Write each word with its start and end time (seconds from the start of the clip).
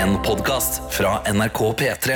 En 0.00 0.14
podkast 0.24 0.78
fra 0.94 1.18
NRK 1.28 1.58
P3. 1.76 2.14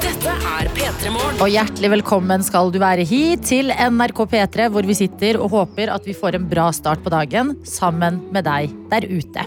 Dette 0.00 0.32
er 0.32 0.70
P3 0.72 1.12
Morgen. 1.12 1.36
Og 1.36 1.52
hjertelig 1.52 1.92
velkommen 1.98 2.40
skal 2.48 2.72
du 2.72 2.80
være 2.80 3.04
hit 3.04 3.44
til 3.50 3.68
NRK 3.76 4.24
P3, 4.32 4.72
hvor 4.72 4.88
vi 4.88 4.96
sitter 4.96 5.36
og 5.36 5.52
håper 5.52 5.92
at 5.92 6.08
vi 6.08 6.16
får 6.16 6.40
en 6.40 6.48
bra 6.48 6.70
start 6.72 7.04
på 7.04 7.12
dagen 7.12 7.58
sammen 7.68 8.22
med 8.32 8.48
deg 8.48 8.72
der 8.88 9.04
ute. 9.10 9.44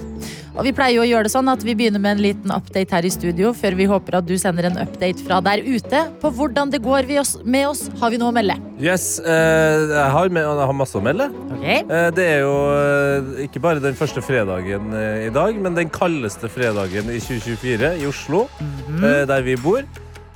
Og 0.53 0.67
Vi 0.67 0.73
pleier 0.75 0.99
jo 0.99 1.01
å 1.01 1.07
gjøre 1.07 1.25
det 1.25 1.33
sånn 1.33 1.49
at 1.49 1.63
vi 1.65 1.73
begynner 1.77 2.01
med 2.01 2.17
en 2.17 2.21
liten 2.21 2.53
update 2.53 2.93
her 2.93 3.07
i 3.07 3.11
studio, 3.13 3.53
før 3.57 3.73
vi 3.79 3.87
håper 3.89 4.19
at 4.19 4.27
du 4.29 4.35
sender 4.37 4.67
en 4.69 4.77
update 4.83 5.25
fra 5.25 5.39
der 5.41 5.63
ute 5.65 6.03
på 6.21 6.31
hvordan 6.37 6.69
det 6.73 6.83
går 6.85 7.09
vi 7.09 7.17
oss, 7.21 7.33
med 7.41 7.65
oss. 7.71 7.87
Har 8.01 8.13
vi 8.13 8.19
noe 8.21 8.29
å 8.29 8.35
melde? 8.35 8.59
Yes, 8.77 9.17
eh, 9.17 9.87
jeg, 9.89 10.11
har 10.13 10.29
med, 10.29 10.45
jeg 10.45 10.69
har 10.69 10.77
masse 10.77 10.99
å 10.99 11.01
melde. 11.03 11.31
Okay. 11.57 11.81
Eh, 11.81 12.07
det 12.13 12.27
er 12.35 12.45
jo 12.45 12.53
eh, 12.77 13.33
ikke 13.47 13.63
bare 13.65 13.81
den 13.81 13.97
første 13.97 14.21
fredagen 14.21 14.93
i 14.93 15.33
dag, 15.33 15.57
men 15.57 15.77
den 15.79 15.89
kaldeste 15.93 16.51
fredagen 16.53 17.09
i 17.09 17.17
2024 17.17 17.95
i 18.03 18.07
Oslo, 18.09 18.45
eh, 19.01 19.23
der 19.29 19.45
vi 19.49 19.57
bor. 19.57 19.81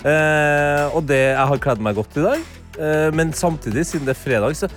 Eh, 0.05 0.95
og 0.95 1.05
det, 1.09 1.23
jeg 1.33 1.49
har 1.51 1.61
kledd 1.61 1.81
meg 1.83 1.97
godt 1.97 2.17
i 2.17 2.25
dag, 2.25 2.51
eh, 2.77 3.09
men 3.13 3.33
samtidig, 3.37 3.85
siden 3.89 4.09
det 4.09 4.13
er 4.13 4.21
fredag, 4.21 4.57
så 4.57 4.69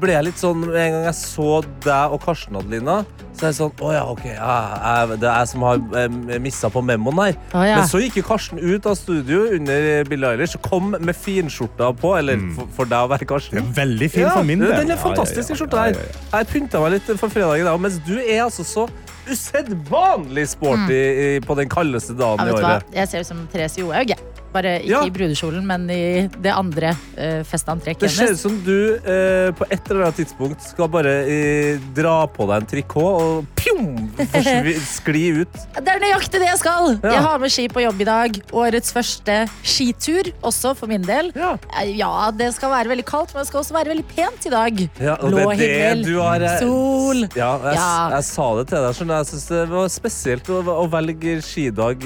ble 0.00 0.14
jeg 0.14 0.26
litt 0.28 0.40
sånn 0.40 0.64
Med 0.64 0.80
en 0.80 0.96
gang 0.96 1.06
jeg 1.08 1.18
så 1.18 1.50
deg 1.84 2.14
og 2.14 2.22
Karsten, 2.24 2.58
Adelina, 2.58 3.02
så 3.34 3.46
er 3.46 3.52
jeg 3.52 3.58
sånn 3.58 3.84
Å 3.84 3.92
ja, 3.94 4.02
OK, 4.12 4.24
ja, 4.30 4.56
jeg, 4.84 5.18
det 5.22 5.28
er 5.30 5.38
jeg 5.42 5.50
som 5.52 5.66
har 5.66 5.80
eh, 6.00 6.38
missa 6.42 6.70
på 6.72 6.82
memoen 6.84 7.20
her. 7.22 7.38
Å, 7.52 7.64
ja. 7.66 7.78
Men 7.80 7.88
så 7.90 8.02
gikk 8.02 8.20
jo 8.20 8.26
Karsten 8.28 8.60
ut 8.62 8.88
av 8.90 8.98
studio 8.98 9.44
under 9.58 9.88
Billie 10.10 10.34
Eilish 10.34 10.58
og 10.58 10.66
kom 10.66 10.92
med 10.94 11.14
finskjorta 11.18 11.90
på, 11.98 12.14
eller 12.18 12.42
for, 12.56 12.70
for 12.78 12.90
deg 12.90 13.06
å 13.06 13.10
være 13.14 13.28
Karsten. 13.30 13.58
Det 13.58 13.64
er 13.64 13.74
veldig 13.80 14.10
fin 14.12 14.28
for 14.30 14.46
min 14.46 14.62
del. 14.64 14.76
Den 14.82 14.94
er 14.94 15.00
fantastisk, 15.00 15.50
den 15.52 15.60
skjorta 15.60 15.88
her. 15.88 15.98
Jeg 16.34 16.50
pynta 16.52 16.82
meg 16.84 16.96
litt 16.98 17.10
for 17.14 17.32
fredagen, 17.32 17.68
da, 17.68 17.74
mens 17.80 17.98
du 18.06 18.16
er 18.20 18.44
altså 18.46 18.66
så 18.66 18.86
usedvanlig 19.24 20.46
sporty 20.52 21.00
mm. 21.40 21.48
på 21.48 21.56
den 21.56 21.70
kaldeste 21.72 22.12
Ja, 22.12 22.34
dagen 22.34 22.50
i 22.50 22.56
året. 22.58 22.94
Jeg 22.94 23.10
ser 23.10 23.24
ut 23.24 23.32
som 23.32 23.44
Therese 23.52 23.80
Johaug. 23.80 24.12
jeg. 24.12 24.43
Bare 24.54 24.76
ikke 24.80 24.90
Ja. 24.94 25.00
i 25.04 25.10
brudekjolen, 25.10 25.64
men 25.66 25.88
i 25.90 26.28
det 26.30 26.52
andre 26.54 26.92
uh, 27.18 27.42
festantrekket 27.48 28.04
Det 28.06 28.10
ser 28.14 28.32
ut 28.36 28.38
som 28.38 28.54
du 28.64 28.76
uh, 29.02 29.50
på 29.58 29.66
et 29.70 29.90
eller 29.90 30.04
annet 30.06 30.20
tidspunkt 30.22 30.62
skal 30.62 30.88
bare 30.92 31.14
uh, 31.26 31.88
dra 31.96 32.16
på 32.30 32.46
deg 32.50 32.62
en 32.62 32.68
trikot 32.70 33.22
og 33.24 33.48
pjom, 33.58 33.88
skli 34.96 35.24
ut. 35.42 35.58
Det 35.74 35.90
er 35.94 36.02
nøyaktig 36.02 36.38
det 36.42 36.48
jeg 36.52 36.60
skal! 36.62 36.94
Ja. 37.02 37.14
Jeg 37.16 37.22
har 37.26 37.40
med 37.42 37.52
ski 37.54 37.66
på 37.72 37.82
jobb 37.84 38.00
i 38.04 38.06
dag. 38.08 38.38
Årets 38.54 38.94
første 38.94 39.38
skitur, 39.66 40.30
også 40.46 40.74
for 40.78 40.90
min 40.90 41.02
del. 41.06 41.32
Ja. 41.38 41.54
Ja, 41.90 42.12
det 42.34 42.52
skal 42.56 42.70
være 42.74 42.92
veldig 42.94 43.06
kaldt, 43.08 43.34
men 43.34 43.42
det 43.44 43.50
skal 43.50 43.62
også 43.64 43.74
være 43.76 43.90
veldig 43.94 44.06
pent 44.14 44.46
i 44.48 44.52
dag. 44.54 44.84
Ja, 45.02 45.16
Blå 45.22 45.42
det 45.50 45.58
det 45.64 45.70
himmel, 45.72 46.04
du 46.06 46.14
har, 46.22 46.44
sol. 46.60 47.24
Ja, 47.34 47.50
jeg, 47.64 47.74
Ja. 47.80 47.90
jeg 48.18 48.24
sa 48.30 48.48
det 48.60 48.68
til 48.70 48.78
deg. 48.86 48.94
sånn. 49.00 49.12
Jeg 49.18 49.30
synes 49.32 49.46
det 49.50 49.62
var 49.74 49.88
spesielt 49.92 50.50
å, 50.54 50.60
å 50.62 50.86
velge 50.92 51.36
skidag 51.44 52.04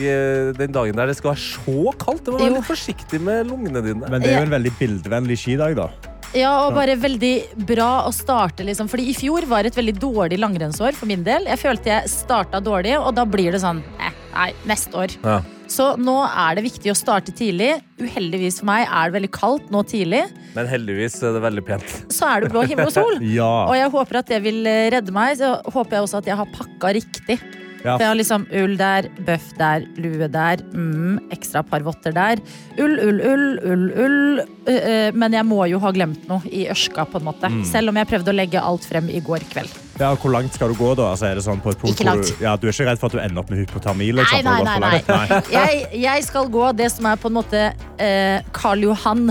den 0.58 0.72
dagen 0.74 0.96
der 0.96 1.10
det 1.12 1.16
skal 1.18 1.34
være 1.34 1.44
så 1.44 1.94
kaldt. 2.00 2.24
Du 2.28 2.37
må 2.38 2.44
være 2.44 2.52
Jo. 2.54 2.60
litt 2.60 2.70
forsiktig 2.70 3.20
med 3.20 3.50
lungene 3.50 3.82
dine. 3.84 4.08
Men 4.08 4.22
det 4.22 4.30
er 4.32 4.38
jo 4.40 4.46
en 4.48 4.54
veldig 4.56 4.72
bildevennlig 4.78 5.38
skidag, 5.42 5.76
da. 5.78 5.88
Ja, 6.36 6.50
og 6.66 6.74
bare 6.76 6.92
veldig 7.00 7.64
bra 7.68 8.04
å 8.04 8.10
starte, 8.12 8.60
liksom. 8.66 8.88
Fordi 8.92 9.06
i 9.08 9.14
fjor 9.16 9.46
var 9.48 9.64
et 9.64 9.76
veldig 9.78 9.94
dårlig 9.96 10.36
langrennsår 10.38 10.92
for 10.98 11.08
min 11.08 11.22
del. 11.24 11.46
Jeg 11.48 11.58
følte 11.62 11.88
jeg 11.88 12.10
starta 12.12 12.60
dårlig, 12.60 12.98
og 13.00 13.14
da 13.16 13.24
blir 13.24 13.52
det 13.56 13.62
sånn 13.64 13.80
eh, 13.98 14.12
Nei, 14.38 14.50
neste 14.68 14.92
år. 14.94 15.14
Ja. 15.24 15.38
Så 15.72 15.96
nå 15.98 16.12
er 16.28 16.54
det 16.54 16.62
viktig 16.68 16.92
å 16.92 16.94
starte 16.96 17.32
tidlig. 17.34 17.80
Uheldigvis 17.98 18.60
for 18.60 18.68
meg 18.68 18.84
er 18.86 19.08
det 19.08 19.16
veldig 19.16 19.30
kaldt 19.34 19.72
nå 19.74 19.80
tidlig. 19.88 20.20
Men 20.54 20.68
heldigvis 20.70 21.16
er 21.26 21.32
det 21.34 21.42
veldig 21.42 21.64
pent. 21.66 21.94
Så 22.12 22.28
er 22.28 22.44
det 22.44 22.52
blå 22.52 22.62
himmel 22.68 22.86
og 22.86 22.94
sol. 22.94 23.18
Ja. 23.38 23.48
Og 23.66 23.74
jeg 23.80 23.90
håper 23.96 24.20
at 24.20 24.30
det 24.30 24.38
vil 24.44 24.60
redde 24.68 25.16
meg. 25.16 25.40
Så 25.40 25.56
håper 25.64 25.96
jeg 25.98 26.06
også 26.06 26.20
at 26.20 26.28
jeg 26.30 26.38
har 26.38 26.52
pakka 26.54 26.92
riktig. 27.00 27.38
Ja. 27.84 27.94
Jeg 28.00 28.08
har 28.08 28.16
liksom 28.18 28.46
ull 28.58 28.76
der, 28.78 29.06
bøff 29.26 29.52
der, 29.58 29.84
lue 30.02 30.26
der, 30.32 30.62
mm, 30.74 31.30
ekstra 31.34 31.62
par 31.62 31.84
votter 31.86 32.14
der. 32.16 32.40
Ull, 32.78 32.96
ull, 33.04 33.20
ull, 33.22 33.44
ull, 33.62 33.84
ull. 34.04 34.40
Eh, 34.68 34.78
eh, 34.78 35.10
men 35.14 35.36
jeg 35.36 35.46
må 35.46 35.60
jo 35.70 35.78
ha 35.82 35.92
glemt 35.94 36.26
noe 36.28 36.42
i 36.50 36.66
ørska, 36.72 37.06
på 37.12 37.20
en 37.20 37.28
måte. 37.30 37.50
Mm. 37.52 37.62
Selv 37.68 37.92
om 37.92 38.00
jeg 38.00 38.10
prøvde 38.10 38.34
å 38.34 38.36
legge 38.36 38.62
alt 38.62 38.86
frem 38.88 39.08
i 39.10 39.20
går 39.24 39.46
kveld. 39.52 39.70
ja, 39.98 40.12
Hvor 40.14 40.34
langt 40.34 40.54
skal 40.54 40.74
du 40.74 40.78
gå, 40.78 40.92
da? 40.98 41.12
Altså, 41.14 41.30
er 41.30 41.38
det 41.38 41.44
sånn 41.46 41.62
på 41.62 41.70
et 41.74 41.78
punkt 41.80 41.94
Ikke 41.94 42.08
langt. 42.10 42.32
Ja, 42.42 42.56
du 42.56 42.66
er 42.68 42.74
ikke 42.74 42.88
redd 42.90 43.00
for 43.02 43.10
at 43.12 43.18
du 43.18 43.22
ender 43.22 43.42
opp 43.44 43.50
med 43.54 43.62
hypotermi? 43.62 44.10
Liksom, 44.18 44.44
Nei, 44.44 44.62
nei, 44.62 44.78
nei. 44.78 45.02
nei, 45.08 45.26
nei. 45.30 45.42
Jeg, 45.54 45.84
jeg 46.02 46.26
skal 46.28 46.50
gå 46.52 46.72
det 46.78 46.90
som 46.94 47.06
er 47.10 47.18
på 47.20 47.30
en 47.30 47.38
måte 47.38 47.62
eh, 47.98 48.42
Karl 48.54 48.82
Johan, 48.88 49.28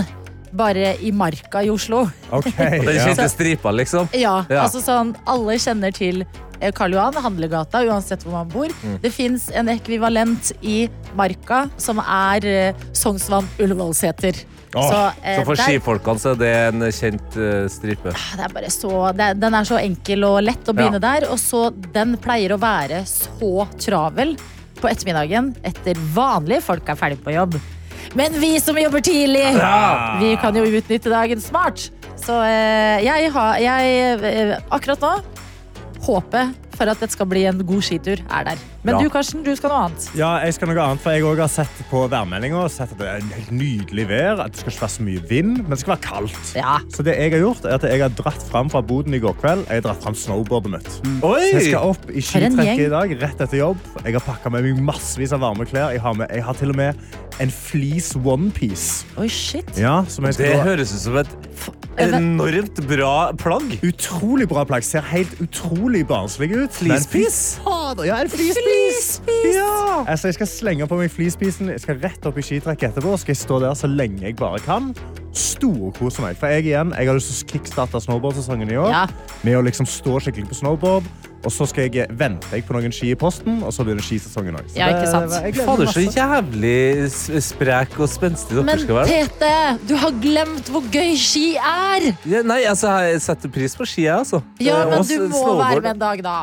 bare 0.58 0.96
i 1.06 1.12
Marka 1.14 1.62
i 1.64 1.70
Oslo. 1.72 2.02
Okay, 2.34 2.80
Den 2.86 2.98
ja. 2.98 3.06
kjente 3.08 3.28
stripa, 3.32 3.72
liksom. 3.74 4.10
Ja, 4.18 4.40
Ja. 4.50 4.64
altså 4.66 4.82
sånn 4.84 5.14
Alle 5.28 5.56
kjenner 5.62 5.94
til 5.96 6.24
eh, 6.60 6.72
Karl 6.74 6.92
Johan, 6.98 7.14
handlegata, 7.22 7.84
uansett 7.86 8.26
hvor 8.26 8.34
man 8.40 8.50
bor. 8.52 8.68
Mm. 8.82 8.98
Det 9.04 9.12
fins 9.14 9.48
en 9.54 9.70
ekvivalent 9.72 10.52
i 10.66 10.88
Marka, 11.18 11.64
som 11.80 12.02
er 12.02 12.46
eh, 12.50 12.86
Sognsvann 12.92 13.46
Ullevålseter. 13.62 14.42
Oh, 14.76 14.84
så, 14.84 14.98
eh, 15.24 15.38
Så 15.38 15.46
for 15.48 15.56
der- 15.56 15.64
skifolkene 15.64 16.20
så 16.20 16.34
er 16.34 16.40
det 16.42 16.50
en 16.66 16.82
kjent 16.92 17.36
uh, 17.40 17.62
stripe. 17.72 18.12
det 18.12 18.44
er 18.44 18.52
bare 18.52 18.68
så, 18.74 18.90
det, 19.16 19.30
den 19.40 19.54
er 19.56 19.64
så 19.64 19.78
enkel 19.80 20.26
og 20.28 20.42
lett 20.44 20.68
å 20.68 20.74
begynne 20.76 21.00
der. 21.00 21.24
Og 21.32 21.38
så 21.40 21.70
den 21.94 22.18
pleier 22.20 22.52
å 22.52 22.60
være 22.60 23.00
så 23.08 23.64
travel 23.80 24.34
på 24.78 24.90
ettermiddagen 24.90 25.54
etter 25.66 25.96
vanlige 26.14 26.60
folk 26.68 26.86
er 26.92 26.98
ferdig 27.00 27.22
på 27.24 27.32
jobb. 27.34 27.56
Men 28.16 28.32
vi 28.40 28.54
som 28.60 28.78
jobber 28.78 29.00
tidlig, 29.04 29.44
vi 30.22 30.30
kan 30.40 30.56
jo 30.56 30.64
utnytte 30.64 31.12
dagen 31.12 31.40
smart. 31.44 31.90
Så 32.18 32.38
eh, 32.44 33.04
jeg 33.04 33.28
har 33.34 33.58
jeg, 33.62 34.16
eh, 34.26 34.56
Akkurat 34.74 35.00
nå 35.04 35.12
håpet 36.08 36.54
for 36.78 36.86
at 36.86 37.00
det 37.02 37.08
skal 37.10 37.26
bli 37.26 37.40
en 37.50 37.58
god 37.66 37.82
skitur, 37.82 38.20
er 38.30 38.44
der. 38.46 38.60
Men 38.86 38.94
Ja. 38.94 39.00
du 39.02 39.10
Karsten, 39.10 39.42
du 39.42 39.50
skal 39.58 39.72
noe 39.72 39.78
annet. 39.88 40.04
Ja, 40.14 40.38
jeg 40.44 40.54
skal 40.54 40.68
noe 40.70 40.78
annet, 40.78 41.00
for 41.02 41.10
jeg 41.10 41.24
også 41.26 41.40
har 41.42 41.48
sett 41.48 41.80
på 41.90 42.04
værmeldinga 42.08 42.60
at 42.64 42.92
det 43.00 43.08
er 43.08 43.16
en 43.18 43.32
helt 43.34 43.50
nydelig 43.50 44.04
vær. 44.08 44.38
At 44.44 44.52
det 44.52 44.60
skal 44.60 44.72
ikke 44.72 44.84
være 44.84 44.94
så 44.94 45.02
mye 45.08 45.22
vind, 45.28 45.52
men 45.58 45.70
det 45.74 45.78
skal 45.80 45.96
være 45.96 46.04
kaldt. 46.06 46.52
Ja. 46.54 46.78
Så 46.94 47.02
det 47.02 47.16
jeg 47.18 47.32
har 47.34 47.42
gjort, 47.42 47.64
er 47.66 47.74
at 47.74 47.82
jeg 47.82 48.00
har 48.00 48.14
dratt 48.14 48.42
fram 48.46 48.70
fra 48.70 48.80
boden 48.80 49.12
i 49.14 49.18
går 49.18 49.34
kveld. 49.42 49.66
Jeg 49.66 49.82
har 49.82 49.88
dratt 49.88 50.02
fram 50.06 50.14
snowboardet 50.14 50.70
mitt. 50.70 50.90
Oi! 51.26 51.50
Så 51.50 51.58
jeg 51.58 51.66
skal 51.72 51.90
opp 51.90 52.06
i 52.14 52.22
skitrekket 52.22 52.86
i 52.86 52.90
dag, 52.94 53.16
rett 53.26 53.40
etter 53.40 53.58
jobb. 53.58 53.78
Jeg 54.04 54.14
har 54.14 54.20
pakka 54.30 54.50
med 54.54 54.62
meg 54.70 54.80
massevis 54.92 55.34
av 55.34 55.42
varme 55.42 55.66
klær. 55.66 55.90
Jeg 55.90 56.00
har, 56.06 56.14
med, 56.14 56.30
jeg 56.30 56.46
har 56.46 56.54
til 56.54 56.70
og 56.70 56.78
med 56.78 56.94
en 57.40 57.50
fleece 57.50 58.18
onepiece. 58.24 59.06
Oi, 59.18 59.28
shit. 59.28 59.68
Ja, 59.78 60.02
Det 60.36 60.50
høres 60.62 60.92
ut 60.94 61.00
som 61.00 61.16
et 61.20 61.30
enormt 61.98 62.80
bra 62.88 63.32
plagg. 63.38 63.78
Utrolig 63.86 64.48
bra 64.50 64.64
plagg. 64.68 64.84
Ser 64.86 65.06
helt 65.10 65.40
utrolig 65.42 66.04
barnslig 66.08 66.50
ut. 66.54 66.74
Fleecepiece? 66.74 67.60
Ja, 68.06 68.20
en 68.22 68.30
fleecepiece! 68.30 69.22
Ja. 69.54 70.04
Altså, 70.06 70.28
jeg 70.28 70.38
skal 70.38 70.50
slenge 70.50 70.88
på 70.90 70.98
meg 71.00 71.10
fleecepiecen. 71.14 71.72
Jeg 71.74 71.84
skal 71.84 72.02
rett 72.02 72.26
opp 72.28 72.38
i 72.38 72.46
skitrekket 72.46 72.92
etterpå. 72.92 73.14
og 73.16 73.22
skal 73.22 73.34
jeg 73.34 73.42
stå 73.44 73.60
der 73.64 73.74
så 73.78 73.90
lenge 73.90 74.22
jeg 74.26 74.36
bare 74.38 74.58
kan. 74.64 74.92
Storkose 75.38 76.24
meg. 76.24 76.36
For 76.40 76.50
jeg 76.52 76.68
igjen, 76.72 76.92
jeg 76.96 77.08
har 77.10 77.18
lyst 77.18 77.30
til 77.32 77.38
å 77.38 77.50
kickstarte 77.54 78.02
snowboardsesongen 78.04 78.70
i 78.74 78.78
år. 78.80 78.92
Ja. 78.94 79.06
Med 79.46 79.58
å 79.58 79.64
liksom 79.66 79.88
stå 79.88 80.18
skikkelig 80.24 80.50
på 80.50 80.58
snowboard. 80.62 81.08
Og 81.46 81.52
så 81.54 81.68
skal 81.70 81.86
jeg 81.86 82.08
vente 82.18 82.48
jeg 82.50 82.64
på 82.66 82.74
noen 82.74 82.90
ski 82.92 83.12
i 83.12 83.16
posten, 83.18 83.60
og 83.62 83.70
så 83.70 83.84
begynner 83.86 84.02
skisesongen 84.02 84.56
òg. 84.58 84.72
Ja, 84.74 84.88
ikke 84.90 85.06
sant. 85.06 85.30
Fader, 85.54 85.86
så 85.94 86.02
jævlig 86.02 87.42
sprek 87.46 87.94
og 88.02 88.10
spenstig 88.10 88.56
dere 88.58 88.66
Men 88.66 88.82
skal 88.82 88.98
være. 88.98 89.20
Tete, 89.22 89.52
du 89.86 89.94
har 90.02 90.18
glemt 90.18 90.72
hvor 90.74 90.82
gøy 90.90 91.14
ski 91.14 91.52
er! 91.62 92.10
Ja, 92.26 92.42
nei, 92.42 92.64
altså, 92.66 92.90
jeg 93.06 93.22
setter 93.22 93.54
pris 93.54 93.78
på 93.78 93.86
ski, 93.86 94.08
jeg, 94.08 94.18
altså. 94.18 94.42
Ja, 94.58 94.82
Eh, 94.82 94.90
men 94.90 95.06
du 95.06 95.28
må 95.32 95.44
være 95.58 95.80
med 95.80 95.92
en 95.94 96.02
dag, 96.02 96.22
da. 96.26 96.36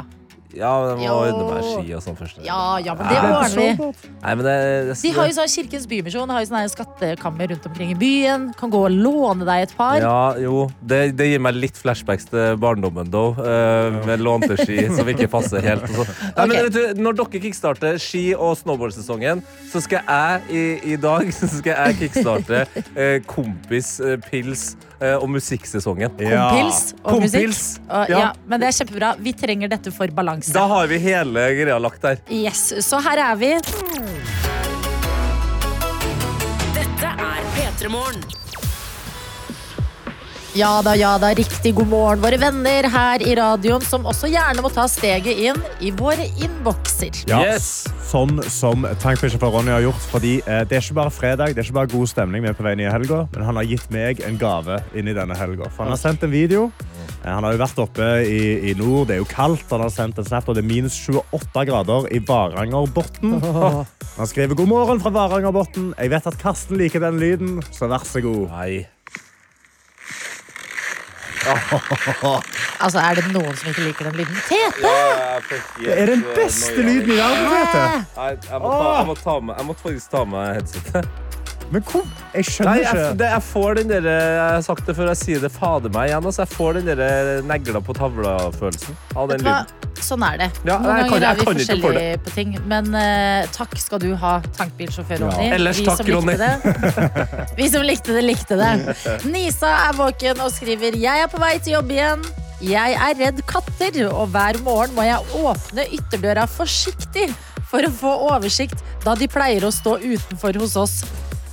Ja, 0.55 0.71
men 0.95 1.01
jeg 1.03 1.09
må 1.11 1.15
Jo. 1.27 1.33
ordne 1.33 1.45
meg 1.51 1.63
ski 1.67 1.93
og 1.97 2.01
sånn 2.05 2.15
først. 2.15 2.37
Ja, 2.45 2.77
ja, 2.79 2.93
men 2.95 3.09
det 3.11 3.17
Nei, 3.19 3.31
ordner 3.35 3.55
vi. 3.59 4.09
Nei, 4.23 4.35
men 4.35 4.45
det, 4.45 4.53
det, 4.87 4.95
De 5.01 5.11
har 5.17 5.27
jo 5.27 5.33
sånn 5.35 5.49
Kirkens 5.51 5.87
Bymisjon 5.91 6.29
har 6.31 6.39
jo 6.43 6.47
sånne 6.49 6.61
her 6.63 6.71
skattekammer 6.71 7.49
rundt 7.51 7.65
omkring 7.67 7.91
i 7.91 7.97
byen. 7.99 8.45
Kan 8.59 8.71
gå 8.71 8.79
og 8.87 8.91
låne 8.95 9.43
deg 9.47 9.65
et 9.67 9.73
par. 9.75 9.97
Ja, 9.99 10.33
jo. 10.39 10.69
Det, 10.81 11.01
det 11.19 11.27
gir 11.33 11.43
meg 11.43 11.55
litt 11.59 11.75
flashbacks 11.81 12.29
til 12.31 12.55
barndommen, 12.61 13.11
though. 13.11 13.35
eh, 13.43 13.99
med 14.07 14.23
lånte 14.23 14.55
ski 14.61 14.85
som 14.97 15.07
ikke 15.11 15.27
passer 15.31 15.59
helt. 15.65 15.83
og 15.91 16.05
så. 16.05 16.07
Nei, 16.37 16.45
men 16.47 16.55
Ok. 16.55 16.63
vet 16.69 16.73
du, 16.95 17.03
når 17.03 17.19
dere 17.19 17.43
kickstarter 17.49 17.99
ski- 17.99 18.35
og 18.35 18.55
snowboardsesongen, 18.61 19.43
så 19.73 19.81
skal 19.83 20.01
jeg 20.07 20.41
i, 20.55 20.93
i 20.93 20.95
dag 20.95 21.27
så 21.39 21.51
skal 21.51 21.73
jeg 21.91 21.99
kickstarte 22.05 22.63
eh, 22.95 23.19
kompis, 23.27 23.99
eh, 23.99 24.15
pils 24.31 24.75
og 25.21 25.27
musikksesongen. 25.29 26.13
Kompils 26.17 26.93
og 27.03 27.21
musikk. 27.21 27.57
Og, 27.89 28.09
ja. 28.09 28.19
Ja. 28.19 28.29
men 28.47 28.61
det 28.63 28.69
er 28.71 28.77
kjempebra. 28.79 29.13
Vi 29.19 29.33
trenger 29.37 29.71
dette 29.75 29.91
for 29.95 30.07
balanse. 30.15 30.53
Da 30.55 30.65
har 30.71 30.87
vi 30.91 30.97
hele 31.03 31.49
greia 31.59 31.77
lagt 31.81 32.01
der. 32.05 32.21
Yes, 32.31 32.67
Så 32.85 32.99
her 33.03 33.17
er 33.31 33.35
vi. 33.39 33.53
Dette 36.75 37.11
er 37.11 37.45
P3 37.57 37.89
Morgen. 37.91 38.44
Ja 40.55 40.77
da, 40.79 40.93
ja 40.95 41.17
da, 41.19 41.33
riktig 41.35 41.73
god 41.75 41.89
morgen, 41.91 42.21
våre 42.23 42.37
venner 42.39 42.85
her 42.87 43.19
i 43.27 43.33
radioen, 43.35 43.83
som 43.83 44.05
også 44.07 44.29
gjerne 44.31 44.61
må 44.63 44.69
ta 44.71 44.85
steget 44.87 45.41
inn 45.49 45.57
i 45.83 45.89
våre 45.91 46.29
innbokser. 46.39 47.11
Ja, 47.27 47.41
Yes. 47.43 47.65
Sånn 48.07 48.37
som 48.47 48.85
tankfisher 49.01 49.41
for 49.41 49.51
Ronny 49.51 49.73
har 49.73 49.83
gjort. 49.83 49.99
Fordi 50.13 50.37
eh, 50.47 50.61
Det 50.63 50.77
er 50.77 50.85
ikke 50.85 50.95
bare 51.01 51.11
fredag, 51.11 51.51
det 51.51 51.59
er 51.59 51.67
ikke 51.67 51.75
bare 51.81 51.91
god 51.91 52.07
stemning 52.07 52.45
vi 52.45 52.53
er 52.53 52.55
på 52.55 52.63
vei 52.63 52.71
inn 52.77 52.85
i 52.85 52.87
helga, 52.87 53.25
men 53.33 53.43
han 53.43 53.59
har 53.59 53.67
gitt 53.67 53.89
meg 53.91 54.23
en 54.23 54.39
gave 54.39 54.79
inn 54.95 55.11
i 55.11 55.17
denne 55.17 55.35
helga. 55.35 55.67
For 55.75 55.83
han 55.83 55.91
har 55.97 55.99
sendt 55.99 56.23
en 56.23 56.31
video. 56.31 56.69
Eh, 57.25 57.33
Han 57.35 57.43
har 57.43 57.57
jo 57.57 57.63
vært 57.65 57.83
oppe 57.83 58.09
i, 58.23 58.71
i 58.71 58.77
nord, 58.79 59.09
det 59.11 59.17
er 59.17 59.23
jo 59.25 59.27
kaldt. 59.27 59.67
Han 59.75 59.83
har 59.83 59.91
sendt 59.91 60.23
en 60.23 60.29
snap, 60.31 60.47
og 60.47 60.55
det 60.55 60.63
er 60.63 60.71
minus 60.71 60.95
28 61.09 61.67
grader 61.67 62.07
i 62.15 62.23
Varangerbotn. 62.23 63.41
Han 64.21 64.27
skriver 64.31 64.55
'God 64.55 64.71
morgen 64.71 65.03
fra 65.03 65.11
Varangerbotn'. 65.11 65.91
Jeg 65.99 66.15
vet 66.15 66.27
at 66.31 66.39
Karsten 66.39 66.79
liker 66.79 67.03
den 67.03 67.19
lyden, 67.19 67.57
så 67.75 67.91
vær 67.91 68.07
så 68.07 68.23
god. 68.23 68.45
Nei. 68.55 68.85
Altså, 72.83 72.99
Er 72.99 73.19
det 73.19 73.27
noen 73.33 73.55
som 73.57 73.69
ikke 73.71 73.85
liker 73.89 74.09
den 74.09 74.19
lyden? 74.21 74.39
Tete! 74.47 74.95
Det 75.79 75.93
er 76.01 76.11
den 76.11 76.23
beste 76.35 76.81
lyden 76.81 77.11
i 77.11 77.19
verden, 77.19 77.45
Tete. 77.51 77.83
Jeg, 78.15 78.59
må 78.61 78.71
ta, 78.71 78.89
jeg, 78.97 79.05
må 79.11 79.15
ta 79.21 79.37
med, 79.39 79.55
jeg 79.59 79.69
måtte 79.69 79.87
faktisk 79.87 80.11
ta 80.15 80.25
med 80.25 80.53
headsetet. 80.59 81.24
Men 81.73 81.81
hvor? 81.81 82.03
Jeg 82.35 82.43
Nei, 82.43 82.43
skjønner 82.45 82.75
jeg, 82.77 82.85
ikke. 82.93 83.13
det, 83.17 83.27
jeg 83.31 83.43
får 83.47 83.77
den 83.79 83.87
der, 83.89 84.05
jeg 84.05 84.41
har 84.53 84.61
sagt 84.65 84.85
det 84.85 84.93
før, 84.95 85.07
jeg 85.11 85.17
sier 85.17 85.39
det 85.41 85.49
fader 85.51 85.89
meg 85.95 86.11
igjen. 86.11 86.25
Altså, 86.29 86.43
jeg 86.43 86.51
får 86.53 86.77
den 86.77 86.89
der 86.91 87.41
negla 87.49 87.81
på 87.81 87.95
tavla-følelsen 87.97 88.97
av 89.15 89.29
Vet 89.31 89.39
den 89.39 89.45
du 89.45 89.49
hva? 89.49 89.55
lyden. 89.65 89.81
Sånn 90.05 90.23
er 90.27 90.37
det. 90.43 90.49
Ja, 90.67 90.75
Noen 90.77 90.85
jeg 90.85 91.09
kan- 91.09 91.09
ganger 91.09 91.25
jeg 91.25 91.31
er 91.31 91.39
vi 91.39 91.45
kan 91.45 91.55
ikke 91.55 91.65
for 91.65 91.87
forskjellige 91.87 92.19
på 92.25 92.33
ting. 92.35 92.53
Men 92.69 92.91
eh, 92.99 93.47
takk 93.55 93.73
skal 93.81 93.99
du 94.03 94.09
ha, 94.21 94.33
tankbilsjåfør 94.59 95.19
Ja. 95.23 95.29
Ronny. 95.31 95.49
Ellers 95.57 95.79
Vi 95.79 95.85
takk, 95.87 95.97
som 95.97 96.05
likte 96.05 96.19
Ronny. 96.19 96.37
det. 96.37 97.55
Vi 97.57 97.69
som 97.73 97.81
likte 97.87 98.13
det, 98.19 98.23
likte 98.27 98.59
det. 98.61 99.25
Nisa 99.25 99.71
er 99.89 99.93
våken 99.97 100.41
og 100.45 100.51
skriver 100.53 100.99
Jeg 101.01 101.23
er 101.25 101.27
på 101.31 101.39
vei 101.41 101.55
til 101.57 101.73
jobb 101.79 101.89
igjen. 101.97 102.25
Jeg 102.61 102.93
er 102.93 103.17
redd 103.19 103.41
katter, 103.49 103.97
og 104.11 104.29
hver 104.35 104.61
morgen 104.63 104.93
må 104.95 105.03
jeg 105.03 105.19
åpne 105.41 105.87
ytterdøra 105.97 106.45
forsiktig 106.47 107.29
for 107.65 107.81
å 107.83 107.89
få 107.91 108.11
oversikt, 108.29 108.79
da 109.03 109.15
de 109.17 109.27
pleier 109.27 109.65
å 109.67 109.71
stå 109.73 109.97
utenfor 110.03 110.55
hos 110.61 110.75
oss. 110.79 110.99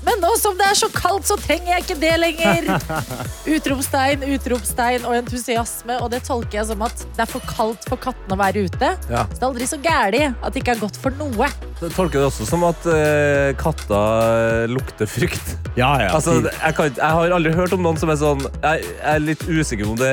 Men 0.06 0.22
nå 0.22 0.32
som 0.40 0.56
det 0.58 0.66
er 0.66 0.78
så 0.78 0.88
kaldt, 0.92 1.26
så 1.28 1.36
trenger 1.40 1.74
jeg 1.74 1.84
ikke 1.84 1.98
det 2.02 2.12
lenger. 2.18 2.68
Utropstegn, 3.54 4.24
utropstegn 4.34 5.06
og 5.08 5.16
entusiasme. 5.20 5.98
Og 6.02 6.10
det 6.12 6.22
tolker 6.26 6.60
jeg 6.60 6.70
som 6.72 6.82
at 6.86 7.04
det 7.16 7.24
er 7.24 7.30
for 7.30 7.46
kaldt 7.48 7.86
for 7.88 8.00
kattene 8.02 8.36
å 8.36 8.40
være 8.40 8.64
ute. 8.66 8.92
Ja. 9.12 9.24
Så 9.30 9.38
det 9.38 9.44
er 9.44 9.48
aldri 9.50 9.68
så 9.70 9.78
gæli 9.82 10.22
at 10.32 10.48
det 10.50 10.62
ikke 10.62 10.74
er 10.76 10.82
godt 10.82 10.98
for 11.02 11.14
noe. 11.20 11.50
Jeg 11.82 11.94
tolker 11.96 12.20
det 12.20 12.28
også 12.28 12.46
som 12.46 12.62
at 12.66 12.84
eh, 12.90 13.52
katter 13.58 14.70
lukter 14.70 15.08
frykt. 15.10 15.54
Ja, 15.78 15.94
ja. 16.02 16.10
Altså, 16.14 16.36
jeg, 16.44 16.76
kan, 16.76 16.90
jeg 16.92 17.16
har 17.16 17.34
aldri 17.38 17.54
hørt 17.56 17.74
om 17.74 17.82
noen 17.82 17.96
som 17.96 18.10
er 18.12 18.18
sånn 18.20 18.42
Jeg, 18.44 18.82
jeg 18.84 19.08
er 19.14 19.22
litt 19.24 19.42
usikker 19.48 19.88
på 19.88 19.94
om 19.94 20.00
det 20.02 20.12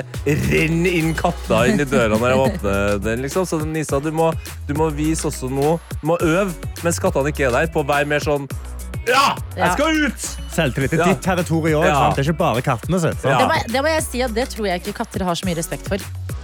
renner 0.50 0.96
inn 1.02 1.12
katter 1.18 1.70
inn 1.70 1.84
i 1.84 1.88
døra 1.90 2.18
når 2.18 2.34
jeg 2.34 2.44
åpner 2.46 3.02
den. 3.04 3.24
liksom 3.26 3.46
Så 3.50 3.62
Nisa, 3.66 4.00
du 4.02 4.12
må, 4.16 4.32
du 4.70 4.74
må 4.78 4.90
vise 4.96 5.28
også 5.30 5.52
noe. 5.52 5.78
Du 6.00 6.10
må 6.14 6.20
øve 6.24 6.54
mens 6.84 7.00
kattene 7.02 7.34
ikke 7.34 7.50
er 7.50 7.56
der, 7.56 7.72
på 7.74 7.84
å 7.84 7.88
være 7.88 8.08
mer 8.10 8.24
sånn 8.24 8.48
Ja, 9.10 9.24
jeg 9.58 9.72
skal 9.76 10.04
ut! 10.06 10.28
Selvtillit. 10.54 10.92
Det 10.92 11.00
er 11.00 11.06
Ja. 11.06 11.14
ditt 11.14 11.24
territorium. 11.26 11.84
Ja. 11.86 12.10
Det 12.16 12.22
er 12.26 12.30
ikke 12.32 12.38
bare 12.42 12.62
kattene 12.66 13.00
sitt. 13.02 13.24
Ja. 13.26 13.38
Det, 13.40 13.48
må, 13.50 13.58
det 13.74 13.82
må 13.86 13.94
jeg 13.96 14.04
si 14.06 14.22
at 14.26 14.34
det 14.36 14.48
tror 14.54 14.68
jeg 14.70 14.82
ikke 14.84 14.94
katter 15.04 15.24
har 15.26 15.36
så 15.40 15.46
mye 15.50 15.58
respekt 15.58 15.88
for. 15.90 15.98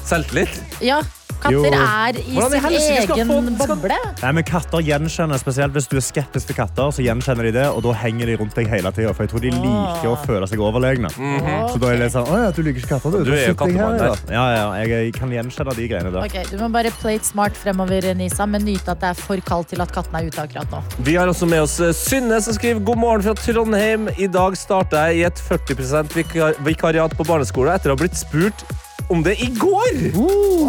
Selvtillit. 0.05 0.49
Ja, 0.85 1.01
katter 1.41 1.51
Jo. 1.51 1.63
er 1.71 2.17
i 2.19 2.79
sin 2.79 2.97
egen 2.97 3.27
få- 3.27 3.41
skal- 3.55 3.75
boble. 3.75 3.97
Nei, 4.21 4.31
men 4.31 4.43
Katter 4.43 4.81
gjenkjenner, 4.81 5.39
spesielt 5.39 5.73
hvis 5.73 5.87
du 5.89 5.97
er 5.97 6.05
skeptisk 6.05 6.47
til 6.47 6.55
katter, 6.55 6.91
så 6.95 7.03
gjenkjenner 7.03 7.43
de 7.43 7.51
det, 7.51 7.65
og 7.67 7.83
da 7.83 7.93
henger 7.93 8.25
de 8.25 8.37
rundt 8.37 8.55
deg 8.55 8.67
hele 8.67 8.91
tida. 8.91 9.13
For 9.13 9.23
jeg 9.25 9.31
tror 9.33 9.41
de 9.41 9.51
liker 9.51 10.09
å 10.11 10.17
føle 10.25 10.47
seg 10.47 10.59
overlegne. 10.59 11.09
Så 11.09 11.79
da 11.79 11.87
er 11.93 11.97
det 11.97 12.11
sånn 12.13 12.25
Å 12.25 12.39
ja, 12.45 12.51
du 12.51 12.61
liker 12.63 12.81
ikke 12.81 12.99
katter, 12.99 13.11
du. 13.11 13.23
Du 13.25 13.31
er 13.33 13.47
jo 13.47 13.53
her, 13.53 13.53
kattemann 13.53 13.97
ja. 13.99 14.15
Ja, 14.29 14.45
ja, 14.55 14.85
jeg, 14.85 15.13
kan 15.13 15.29
gjenkjenne 15.29 15.75
de 15.75 15.87
greiene 15.87 16.11
der. 16.11 16.25
Okay, 16.25 16.43
Du 16.49 16.57
må 16.57 16.71
bare 16.71 16.91
play 17.01 17.15
it 17.15 17.25
smart 17.25 17.53
fremover, 17.53 18.13
Nisa, 18.15 18.45
men 18.45 18.65
nyte 18.65 18.89
at 18.95 18.99
det 19.01 19.09
er 19.09 19.13
for 19.19 19.37
kaldt 19.37 19.69
til 19.73 19.81
at 19.81 19.91
kattene 19.91 20.21
er 20.23 20.27
ute 20.31 20.41
akkurat 20.47 20.71
nå. 20.71 20.81
Vi 21.05 21.15
har 21.15 21.27
også 21.27 21.47
med 21.49 21.61
oss 21.65 21.79
eh, 21.79 21.91
Synne 21.95 22.41
som 22.41 22.53
skriver 22.53 22.83
god 22.85 22.97
morgen 22.97 23.23
fra 23.25 23.33
Trondheim. 23.33 24.09
I 24.17 24.27
dag 24.27 24.57
starta 24.57 25.07
jeg 25.09 25.21
i 25.21 25.25
et 25.27 25.39
40 25.39 26.09
vikar 26.15 26.55
vikariat 26.63 27.15
på 27.17 27.25
barneskole 27.27 27.73
etter 27.75 27.91
å 27.91 27.95
ha 27.97 28.01
blitt 28.01 28.17
spurt 28.17 28.63
om 29.09 29.23
det 29.25 29.35
i 29.43 29.47
går. 29.59 29.99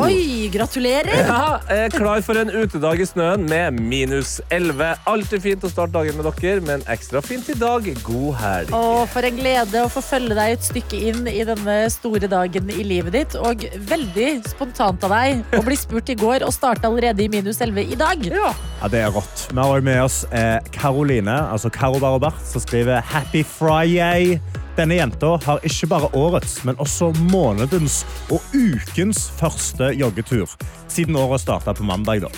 Oi, 0.07 0.49
gratulerer! 0.53 1.23
Ja, 1.27 1.87
klar 1.93 2.21
for 2.25 2.39
en 2.41 2.51
utedag 2.53 3.01
i 3.01 3.07
snøen 3.09 3.47
med 3.49 3.79
minus 3.81 4.37
11. 4.55 4.93
Alltid 5.09 5.45
fint 5.45 5.67
å 5.67 5.71
starte 5.73 5.97
dagen 5.97 6.19
med 6.19 6.29
dere, 6.41 6.65
men 6.67 6.85
ekstra 6.93 7.23
fint 7.25 7.49
i 7.53 7.57
dag. 7.59 7.89
God 8.07 8.37
helg. 8.43 8.75
Og 8.77 9.07
for 9.13 9.27
en 9.27 9.41
glede 9.41 9.85
å 9.85 9.91
få 9.93 10.03
følge 10.05 10.37
deg 10.37 10.57
et 10.57 10.69
stykke 10.69 11.03
inn 11.11 11.31
i 11.31 11.43
denne 11.49 11.79
store 11.93 12.31
dagen 12.31 12.71
i 12.73 12.87
livet 12.87 13.17
ditt. 13.17 13.39
Og 13.41 13.67
veldig 13.89 14.29
spontant 14.51 15.09
av 15.09 15.17
deg 15.17 15.57
å 15.57 15.65
bli 15.67 15.79
spurt 15.81 16.13
i 16.13 16.19
går 16.19 16.45
og 16.47 16.55
starte 16.55 16.89
allerede 16.89 17.25
i 17.25 17.31
minus 17.33 17.63
11 17.65 17.95
i 17.97 18.01
dag. 18.01 18.29
Ja. 18.31 18.53
Ja, 18.83 18.93
Det 18.93 19.01
er 19.07 19.15
rått. 19.15 19.49
Vi 19.53 19.61
har 19.61 19.81
med 19.81 20.03
oss 20.05 20.25
Karoline, 20.31 20.97
Caroline, 20.97 21.35
altså 21.53 21.71
Karo 21.71 21.99
Barobert, 21.99 22.41
som 22.45 22.61
skriver 22.61 23.01
Happy 23.01 23.43
Friday. 23.43 24.41
Denne 24.77 24.99
jenta 24.99 25.39
har 25.41 25.63
ikke 25.65 25.89
bare 25.89 26.11
årets, 26.13 26.59
men 26.69 26.77
også 26.77 27.09
månedens 27.31 28.03
og 28.29 28.45
ukens 28.53 29.23
første 29.39 29.89
joggetur. 29.97 30.53
Siden 30.93 31.17
året 31.17 31.41
starta 31.41 31.73
på 31.73 31.87
mandag. 31.89 32.21
da. 32.21 32.29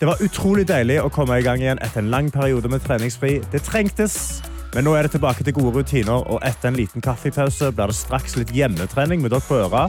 Det 0.00 0.06
var 0.06 0.20
utrolig 0.20 0.66
deilig 0.68 0.98
å 1.00 1.08
komme 1.08 1.38
i 1.40 1.46
gang 1.46 1.62
igjen 1.64 1.80
etter 1.80 2.04
en 2.04 2.10
lang 2.12 2.28
periode 2.30 2.68
med 2.68 2.84
treningsfri. 2.84 3.38
Det 3.52 3.64
trengtes. 3.64 4.42
Men 4.76 4.84
nå 4.84 4.92
er 4.92 5.06
det 5.06 5.14
tilbake 5.14 5.40
til 5.40 5.54
gode 5.56 5.78
rutiner, 5.78 6.20
og 6.28 6.42
etter 6.44 6.68
en 6.68 6.76
liten 6.76 7.00
kaffepause 7.00 7.70
blir 7.72 7.88
det 7.88 7.96
straks 7.96 8.34
litt 8.36 8.52
hjemmetrening 8.52 9.22
med 9.24 9.32
dere 9.32 9.40
på 9.46 9.56
øra, 9.62 9.86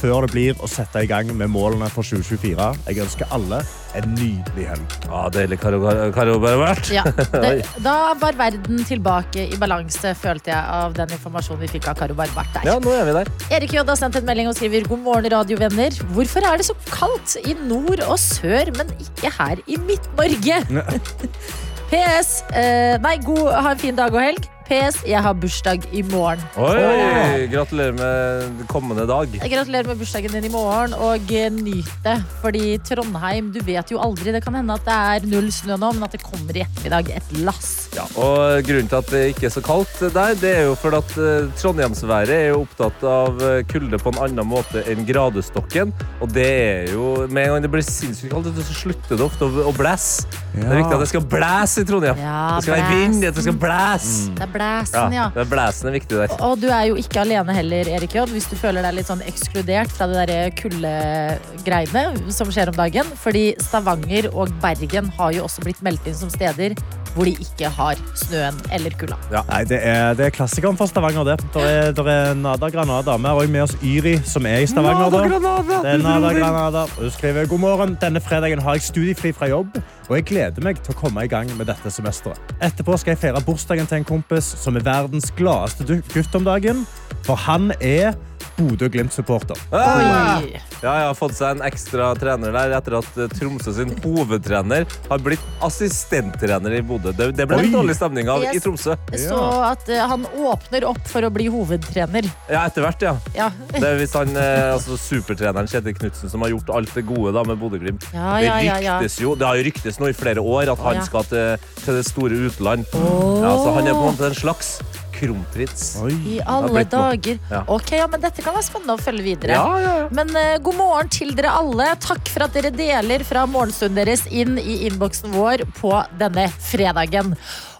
før 0.00 0.24
det 0.24 0.30
blir 0.32 0.62
å 0.64 0.68
sette 0.70 1.02
i 1.04 1.08
gang 1.10 1.28
med 1.36 1.50
målene 1.52 1.90
for 1.92 2.08
2024. 2.08 2.70
Jeg 2.88 3.02
ønsker 3.04 3.28
alle 3.36 3.58
en 3.98 4.08
nydelig 4.14 4.64
helg. 4.70 4.96
Ja, 5.10 5.26
Deilig, 5.34 5.60
Karo, 5.60 5.82
Karo 6.16 6.38
Bervert. 6.40 6.88
Ja, 6.88 7.04
det, 7.44 7.52
da 7.84 8.14
var 8.22 8.40
verden 8.40 8.80
tilbake 8.88 9.44
i 9.44 9.60
balanse, 9.60 10.14
følte 10.16 10.54
jeg, 10.54 10.76
av 10.80 10.96
den 10.96 11.12
informasjonen 11.18 11.66
vi 11.66 11.72
fikk 11.74 11.90
av 11.92 12.00
Karo 12.00 12.16
Barbert 12.16 12.56
der. 12.56 12.70
Ja, 12.70 12.80
nå 12.80 12.96
er 12.96 13.10
vi 13.10 13.18
der. 13.20 13.32
Erik 13.58 13.76
J 13.76 13.84
har 13.84 14.00
sendt 14.00 14.16
en 14.22 14.28
melding 14.30 14.48
og 14.48 14.56
skriver 14.56 14.88
God 14.88 15.04
morgen, 15.04 15.32
radiovenner. 15.36 16.00
Hvorfor 16.14 16.48
er 16.48 16.62
det 16.62 16.70
så 16.70 16.78
kaldt 16.88 17.36
i 17.44 17.58
nord 17.66 18.00
og 18.08 18.16
sør, 18.22 18.72
men 18.80 18.94
ikke 19.04 19.36
her 19.36 19.60
i 19.68 19.76
Midt-Norge? 19.84 20.64
PS. 21.90 22.40
Eh, 22.54 22.96
nei, 23.02 23.18
god, 23.26 23.50
ha 23.50 23.74
en 23.74 23.82
fin 23.82 23.96
dag 23.98 24.14
og 24.14 24.22
helg. 24.22 24.46
PS. 24.70 25.00
Jeg 25.08 25.18
har 25.18 25.34
bursdag 25.34 25.82
i 25.90 26.04
morgen. 26.06 26.42
Oi, 26.54 27.46
Gratulerer 27.50 27.96
med 27.96 28.60
kommende 28.70 29.02
dag. 29.08 29.32
Gratulerer 29.42 29.88
med 29.90 29.98
bursdagen 29.98 30.30
din 30.36 30.46
i 30.46 30.52
morgen, 30.52 30.94
og 30.94 31.32
eh, 31.34 31.48
nyt 31.50 31.90
det. 32.04 32.14
Fordi 32.44 32.76
Trondheim, 32.86 33.50
du 33.50 33.58
vet 33.66 33.90
jo 33.90 33.98
aldri. 33.98 34.30
Det 34.30 34.44
kan 34.44 34.54
hende 34.54 34.76
at 34.78 34.86
det 34.86 34.98
er 35.14 35.26
null 35.32 35.50
snø 35.54 35.74
nå, 35.74 35.90
men 35.96 36.06
at 36.06 36.14
det 36.14 36.22
kommer 36.22 36.54
i 36.54 36.62
ettermiddag 36.62 37.10
et 37.16 37.32
lass. 37.42 37.72
Ja, 37.98 38.06
og 38.14 38.62
Grunnen 38.68 38.90
til 38.92 39.00
at 39.00 39.10
det 39.10 39.24
ikke 39.32 39.48
er 39.48 39.54
så 39.56 39.64
kaldt 39.66 39.96
der, 40.14 40.36
det 40.38 40.52
er 40.60 40.68
jo 40.68 40.76
fordi 40.78 41.00
at 41.02 41.16
eh, 41.18 41.50
Trondheimsværet 41.58 42.36
er 42.36 42.46
jo 42.52 42.62
opptatt 42.62 43.02
av 43.10 43.42
eh, 43.48 43.64
kulde 43.66 43.98
på 43.98 44.14
en 44.14 44.22
annen 44.28 44.46
måte 44.46 44.84
enn 44.86 45.02
gradestokken. 45.08 45.90
Og 46.22 46.30
det 46.30 46.46
er 46.46 46.94
jo 46.94 47.26
Med 47.26 47.48
en 47.48 47.56
gang 47.56 47.66
det 47.66 47.72
blir 47.72 47.82
sinnssykt 47.84 48.30
kaldt, 48.30 48.54
så 48.54 48.78
slutter 48.84 49.18
det 49.18 49.26
ofte 49.26 49.50
å, 49.50 49.74
blæse. 49.74 50.28
Det 50.50 50.64
er 50.66 50.80
viktig 50.80 50.94
at 50.96 51.02
det 51.04 51.08
skal 51.12 51.24
blæse 51.32 51.82
i 51.82 51.86
Trondheim. 51.86 52.18
Ja, 52.18 52.38
det 52.56 52.64
skal 52.66 52.74
være 52.74 52.96
vind, 52.96 53.20
det 53.22 53.44
skal 53.44 53.58
blæse. 53.62 54.32
Det 54.34 54.44
er 54.46 54.52
blæsen, 54.54 55.14
ja. 55.14 55.26
det 55.34 55.44
er 55.44 55.50
blæsen 55.52 55.90
er 55.90 55.94
viktig 55.94 56.18
der. 56.18 56.34
Og 56.42 56.56
du 56.62 56.66
er 56.66 56.82
jo 56.90 56.96
ikke 57.00 57.22
alene 57.22 57.54
heller, 57.54 57.90
Erik 57.96 58.14
J, 58.16 58.24
hvis 58.32 58.48
du 58.50 58.56
føler 58.58 58.82
deg 58.86 58.98
litt 58.98 59.10
sånn 59.10 59.22
ekskludert 59.30 59.94
fra 59.94 60.08
det 60.10 60.26
der 60.32 60.50
kuldegreiene 60.58 62.32
som 62.34 62.50
skjer 62.50 62.72
om 62.72 62.80
dagen. 62.80 63.14
Fordi 63.22 63.44
Stavanger 63.62 64.30
og 64.34 64.50
Bergen 64.62 65.12
har 65.18 65.36
jo 65.36 65.46
også 65.46 65.62
blitt 65.66 65.84
meldt 65.86 66.10
inn 66.10 66.18
som 66.18 66.32
steder 66.32 66.74
hvor 67.14 67.28
de 67.28 67.34
ikke 67.42 67.68
har 67.74 68.00
snøen 68.18 68.58
eller 68.72 68.94
kulda. 68.98 69.18
Nei, 69.50 69.60
det 69.68 69.80
er, 69.86 70.14
det 70.18 70.26
er 70.28 70.34
klassikeren 70.34 70.78
for 70.78 70.90
Stavanger, 70.90 71.24
det. 71.26 71.36
Der 71.54 71.66
er, 71.68 71.92
der 71.96 72.10
er 72.12 72.34
Nada 72.38 72.70
Granada. 72.72 73.16
Vi 73.16 73.28
har 73.28 73.40
også 73.40 73.54
med 73.54 73.64
oss 73.66 73.76
Yri, 73.82 74.16
som 74.24 74.46
er 74.46 74.64
i 74.64 74.68
Stavanger. 74.70 75.10
da. 75.10 75.24
Det 75.70 75.94
er 75.94 76.02
Nada 76.04 76.32
Granada. 76.38 76.86
Hun 76.98 77.10
skriver 77.10 77.46
god 77.50 77.58
morgen. 77.58 77.98
Denne 78.00 78.20
fredagen 78.20 78.62
har 78.62 78.78
jeg 78.78 78.86
studiefri 78.88 79.32
fra 79.36 79.50
jobb, 79.50 79.78
og 80.08 80.16
jeg 80.16 80.26
gleder 80.30 80.64
meg 80.64 80.80
til 80.84 80.94
å 80.94 81.00
komme 81.00 81.24
i 81.26 81.30
gang 81.30 81.50
med 81.58 81.70
dette 81.70 81.92
semesteret. 81.92 82.54
Etterpå 82.62 82.96
skal 83.00 83.16
jeg 83.16 83.22
feire 83.26 83.44
bursdagen 83.44 83.90
til 83.90 84.00
en 84.00 84.08
kompis 84.08 84.54
som 84.60 84.78
er 84.78 84.86
verdens 84.86 85.30
gladeste 85.36 86.02
gutt 86.14 86.34
om 86.38 86.46
dagen. 86.46 86.86
For 87.26 87.36
han 87.36 87.72
er 87.80 88.14
Bodø-Glimt-supporter. 88.58 89.58
Ja, 89.70 90.40
jeg 90.80 91.06
har 91.08 91.16
fått 91.18 91.36
seg 91.36 91.58
en 91.58 91.64
ekstra 91.66 92.10
trener 92.18 92.54
der 92.54 92.74
etter 92.78 92.96
at 93.00 93.18
eh, 93.20 93.30
Tromsø 93.32 93.74
sin 93.76 93.92
hovedtrener 94.04 94.86
har 95.10 95.22
blitt 95.24 95.44
assistenttrener 95.66 96.78
i 96.78 96.82
Bodø. 96.86 97.12
Det, 97.16 97.30
det 97.36 97.46
ble 97.48 97.58
en 97.58 97.66
litt 97.66 97.76
dårlig 97.76 97.96
stemning 97.98 98.30
av 98.32 98.46
i 98.48 98.62
Tromsø. 98.62 98.96
Så 99.20 99.40
at 99.66 99.84
uh, 99.92 100.00
han 100.12 100.24
åpner 100.30 100.86
opp 100.88 101.02
for 101.10 101.26
å 101.26 101.32
bli 101.34 101.50
hovedtrener. 101.52 102.28
Ja, 102.48 102.64
etter 102.64 102.86
hvert, 102.86 103.04
ja. 103.04 103.14
Ja, 103.36 103.50
Det 103.74 103.84
er 103.84 104.00
hvis 104.00 104.16
han, 104.16 104.32
uh, 104.36 104.76
altså 104.76 104.96
Supertreneren 105.00 105.68
Kjetil 105.70 105.96
Knutsen 105.98 106.32
som 106.32 106.44
har 106.46 106.54
gjort 106.54 106.72
alt 106.74 106.94
det 106.96 107.04
gode 107.08 107.34
da 107.36 107.44
med 107.46 107.60
Bodø-Glimt. 107.60 108.08
ja, 108.14 108.32
Det 108.38 108.48
ja. 108.48 108.56
ja, 108.64 108.78
ja. 108.86 108.96
ryktes 109.00 109.20
jo, 109.20 109.34
det 109.38 109.48
har 109.48 109.60
jo 109.60 109.68
ryktes 109.68 110.00
nå 110.00 110.10
i 110.10 110.16
flere 110.16 110.40
år 110.40 110.72
at 110.72 110.84
han 110.86 111.00
ja. 111.00 111.04
skal 111.06 111.28
til, 111.28 111.68
til 111.84 112.00
det 112.00 112.06
store 112.08 112.40
utland. 112.48 112.88
Ja, 112.94 113.52
så 113.60 113.76
han 113.76 113.86
er 113.86 113.96
på 113.96 114.06
en 114.06 114.12
måte 114.14 114.30
en 114.30 114.36
slags 114.38 114.78
kronprins. 115.20 115.86
Oi. 116.02 116.12
I 116.34 116.38
alle 116.48 116.84
dager. 116.88 117.38
Ja. 117.50 117.62
Ok, 117.68 117.92
ja, 117.98 118.06
men 118.10 118.22
Dette 118.22 118.44
kan 118.44 118.56
være 118.56 118.66
spennende 118.66 118.96
å 118.96 119.00
følge 119.00 119.26
videre. 119.26 119.58
Ja, 119.58 119.80
ja, 119.82 119.94
ja. 120.02 120.08
Men 120.16 120.32
uh, 120.36 120.56
god 120.64 120.78
morgen 120.80 121.10
til 121.12 121.34
dere 121.36 121.52
alle. 121.60 121.90
Takk 122.00 122.30
for 122.32 122.46
at 122.46 122.56
dere 122.56 122.72
deler 122.74 123.24
fra 123.28 123.46
morgenstunden 123.50 124.00
deres 124.00 124.24
inn 124.32 124.56
i 124.60 124.82
innboksen 124.88 125.34
vår 125.36 125.66
på 125.80 125.92
denne 126.20 126.48
fredagen. 126.70 127.34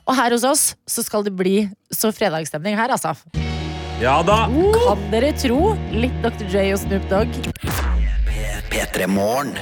Og 0.06 0.16
her 0.18 0.34
hos 0.34 0.46
oss 0.48 0.64
så 0.90 1.04
skal 1.06 1.24
det 1.26 1.34
bli 1.38 1.64
så 1.94 2.10
fredagsstemning 2.14 2.76
her, 2.78 2.90
altså. 2.90 3.14
ja 4.02 4.16
da! 4.26 4.42
Kan 4.80 5.04
dere 5.12 5.32
tro? 5.38 5.74
Litt 5.94 6.16
Dr. 6.24 6.48
J 6.50 6.72
og 6.74 6.82
Snoop 6.82 7.06
Dogg. 7.12 7.40
P3 8.70 9.06
Morgen. 9.10 9.54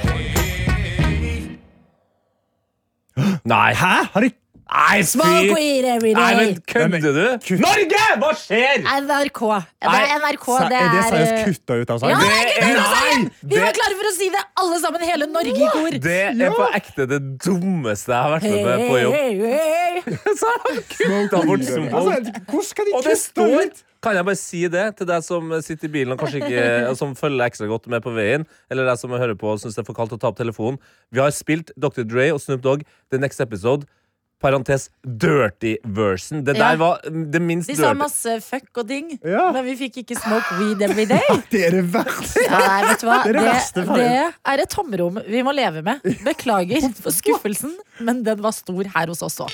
Nei. 3.43 3.73
Hæ? 3.73 3.93
Har 4.13 4.21
de 4.25 4.31
Nei, 4.69 5.01
Smoke 5.01 5.49
fy! 5.49 5.53
weed 5.55 5.85
every 5.89 6.11
Nei, 6.13 6.33
men 6.37 6.57
kødder 6.69 7.13
du? 7.15 7.23
kutt. 7.41 7.61
Norge! 7.63 8.01
Hva 8.21 8.29
skjer? 8.37 8.83
NRK. 8.85 9.39
Det 9.81 9.89
er 9.89 10.11
NRK. 10.21 10.45
Er 10.53 10.67
Det 10.69 10.81
det 10.93 10.99
er 10.99 11.07
seriøst 11.09 11.33
eh, 11.33 11.47
kutta 11.47 11.77
ut 11.79 11.93
av 11.95 12.05
Ja, 12.05 12.19
det 12.21 12.29
er 12.29 12.51
kutta 12.51 12.69
ut 12.69 12.81
av 12.83 12.93
sangen! 12.93 13.25
Vi 13.49 13.57
var 13.63 13.73
klare 13.79 13.97
for 13.97 14.09
å 14.11 14.13
si 14.13 14.29
det, 14.35 14.43
alle 14.61 14.79
sammen. 14.83 15.05
Hele 15.09 15.29
Norge 15.33 15.57
i 15.57 15.71
kor. 15.73 15.99
Det 16.05 16.17
er 16.29 16.53
på 16.53 16.69
ekte 16.77 17.09
det 17.09 17.19
dummeste 17.41 18.13
jeg 18.13 18.21
har 18.27 18.35
vært 18.35 18.49
med 18.49 18.63
på 18.69 18.89
på 18.93 19.01
jobb. 19.01 19.17
Hey, 19.17 19.37
hey, 19.41 20.01
hey. 20.05 20.17
Så 20.39 20.53
har 20.53 20.65
han 20.67 20.81
kutta 20.93 21.43
bort 21.49 21.59
Altså, 21.59 21.75
Smoke. 21.75 22.41
hvordan 22.49 22.65
skal 22.69 22.89
de 22.89 22.97
det 23.09 23.19
kutte 23.25 23.51
ut? 23.73 23.85
Kan 23.99 24.15
jeg 24.15 24.25
bare 24.29 24.39
si 24.39 24.61
det 24.71 24.83
til 24.95 25.07
deg 25.09 25.23
som 25.25 25.49
sitter 25.65 25.89
i 25.89 25.91
bilen 25.91 26.13
og 26.15 26.21
kanskje 26.21 26.39
ikke 26.45 26.65
som 27.01 27.17
følger 27.19 27.49
ekstra 27.49 27.67
godt 27.67 27.89
med 27.91 28.05
på 28.05 28.13
veien, 28.15 28.45
eller 28.71 28.87
deg 28.87 29.01
som 29.01 29.11
hører 29.11 29.35
på 29.35 29.49
og 29.51 29.59
syns 29.59 29.75
det 29.75 29.81
er 29.83 29.89
for 29.89 29.97
kaldt 29.97 30.13
å 30.15 30.19
ta 30.21 30.29
opp 30.31 30.37
telefonen. 30.39 30.77
Vi 31.11 31.19
har 31.19 31.33
spilt 31.35 31.73
Dr. 31.75 32.05
Dre 32.07 32.29
og 32.35 32.39
Snoop 32.39 32.63
Dogg 32.63 32.85
The 33.11 33.19
Next 33.19 33.43
Episode. 33.43 33.89
Parentes 34.39 34.89
dirty 35.03 35.75
version. 35.83 36.43
Det 36.47 36.55
Ja. 36.55 36.69
der 36.71 36.77
var 36.79 36.99
det 37.03 37.41
minst 37.41 37.67
De 37.67 37.75
sa 37.75 37.89
dirty. 37.89 37.97
masse 37.99 38.41
fuck 38.41 38.77
og 38.77 38.87
ding, 38.87 39.19
Ja. 39.25 39.51
men 39.51 39.65
vi 39.65 39.75
fikk 39.75 39.97
ikke 40.05 40.15
smoke 40.21 40.59
weed 40.59 40.81
every 40.81 41.05
day. 41.05 41.19
Det 41.51 41.65
er 41.67 41.71
det 41.71 41.83
verste. 41.91 42.39
Ja, 42.47 42.57
nei, 42.57 42.81
vet 42.87 43.01
du 43.01 43.07
hva? 43.07 43.17
Det 43.23 43.29
er 43.29 43.33
det 43.33 43.41
Det, 43.41 43.51
verste 43.51 43.85
det 43.95 44.33
er 44.53 44.63
et 44.63 44.69
tomrom 44.69 45.19
vi 45.27 45.43
må 45.43 45.51
leve 45.53 45.83
med. 45.83 45.99
Beklager 46.23 46.87
for 47.01 47.11
skuffelsen, 47.11 47.75
men 47.99 48.23
den 48.23 48.41
var 48.41 48.51
stor 48.55 48.83
her 48.95 49.07
hos 49.07 49.21
oss 49.21 49.39
òg. 49.43 49.51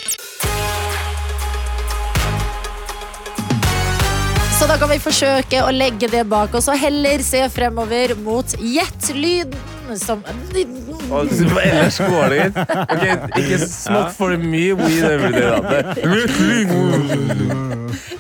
Så 4.56 4.68
da 4.70 4.78
kan 4.80 4.88
vi 4.90 4.98
forsøke 5.04 5.60
å 5.66 5.72
legge 5.76 6.08
det 6.10 6.24
bak 6.32 6.54
oss 6.56 6.70
og 6.72 6.78
heller 6.80 7.20
se 7.26 7.42
fremover 7.52 8.16
mot 8.24 8.46
gjett-lyden 8.56 9.74
som 10.02 10.24
Og 11.12 11.28
ellers 11.62 11.98
går 12.02 12.34
det. 12.34 12.46
Ok, 12.86 13.06
ikke 13.42 13.60
smoke 13.70 14.12
for 14.18 14.36
mye 14.42 14.74
weed 14.80 15.04
every 15.04 15.32
day. 15.36 15.50
Da. 15.62 15.94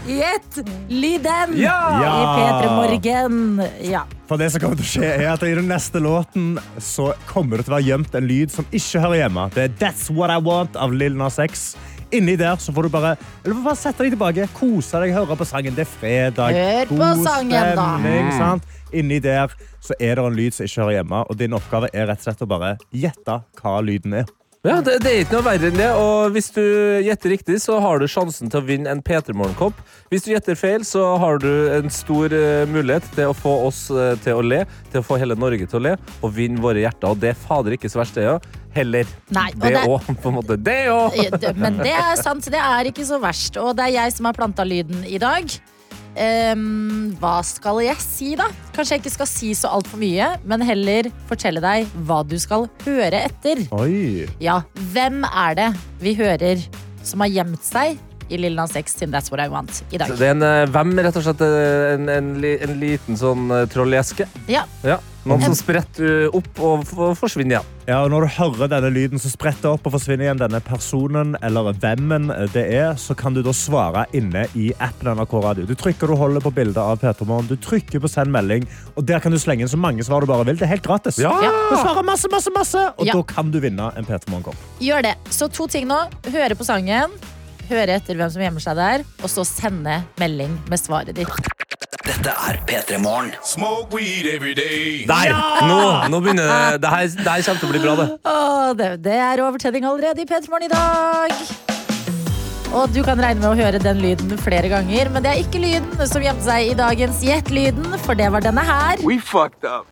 Gjett-lyden 0.05 1.55
Ja! 1.57 1.79
i 1.99 2.25
P3 2.37 2.75
Morgen. 2.75 3.61
Ja. 3.81 4.03
For 4.29 4.37
det 4.41 4.51
som 4.53 4.61
kommer 4.63 4.77
til 4.79 4.85
å 4.85 4.91
skje 4.93 5.09
er 5.17 5.27
at 5.33 5.43
I 5.45 5.53
den 5.57 5.67
neste 5.69 6.01
låten 6.01 6.55
så 6.81 7.11
kommer 7.29 7.57
det 7.59 7.67
til 7.67 7.73
å 7.75 7.77
være 7.79 7.89
gjemt 7.89 8.15
en 8.17 8.29
lyd 8.29 8.53
som 8.53 8.67
ikke 8.71 9.01
hører 9.03 9.23
hjemme. 9.25 9.47
Det 9.55 9.65
er 9.67 9.75
That's 9.81 10.07
What 10.13 10.33
I 10.33 10.39
Want 10.45 10.77
av 10.79 10.93
Lil 10.95 11.17
Nas 11.17 11.39
X. 11.41 11.73
Inni 12.13 12.35
der 12.39 12.55
så 12.61 12.71
får 12.71 12.85
du 12.87 12.93
bare 12.93 13.15
eller 13.43 13.57
bare 13.65 13.77
sette 13.79 14.05
deg 14.05 14.13
tilbake, 14.13 14.45
kose 14.55 15.01
deg, 15.01 15.13
høre 15.15 15.35
på 15.39 15.47
sangen. 15.49 15.73
Det 15.75 15.83
er 15.87 15.91
fredag. 15.97 16.55
Hør 16.55 16.91
på 16.91 16.99
god 17.01 17.23
sangen, 17.25 17.51
da. 17.75 17.85
stemning, 17.97 18.31
sant? 18.37 18.74
Inni 18.95 19.19
der 19.23 19.53
så 19.83 19.97
er 19.99 20.17
det 20.17 20.25
en 20.25 20.39
lyd 20.39 20.55
som 20.55 20.65
ikke 20.65 20.81
hører 20.83 20.97
hjemme, 20.99 21.21
og 21.29 21.37
din 21.39 21.55
oppgave 21.57 21.91
er 21.93 22.09
rett 22.09 22.23
og 22.23 22.29
slett 22.29 22.43
å 22.45 22.49
bare 22.49 22.73
gjette 22.95 23.39
hva 23.59 23.77
lyden 23.85 24.21
er. 24.23 24.33
Ja, 24.65 24.79
det, 24.81 24.95
det 25.03 25.11
er 25.11 25.19
ikke 25.21 25.35
noe 25.35 25.45
verre 25.45 25.67
enn 25.69 25.77
det. 25.77 25.87
Og 25.93 26.31
hvis 26.33 26.47
du 26.55 26.63
gjetter 27.05 27.29
riktig, 27.35 27.59
så 27.61 27.77
har 27.83 28.01
du 28.01 28.07
sjansen 28.09 28.49
til 28.49 28.63
å 28.63 28.65
vinne 28.65 28.89
en 28.89 29.03
P3 29.05 29.35
Morgenkopp. 29.37 29.77
Hvis 30.09 30.25
du 30.25 30.31
gjetter 30.31 30.57
feil, 30.57 30.81
så 30.87 31.03
har 31.21 31.37
du 31.43 31.49
en 31.75 31.91
stor 31.93 32.33
uh, 32.33 32.63
mulighet 32.73 33.05
til 33.13 33.29
å 33.29 33.35
få 33.37 33.53
oss 33.67 33.83
uh, 33.93 34.15
til 34.25 34.41
å 34.41 34.45
le, 34.45 34.63
til 34.89 35.03
å 35.03 35.05
få 35.05 35.19
hele 35.21 35.37
Norge 35.37 35.69
til 35.69 35.83
å 35.83 35.83
le, 35.85 35.93
og 36.25 36.33
vinne 36.33 36.63
våre 36.63 36.81
hjerter. 36.81 37.13
Og 37.13 37.21
det 37.21 37.35
er 37.35 37.39
fader 37.45 37.77
ikke 37.77 37.93
så 37.93 38.01
verst, 38.01 38.17
det 38.17 38.25
òg. 38.31 38.49
Heller. 38.73 39.13
Nei, 39.37 39.51
det- 39.61 39.85
òg, 39.85 40.09
på 40.23 40.33
en 40.33 40.37
måte. 40.39 40.57
Det 40.57 40.79
òg! 40.89 41.21
Men 41.61 41.77
det 41.85 41.93
er 41.93 42.17
sant, 42.17 42.49
det 42.49 42.65
er 42.65 42.89
ikke 42.89 43.05
så 43.05 43.21
verst. 43.21 43.61
Og 43.61 43.75
det 43.77 43.85
er 43.91 43.97
jeg 43.99 44.17
som 44.17 44.31
har 44.31 44.39
planta 44.41 44.65
lyden 44.65 45.05
i 45.05 45.21
dag. 45.21 45.45
Ehm, 46.15 47.13
hva 47.19 47.37
skal 47.45 47.81
jeg 47.83 47.99
si, 48.03 48.31
da? 48.39 48.47
Kanskje 48.75 48.97
jeg 48.97 49.03
ikke 49.03 49.15
skal 49.17 49.29
si 49.29 49.51
så 49.57 49.71
altfor 49.75 49.99
mye, 50.01 50.31
men 50.47 50.63
heller 50.65 51.11
fortelle 51.29 51.63
deg 51.63 51.91
hva 52.07 52.21
du 52.27 52.37
skal 52.41 52.69
høre 52.85 53.25
etter. 53.27 53.65
Oi. 53.75 54.25
Ja, 54.43 54.61
hvem 54.93 55.23
er 55.27 55.59
det 55.59 55.69
vi 56.03 56.15
hører 56.19 56.63
som 57.05 57.21
har 57.21 57.31
gjemt 57.31 57.63
seg 57.65 57.99
i 58.29 58.37
Lil 58.41 58.55
Nas 58.57 58.75
X 58.75 58.95
sin 58.99 59.11
That's 59.13 59.31
What 59.31 59.43
I 59.45 59.49
Want 59.51 59.83
i 59.91 59.97
dag? 60.01 60.09
Det 60.17 60.21
er 60.29 60.35
en 60.35 60.41
eh, 60.43 60.65
hvem, 60.73 60.95
rett 60.99 61.15
og 61.19 61.23
slett. 61.27 61.41
eh, 61.41 61.93
En, 61.95 62.09
en, 62.09 62.31
li- 62.41 62.57
en 62.61 62.79
liten 62.81 63.17
sånn 63.19 63.49
eh, 63.51 63.65
trolleske. 63.71 64.27
Ja, 64.51 64.63
Ja. 64.83 64.99
Noen 65.25 65.41
som 65.41 65.55
spretter 65.57 66.27
eh, 66.27 66.35
opp 66.37 66.59
og 66.61 66.83
f- 66.85 67.15
forsvinner 67.17 67.55
igjen. 67.55 67.69
Ja, 67.89 68.03
og 68.05 68.11
Når 68.13 68.27
du 68.27 68.33
hører 68.35 68.67
denne 68.69 68.91
lyden 68.93 69.17
som 69.21 69.31
spretter 69.33 69.71
opp 69.73 69.87
og 69.89 69.95
forsvinner 69.95 70.27
igjen, 70.27 70.37
denne 70.37 70.59
personen 70.61 71.31
eller 71.41 71.71
hvemmen 71.81 72.27
det 72.53 72.65
er, 72.77 72.91
så 73.01 73.15
kan 73.17 73.33
du 73.33 73.41
da 73.41 73.49
svare 73.57 74.03
inne 74.13 74.43
i 74.53 74.67
appen 74.77 75.09
NRK 75.17 75.33
Radio. 75.41 75.65
Du 75.65 75.73
trykker 75.73 76.13
og 76.13 76.21
holder 76.21 76.45
på 76.45 76.53
bildet 76.53 76.77
av 76.77 77.01
Peter 77.01 77.25
Morgen, 77.25 77.49
du 77.49 77.57
trykker 77.57 78.03
på 78.05 78.11
send 78.13 78.29
melding, 78.37 78.67
og 78.93 79.05
der 79.09 79.17
kan 79.23 79.33
du 79.33 79.39
slenge 79.41 79.65
inn 79.65 79.71
så 79.73 79.81
mange 79.81 80.05
svar 80.05 80.21
du 80.21 80.29
bare 80.29 80.45
vil. 80.45 80.59
Det 80.61 80.67
er 80.69 80.75
helt 80.75 80.85
gratis. 80.85 81.17
Ja! 81.17 81.33
Du 81.41 81.73
svarer 81.81 82.05
masse, 82.05 82.29
masse, 82.29 82.53
masse, 82.53 82.85
og 82.93 83.05
Ja. 83.09 83.13
da 83.17 83.23
kan 83.33 83.49
du 83.49 83.57
vinne 83.65 83.89
en 83.97 84.05
Peter 84.05 84.29
Morgen-kopp. 84.29 84.61
gjør 84.79 85.01
det. 85.09 85.15
Så 85.33 85.49
to 85.49 85.65
ting 85.65 85.87
nå. 85.89 86.03
Høre 86.29 86.53
på 86.53 86.63
sangen, 86.69 87.09
høre 87.69 87.99
etter 87.99 88.17
hvem 88.19 88.31
som 88.33 88.43
gjemmer 88.45 88.63
seg 88.63 88.79
der, 88.79 89.05
og 89.21 89.31
så 89.31 89.45
sende 89.47 89.99
melding 90.21 90.57
med 90.71 90.81
svaret 90.81 91.15
ditt. 91.17 91.51
Dette 92.05 92.33
er 92.47 92.59
P3 92.69 92.99
Morgen. 93.01 93.31
Smoke 93.43 93.95
weed 93.95 94.29
every 94.29 94.53
day. 94.57 95.05
Der! 95.09 95.33
Nå, 95.65 95.79
nå 96.13 96.21
begynner 96.21 96.45
det. 96.49 96.81
Det 96.85 96.91
her, 96.93 97.07
det 97.17 97.31
her 97.31 97.47
kommer 97.49 97.63
til 97.63 97.69
å 97.69 97.73
bli 97.73 97.85
bra, 97.85 97.95
det. 98.01 98.09
Åh, 98.29 98.67
det, 98.77 98.91
det 99.05 99.17
er 99.29 99.45
overtenning 99.45 99.87
allerede 99.89 100.21
i 100.21 100.29
P3 100.29 100.45
Morgen 100.53 100.69
i 100.69 100.75
dag. 100.75 101.74
Og 102.73 102.91
du 102.93 103.01
kan 103.05 103.19
regne 103.21 103.41
med 103.43 103.51
å 103.51 103.57
høre 103.57 103.79
den 103.81 103.99
lyden 104.01 104.37
flere 104.41 104.69
ganger, 104.71 105.09
men 105.13 105.25
det 105.25 105.31
er 105.31 105.41
ikke 105.43 105.61
lyden 105.61 106.07
som 106.09 106.23
gjemte 106.23 106.45
seg 106.47 106.71
i 106.71 106.77
dagens 106.77 107.21
Gjett-lyden, 107.25 107.97
for 108.05 108.17
det 108.17 108.31
var 108.33 108.45
denne 108.45 108.63
her. 108.65 109.01
We 109.05 109.19
fucked 109.21 109.67
up. 109.67 109.91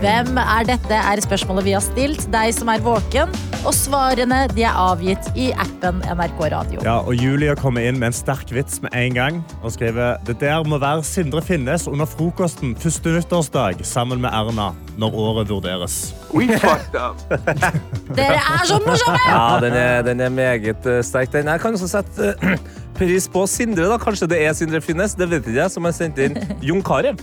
Hvem 0.00 0.38
er 0.40 0.68
dette, 0.68 0.96
er 0.96 1.20
spørsmålet 1.24 1.66
vi 1.66 1.74
har 1.76 1.84
stilt 1.84 2.26
deg 2.32 2.52
som 2.56 2.70
er 2.72 2.84
våken, 2.84 3.32
og 3.60 3.74
svarene 3.76 4.42
de 4.54 4.64
er 4.64 4.76
avgitt 4.80 5.26
i 5.36 5.50
appen 5.60 6.00
NRK 6.08 6.44
Radio. 6.54 6.84
Ja, 6.86 7.00
og 7.04 7.16
Julia 7.20 7.56
kommer 7.58 7.84
inn 7.84 8.00
med 8.00 8.12
en 8.12 8.16
sterk 8.16 8.52
vits 8.54 8.80
med 8.84 8.94
en 8.96 9.16
gang 9.16 9.42
og 9.60 9.74
skriver 9.76 10.20
det 10.28 10.38
der 10.40 10.64
må 10.68 10.80
være 10.80 11.04
Sindre 11.04 11.44
Finnes 11.44 11.88
under 11.90 12.08
frokosten 12.08 12.72
første 12.80 13.12
nyttårsdag 13.18 13.84
sammen 13.84 14.22
med 14.24 14.32
Erna 14.32 14.70
når 15.00 15.16
året 15.16 15.48
vurderes. 15.48 15.96
We 16.34 16.46
fucked 16.60 16.96
up. 16.98 17.22
Dere 18.18 18.36
er 18.36 18.64
så 18.68 18.78
morsomme! 18.84 19.20
Ja, 19.26 19.58
den 19.64 19.76
er, 19.78 20.02
den 20.06 20.20
er 20.20 20.28
meget 20.34 20.86
eh, 20.86 21.00
sterk. 21.04 21.32
Den 21.32 21.48
jeg 21.48 21.60
kan 21.62 21.76
også 21.78 21.88
sette 21.88 22.34
eh, 22.42 22.56
pris 22.98 23.28
på 23.32 23.46
Sindre. 23.48 23.88
da. 23.90 23.98
Kanskje 24.00 24.28
det 24.30 24.42
er 24.44 24.56
Sindre 24.56 24.82
Finnes, 24.84 25.16
det 25.16 25.30
vet 25.30 25.46
ikke 25.46 25.60
jeg, 25.62 25.72
som 25.72 25.88
har 25.88 25.96
sendt 25.96 26.20
inn 26.20 26.36
Jon 26.68 26.84
Carew. 26.84 27.16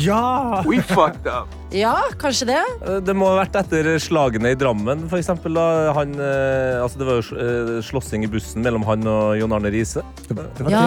Ja! 0.00 0.62
We 0.66 0.80
fucked 0.82 1.26
up. 1.26 1.48
Ja, 1.72 1.94
kanskje 2.20 2.46
det. 2.50 2.58
Eh, 2.84 2.98
Det 3.00 3.14
må 3.16 3.30
ha 3.30 3.38
vært 3.44 3.54
etter 3.62 3.86
slagene 4.02 4.50
i 4.52 4.56
Drammen, 4.60 5.06
for 5.08 5.16
eksempel. 5.16 5.54
Da. 5.56 5.92
Han, 5.96 6.12
eh, 6.20 6.82
altså 6.82 7.00
det 7.00 7.06
var 7.08 7.20
jo 7.20 7.36
eh, 7.40 7.70
slåssing 7.86 8.26
i 8.26 8.28
bussen 8.28 8.60
mellom 8.64 8.84
han 8.84 9.06
og 9.08 9.38
Jon 9.40 9.54
Arne 9.56 9.70
Riise. 9.72 10.02
Ja. 10.28 10.44
Ja, 10.68 10.82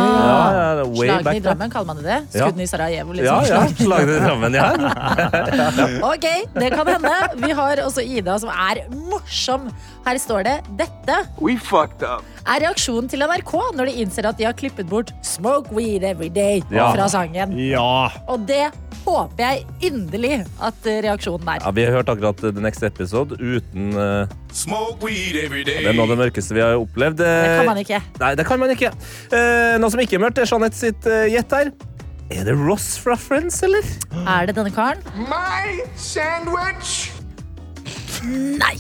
ja, 0.78 0.86
Slagene 0.86 1.24
back 1.26 1.40
i. 1.40 1.42
Drammen, 1.48 1.74
kaller 1.74 1.90
man 1.90 1.98
det 2.04 2.06
det? 2.06 2.20
Ja. 2.38 2.52
I 2.54 2.68
Sarajevo, 2.70 3.18
liksom. 3.18 3.50
Ja, 3.50 3.66
ja, 3.66 3.66
slagene 3.88 4.20
i 4.20 4.22
Drammen, 4.28 4.54
ja. 4.54 4.68
Ok, 6.12 6.28
det 6.54 6.70
kan 6.76 6.88
hende. 6.94 7.16
Vi 7.42 7.52
har 7.58 7.82
også 7.86 8.06
Ida 8.06 8.38
som 8.46 8.54
er 8.54 8.84
morsom. 9.10 9.68
Her 10.06 10.22
står 10.22 10.46
det 10.46 10.56
dette 10.78 11.16
We 11.42 11.58
fucked 11.58 12.06
up. 12.06 12.22
er 12.46 12.62
reaksjonen 12.62 13.10
til 13.10 13.26
NRK 13.26 13.54
når 13.74 13.90
de 13.90 13.94
innser 14.04 14.28
at 14.30 14.38
de 14.38 14.46
har 14.46 14.54
klippet 14.54 14.86
bort 14.90 15.10
'Smoke 15.26 15.74
weed 15.74 16.04
every 16.06 16.30
day' 16.30 16.62
Ja. 16.70 16.92
fra 16.94 17.08
sangen. 17.10 17.58
Ja. 17.58 18.12
Og 18.30 18.46
det 18.46 18.70
håper 19.06 19.44
jeg 19.44 19.66
inderlig 19.90 20.40
at 20.64 20.90
eh, 20.90 21.02
reaksjonen 21.06 21.48
er. 21.56 21.64
ja. 21.64 21.74
Vi 21.76 21.86
har 21.86 21.98
hørt 22.00 22.12
akkurat 22.12 22.42
The 22.42 22.64
Next 22.64 22.84
Episode 22.84 23.38
uten 23.40 23.94
uh, 23.94 24.28
Smoke 24.56 25.06
weed 25.06 25.40
every 25.42 25.64
day. 25.68 25.84
Det 25.84 25.92
er 25.94 25.98
noe 25.98 26.08
av 26.08 26.16
det 26.16 26.22
mørkeste 26.26 26.58
vi 26.58 26.64
har 26.64 26.78
opplevd. 26.80 27.22
Det 27.22 27.34
kan 27.60 27.70
man 27.70 27.82
ikke. 27.82 28.02
Nei, 28.22 28.32
det 28.40 28.48
kan 28.48 28.62
man 28.62 28.76
ikke. 28.76 28.94
Uh, 29.34 29.76
noe 29.82 29.92
som 29.94 30.02
ikke 30.04 30.20
er 30.20 30.26
mørkt, 30.28 30.42
er 30.42 30.50
Jeanette 30.50 30.80
sitt 30.80 31.10
eh, 31.10 31.28
gjett 31.34 31.56
her. 31.56 31.74
Er 32.34 32.48
det 32.48 32.56
Ross 32.58 32.96
fra 32.98 33.14
Friends, 33.22 33.62
eller? 33.64 33.86
Er 34.26 34.50
det 34.50 34.58
denne 34.58 34.74
karen? 34.74 35.04
My 35.30 35.86
sandwich. 35.96 37.15
Nei. 38.26 38.74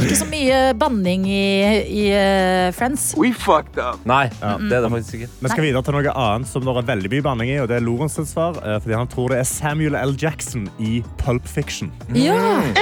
Ikke 0.00 0.16
så 0.18 0.26
mye 0.30 0.58
banning 0.78 1.26
i, 1.30 1.42
i 1.86 2.04
eh, 2.10 2.72
Friends. 2.76 3.12
We 3.18 3.30
fucked 3.36 3.78
up. 3.78 4.00
Nei, 4.08 4.24
det 4.30 4.72
er 4.78 4.86
det 4.86 4.90
faktisk 4.92 5.18
ikke. 5.20 5.28
Vi 5.44 5.52
skal 5.52 5.66
videre 5.68 5.82
til 5.86 5.96
noe 5.98 6.14
annet 6.26 6.50
som 6.50 6.64
det 6.66 6.74
er 6.74 6.88
veldig 6.92 7.12
mye 7.16 7.26
banning 7.28 7.52
i, 7.54 7.58
og 7.62 7.68
det 7.70 7.78
er 7.78 7.84
Lorentz 7.86 8.18
svar. 8.30 8.58
eh, 8.64 8.78
Fordi 8.82 8.96
han 8.98 9.10
tror 9.12 9.32
det 9.34 9.38
er 9.42 9.48
Samuel 9.50 9.94
L. 10.00 10.16
Jackson 10.20 10.68
i 10.78 11.02
Pulp 11.22 11.46
Fiction. 11.46 11.92
Ja. 12.14 12.38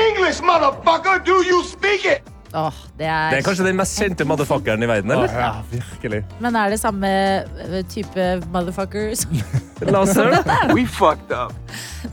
English, 0.06 0.40
motherfucker. 0.44 1.20
Do 1.26 1.42
you 1.44 1.62
speak 1.64 2.04
it? 2.08 2.22
Åh, 2.54 2.76
det 2.94 2.98
Det 3.02 3.06
er, 3.10 3.36
er 3.40 3.42
kanskje 3.42 3.64
den 3.66 3.76
mest 3.76 3.98
kjente 3.98 4.24
motherfuckeren 4.30 4.82
i 4.82 4.86
verden, 4.86 5.10
eller? 5.10 5.32
ja, 5.34 5.48
virkelig. 5.72 6.20
Men 6.40 6.56
er 6.56 6.70
det 6.70 6.78
samme 6.80 7.08
eh, 7.10 7.80
type 7.90 8.26
motherfucker 8.54 9.14
som 9.18 9.34
La 9.92 10.04
oss 10.04 10.14
høre. 10.16 10.38
We 10.70 10.86
fucked 10.86 11.34
up. 11.34 11.54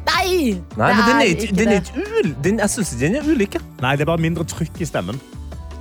Nei! 0.07 0.57
Nei, 0.77 0.89
men 0.95 1.03
den 1.05 1.19
er 1.21 1.27
ikke, 1.35 1.51
den 1.59 1.67
er 1.75 1.83
ikke 1.83 2.07
ul... 2.23 2.31
Den, 2.43 2.59
jeg 2.59 2.73
syns 2.73 2.93
ikke 2.95 3.05
den 3.05 3.19
er 3.19 3.29
ulik. 3.29 3.59
Nei, 3.83 3.93
det 3.95 4.07
er 4.07 4.09
bare 4.09 4.23
mindre 4.23 4.47
trykk 4.49 4.81
i 4.81 4.89
stemmen. 4.89 5.21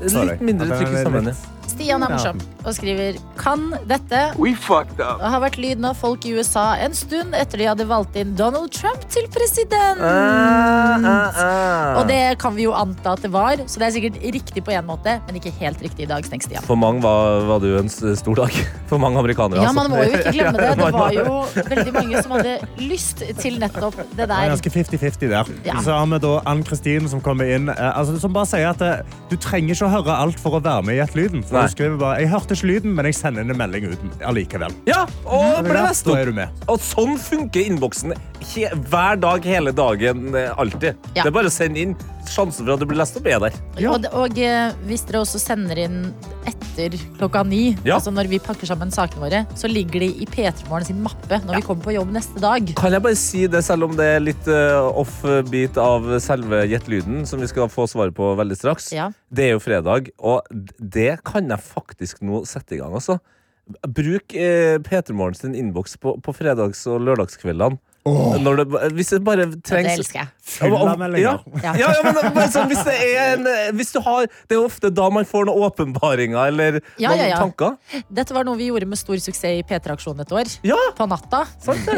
Sorry. 0.07 0.35
Litt 0.35 0.45
mindre 0.45 0.69
trykk 0.75 0.93
i 0.93 1.00
er 1.00 1.09
stemmen. 1.09 1.33
ja. 1.33 1.60
Stian 1.81 2.03
er 2.05 2.13
morsom 2.13 2.41
og 2.61 2.75
skriver 2.77 3.17
Kan 3.41 3.71
dette 3.89 4.19
We 4.37 4.53
fucked 4.53 5.01
up. 5.01 5.23
har 5.25 5.41
vært 5.41 5.57
lyden 5.57 5.87
av 5.89 5.97
folk 5.97 6.27
i 6.29 6.35
USA 6.37 6.75
en 6.85 6.93
stund 6.93 7.33
etter 7.33 7.63
de 7.63 7.69
hadde 7.71 7.87
valgt 7.89 8.19
inn 8.21 8.35
Donald 8.37 8.69
Trump 8.75 9.07
til 9.09 9.25
president. 9.33 9.97
Uh, 9.97 11.01
uh, 11.01 11.39
uh. 11.41 12.01
Og 12.03 12.11
det 12.11 12.19
kan 12.43 12.53
vi 12.53 12.67
jo 12.67 12.75
anta 12.77 13.15
at 13.17 13.25
det 13.25 13.31
var, 13.33 13.63
så 13.65 13.81
det 13.81 13.87
er 13.89 13.95
sikkert 13.95 14.19
riktig 14.37 14.65
på 14.67 14.75
en 14.77 14.85
måte, 14.91 15.17
men 15.25 15.39
ikke 15.41 15.55
helt 15.57 15.81
riktig 15.81 16.05
i 16.05 16.11
dag, 16.11 16.27
Stian. 16.29 16.61
For 16.67 16.77
mange 16.77 17.01
var, 17.05 17.47
var 17.49 17.63
det 17.65 17.73
jo 17.73 17.81
en 17.81 17.89
stor 17.91 18.43
dag. 18.43 18.61
For 18.91 19.01
mange 19.01 19.23
amerikanere. 19.23 19.63
Ja, 19.63 19.71
altså. 19.71 19.81
man 19.81 19.91
må 19.95 20.05
jo 20.05 20.21
ikke 20.21 20.35
glemme 20.37 20.61
det. 20.61 20.71
Det 20.77 20.93
var 21.01 21.17
jo 21.17 21.39
veldig 21.71 21.97
mange 21.97 22.23
som 22.27 22.37
hadde 22.37 22.55
lyst 22.91 23.25
til 23.41 23.57
nettopp 23.63 23.97
det 24.03 24.09
Det 24.19 24.27
er 24.27 24.33
der. 24.35 24.53
ganske 24.53 24.75
50-50 24.77 25.33
der. 25.33 25.53
Ja. 25.65 25.79
Så 25.81 25.97
har 25.97 26.13
vi 26.13 26.21
da 26.27 26.37
Ann-Kristin 26.51 27.09
som 27.09 27.25
kommer 27.25 27.49
inn. 27.49 27.73
eh, 27.73 27.91
Altså, 28.01 28.19
som 28.21 28.37
bare 28.37 28.49
sier 28.51 28.69
at 28.71 28.85
eh, 28.85 29.01
Du 29.31 29.37
trenger 29.41 29.75
ikke 29.75 29.89
å 29.89 29.93
høre 29.97 30.21
alt 30.27 30.41
for 30.43 30.59
å 30.59 30.63
være 30.65 30.85
med 30.87 30.99
i 31.01 31.05
et 31.07 31.17
lyden. 31.17 31.45
For 31.47 31.70
skriver 31.73 31.97
bare, 32.00 32.21
Jeg 32.21 32.31
hørte 32.33 32.57
ikke 32.57 32.69
lyden, 32.71 32.95
men 32.97 33.09
jeg 33.09 33.17
sender 33.19 33.43
en 33.47 33.57
melding 33.59 33.87
uten 33.93 34.12
allikevel. 34.27 34.75
Ja, 34.89 35.05
og 35.25 35.65
ble 35.67 35.77
lest 35.81 36.05
Da 36.07 36.12
opp. 36.15 36.19
er 36.19 36.31
du 36.31 36.33
med. 36.41 36.49
Og 36.69 36.79
sånn 36.85 37.17
funker 37.21 37.67
innboksen 37.71 38.15
hver 38.91 39.19
dag, 39.21 39.45
hele 39.45 39.73
dagen, 39.77 40.35
eh, 40.35 40.50
alltid. 40.57 40.97
Ja. 41.15 41.23
Det 41.23 41.27
er 41.31 41.37
bare 41.37 41.50
å 41.50 41.55
sende 41.55 41.79
inn. 41.83 41.97
Sjansen 42.31 42.65
for 42.67 42.75
at 42.75 42.81
det 42.83 42.89
blir 42.91 42.99
lest 43.00 43.17
opp, 43.19 43.27
er 43.27 43.41
der. 43.43 43.57
Og, 43.91 44.07
og 44.15 44.39
eh, 44.39 44.73
hvis 44.87 45.03
dere 45.09 45.23
også 45.25 45.41
sender 45.43 45.79
inn 45.87 46.15
etter 46.49 46.94
klokka 47.18 47.42
ni, 47.47 47.76
Ja. 47.85 47.97
altså 47.99 48.12
når 48.14 48.28
vi 48.30 48.38
pakker 48.42 48.66
sammen 48.68 48.90
sakene 48.94 49.20
våre, 49.25 49.40
så 49.59 49.68
ligger 49.70 50.00
de 50.00 50.09
i 50.23 50.26
P3 50.26 50.68
Morgen 50.68 50.87
sin 50.87 51.02
mappe 51.02 51.40
når 51.44 51.59
vi 51.59 51.62
kommer 51.66 51.85
på 51.85 51.94
jobb 51.94 52.12
neste 52.14 52.40
dag. 52.40 52.70
Kan 52.78 52.92
jeg 52.97 53.02
bare 53.04 53.18
si 53.18 53.47
det, 53.50 53.62
selv 53.66 53.85
om 53.88 53.97
det 53.99 54.06
er 54.16 54.23
litt 54.25 54.49
uh, 54.49 54.88
off-beat 55.02 55.76
av 55.80 56.09
selve 56.25 56.62
Gjett-lyden, 56.70 57.26
som 57.28 57.40
vi 57.42 57.50
skal 57.50 57.68
få 57.73 57.87
svaret 57.90 58.14
på 58.16 58.32
veldig 58.38 58.56
straks. 58.56 58.92
Ja. 58.97 59.11
Det 59.30 59.49
er 59.50 59.52
jo 59.56 59.61
fredag, 59.64 60.11
og 60.18 60.47
det 60.78 61.18
kan 61.28 61.49
jeg 61.50 61.61
faktisk 61.66 62.23
nå 62.25 62.44
sette 62.49 62.76
i 62.78 62.80
gang, 62.80 62.94
altså. 62.97 63.18
Bruk 63.87 64.35
eh, 64.35 64.78
P3 64.82 65.14
Morgen 65.14 65.37
sin 65.38 65.54
innboks 65.54 65.94
på, 66.00 66.16
på 66.25 66.35
fredags- 66.35 66.87
og 66.90 67.04
lørdagskveldene. 67.06 67.78
Når 68.07 68.57
det, 68.57 68.64
hvis 68.97 69.11
det 69.12 69.19
bare 69.25 69.45
Det 69.52 69.80
elsker 69.92 70.23
jeg. 70.23 70.28
Full 70.54 70.73
av 70.75 70.97
meldinger. 70.99 71.42
Ja. 71.61 71.75
ja, 71.76 71.90
ja, 71.92 72.12
men 72.33 72.49
sånn, 72.50 72.71
hvis 72.71 72.80
det 72.87 72.95
er 72.97 73.35
en 73.35 73.76
hvis 73.76 73.92
du 73.92 73.99
har, 74.00 74.25
Det 74.49 74.57
er 74.57 74.62
ofte 74.64 74.88
da 74.90 75.11
man 75.12 75.26
får 75.28 75.45
noen 75.50 75.66
åpenbaringer 75.69 76.40
eller 76.49 76.78
Ja, 76.97 77.11
noen 77.12 77.21
ja, 77.21 77.26
ja. 77.35 77.40
tanker. 77.42 77.76
Dette 78.09 78.33
var 78.35 78.49
noe 78.49 78.57
vi 78.57 78.71
gjorde 78.71 78.88
med 78.88 78.99
stor 78.99 79.21
suksess 79.21 79.61
i 79.61 79.66
P3-aksjonen 79.69 80.25
et 80.25 80.33
år. 80.33 80.49
Ja, 80.66 80.78
På 80.97 81.07
natta. 81.11 81.45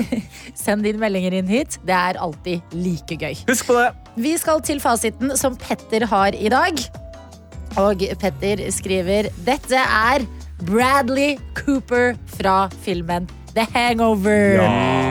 Send 0.65 0.87
inn 0.91 0.99
meldinger 1.03 1.39
inn 1.39 1.47
hit. 1.51 1.79
Det 1.87 1.95
er 1.95 2.19
alltid 2.19 2.75
like 2.75 3.19
gøy. 3.23 3.39
Husk 3.49 3.71
på 3.71 3.79
det. 3.79 3.89
Vi 4.27 4.35
skal 4.43 4.61
til 4.67 4.83
fasiten 4.83 5.37
som 5.39 5.55
Petter 5.57 6.09
har 6.11 6.35
i 6.35 6.51
dag. 6.53 6.83
Og 7.81 8.03
Petter 8.21 8.67
skriver 8.75 9.31
Dette 9.47 9.79
er 9.87 10.27
Bradley 10.67 11.39
Cooper 11.59 12.19
fra 12.37 12.67
filmen 12.83 13.31
The 13.55 13.67
Hangover. 13.75 14.63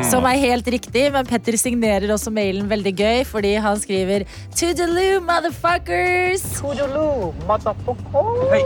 Som 0.09 0.25
er 0.25 0.39
helt 0.41 0.67
riktig, 0.73 1.05
men 1.13 1.27
Petter 1.29 1.57
signerer 1.61 2.09
også 2.13 2.33
mailen 2.33 2.69
veldig 2.71 2.93
gøy 2.97 3.23
fordi 3.29 3.53
han 3.61 3.77
skriver 3.79 4.25
Toodaloo, 4.57 5.21
motherfuckers! 5.27 6.45
Toodaloo, 6.57 7.31
motherfuckers. 7.47 8.65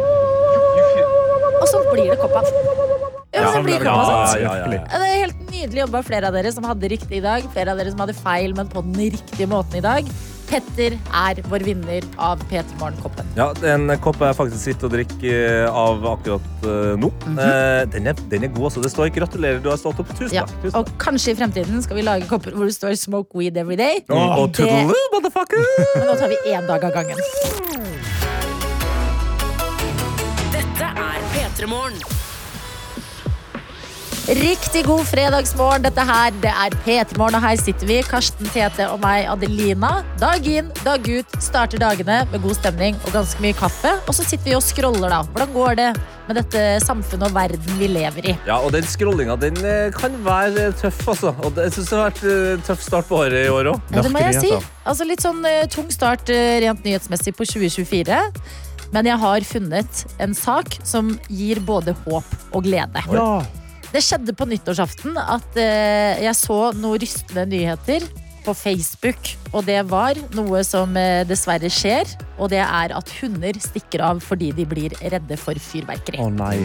should. 0.95 1.15
Og 1.61 1.67
så 1.71 1.81
blir 1.91 2.11
det 2.11 2.19
koppa. 2.19 2.43
Ja, 3.35 3.49
så 3.51 3.61
blir 3.63 3.79
det 3.79 3.87
koppa 3.87 4.05
sånn. 4.07 4.43
ja, 4.43 4.53
ja, 4.61 4.69
ja. 4.69 4.79
Ja, 4.79 4.99
Det 5.01 5.09
er 5.09 5.19
helt 5.25 5.43
nydelig 5.49 5.83
jobba 5.85 6.01
flere 6.07 6.29
av 6.29 6.37
dere 6.37 6.53
som 6.55 6.67
hadde 6.67 6.91
riktig 6.91 7.19
i 7.19 7.23
dag. 7.25 7.47
Flere 7.55 7.73
av 7.73 7.81
dere 7.81 7.93
som 7.93 8.03
hadde 8.03 8.15
feil, 8.17 8.55
men 8.57 8.71
på 8.71 8.83
den 8.85 9.15
riktige 9.15 9.47
måten 9.51 9.79
i 9.79 9.83
dag. 9.85 10.09
Petter 10.49 10.95
er 11.13 11.39
vår 11.49 11.63
vinner 11.65 12.05
av 12.21 12.41
P3 12.49 12.63
Morgenkoppen. 12.79 13.27
Ja, 13.37 13.47
Den 13.57 13.89
kopp 14.03 14.19
jeg 14.21 14.35
faktisk 14.37 14.61
sitter 14.61 14.87
og 14.89 14.93
drikker 14.93 15.65
eh, 15.65 15.69
av 15.69 16.05
akkurat 16.05 16.65
nå. 16.65 16.97
nå. 17.01 17.09
-hmm. 17.25 17.85
den, 17.91 18.07
er, 18.07 18.13
den 18.31 18.43
er 18.43 18.47
god. 18.47 18.65
altså. 18.69 18.81
Det 18.81 18.91
står 18.91 19.09
'gratulerer, 19.09 19.59
du 19.63 19.69
har 19.69 19.77
stått 19.77 19.99
opp'. 19.99 20.13
Tusen 20.17 20.35
Ja. 20.35 20.45
takk. 20.45 20.61
Tusen 20.61 20.75
Og 20.79 20.85
kanskje 20.99 21.31
i 21.31 21.35
fremtiden 21.35 21.81
skal 21.81 21.95
vi 21.95 22.01
lage 22.01 22.27
kopper 22.27 22.51
hvor 22.51 22.65
det 22.65 22.75
står 22.75 22.95
'smoke 22.95 23.37
weed 23.37 23.57
every 23.57 23.75
day'. 23.75 24.03
Oh, 24.09 24.39
og 24.41 24.53
det- 24.57 24.69
motherfucker! 25.13 25.61
Men 25.97 26.07
nå 26.07 26.13
tar 26.19 26.27
vi 26.27 26.37
én 26.53 26.67
dag 26.67 26.83
av 26.83 26.91
gangen. 26.91 27.17
Dette 30.51 30.85
er 31.07 31.19
P3 31.33 31.67
Morgen. 31.67 32.24
Riktig 34.25 34.81
god 34.87 35.03
fredagsmorgen. 35.05 35.83
Dette 35.85 36.01
her, 36.01 36.31
det 36.41 36.49
er 36.49 36.73
P3 36.81 37.13
Morgen, 37.19 37.35
og 37.37 37.43
her 37.45 37.59
sitter 37.61 37.85
vi. 37.85 37.99
Karsten 38.09 38.47
Tete 38.49 38.87
og 38.89 38.97
meg, 39.03 39.27
Adelina. 39.29 39.99
Dag 40.17 40.47
inn, 40.49 40.71
dag 40.81 41.05
ut. 41.05 41.35
Starter 41.45 41.77
dagene 41.77 42.23
med 42.31 42.41
god 42.41 42.55
stemning 42.57 42.95
og 43.03 43.11
ganske 43.13 43.43
mye 43.43 43.53
kaffe. 43.53 43.91
Og 44.09 44.15
så 44.17 44.25
sitter 44.25 44.49
vi 44.49 44.55
og 44.57 44.63
scroller, 44.65 45.13
da. 45.13 45.19
Hvordan 45.29 45.51
går 45.53 45.77
det 45.77 45.89
med 46.25 46.39
dette 46.39 46.63
samfunnet 46.81 47.27
og 47.27 47.35
verden 47.35 47.77
vi 47.77 47.89
lever 47.91 48.31
i? 48.31 48.33
Ja, 48.47 48.57
og 48.65 48.73
den 48.73 48.87
scrollinga 48.89 49.35
den 49.37 49.59
eh, 49.61 49.91
kan 49.93 50.17
være 50.25 50.71
tøff, 50.79 51.03
altså. 51.13 51.35
Og 51.45 51.59
jeg 51.61 51.75
syns 51.75 51.91
det 51.91 51.99
har 51.99 52.07
vært 52.07 52.23
en 52.31 52.63
tøff 52.65 52.81
start 52.81 53.09
på 53.11 53.19
året 53.19 53.43
i 53.43 53.51
år 53.53 53.69
òg. 53.75 53.91
Ja, 53.93 54.05
det 54.07 54.13
må 54.15 54.23
jeg 54.23 54.39
si. 54.41 54.49
Altså 54.89 55.05
Litt 55.05 55.21
sånn 55.21 55.45
eh, 55.45 55.67
tung 55.69 55.91
start 55.93 56.31
eh, 56.33 56.55
rent 56.65 56.81
nyhetsmessig 56.87 57.35
på 57.37 57.45
2024. 57.45 58.17
Men 58.95 59.11
jeg 59.11 59.21
har 59.21 59.45
funnet 59.45 60.01
en 60.17 60.33
sak 60.33 60.79
som 60.81 61.13
gir 61.29 61.61
både 61.69 61.93
håp 62.07 62.33
og 62.55 62.65
glede. 62.65 63.05
Ja. 63.13 63.35
Det 63.95 64.01
skjedde 64.03 64.33
på 64.35 64.43
nyttårsaften 64.49 65.15
at 65.15 65.55
eh, 65.55 66.19
jeg 66.25 66.35
så 66.35 66.57
noen 66.75 66.99
rystende 66.99 67.45
nyheter 67.47 68.03
på 68.43 68.51
Facebook. 68.51 69.29
Og 69.55 69.63
det 69.69 69.77
var 69.87 70.19
noe 70.35 70.63
som 70.67 70.97
eh, 70.99 71.23
dessverre 71.23 71.69
skjer, 71.71 72.09
og 72.35 72.51
det 72.51 72.59
er 72.59 72.91
at 72.91 73.13
hunder 73.21 73.55
stikker 73.63 74.03
av 74.03 74.19
fordi 74.19 74.49
de 74.57 74.65
blir 74.67 74.91
redde 74.99 75.37
for 75.39 75.55
fyrverkeri. 75.55 76.19
Å 76.19 76.27
nei. 76.27 76.57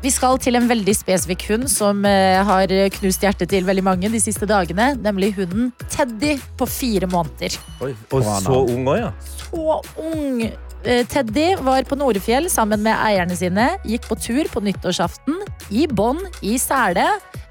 Vi 0.00 0.14
skal 0.14 0.40
til 0.40 0.56
en 0.56 0.70
veldig 0.70 0.94
spesifikk 0.96 1.44
hund 1.50 1.68
som 1.68 2.00
eh, 2.08 2.40
har 2.48 2.72
knust 2.96 3.26
hjertet 3.26 3.52
til 3.52 3.68
veldig 3.68 3.84
mange 3.84 4.08
de 4.14 4.22
siste 4.24 4.48
dagene, 4.48 4.94
nemlig 4.96 5.34
hunden 5.36 5.68
Teddy 5.92 6.38
på 6.56 6.70
fire 6.72 7.10
måneder. 7.12 7.60
Og 7.84 8.24
så 8.24 8.62
ung 8.64 8.88
òg, 8.88 9.02
ja. 9.04 9.12
Så 9.44 9.82
ung! 10.08 10.40
Eh, 10.84 11.06
Teddy 11.06 11.56
var 11.56 11.82
på 11.82 11.96
Norefjell 11.98 12.46
sammen 12.50 12.82
med 12.84 12.94
eierne 13.02 13.36
sine, 13.36 13.66
gikk 13.88 14.06
på 14.08 14.16
tur 14.22 14.48
på 14.52 14.62
nyttårsaften 14.62 15.40
i 15.74 15.86
bånd 15.90 16.22
i 16.46 16.54
sele. 16.62 17.06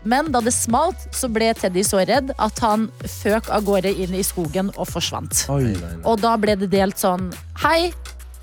Men 0.07 0.31
da 0.31 0.39
det 0.43 0.53
smalt, 0.55 1.09
så 1.11 1.27
ble 1.31 1.49
Teddy 1.57 1.83
så 1.83 1.99
redd 2.07 2.31
at 2.39 2.59
han 2.63 2.87
føk 3.03 3.49
av 3.51 3.65
gårde 3.67 3.91
inn 3.91 4.15
i 4.15 4.23
skogen 4.23 4.71
og 4.77 4.87
forsvant. 4.87 5.43
Oi. 5.51 5.73
Og 6.07 6.21
da 6.23 6.37
ble 6.39 6.55
det 6.59 6.71
delt 6.71 6.99
sånn 7.01 7.27
Hei, 7.63 7.91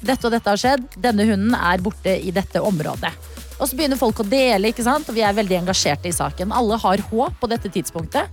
dette 0.04 0.28
og 0.28 0.34
dette 0.34 0.50
har 0.52 0.60
skjedd. 0.60 0.84
Denne 1.00 1.24
hunden 1.30 1.54
er 1.56 1.80
borte 1.80 2.18
i 2.20 2.34
dette 2.34 2.60
området. 2.60 3.14
Og 3.54 3.68
så 3.70 3.78
begynner 3.78 3.96
folk 3.96 4.20
å 4.20 4.26
dele, 4.26 4.72
ikke 4.74 4.84
sant? 4.84 5.08
og 5.08 5.16
vi 5.16 5.22
er 5.24 5.32
veldig 5.32 5.62
engasjerte 5.62 6.10
i 6.10 6.12
saken. 6.12 6.52
Alle 6.52 6.76
har 6.82 7.00
håp 7.08 7.38
på 7.40 7.48
dette 7.48 7.70
tidspunktet. 7.72 8.28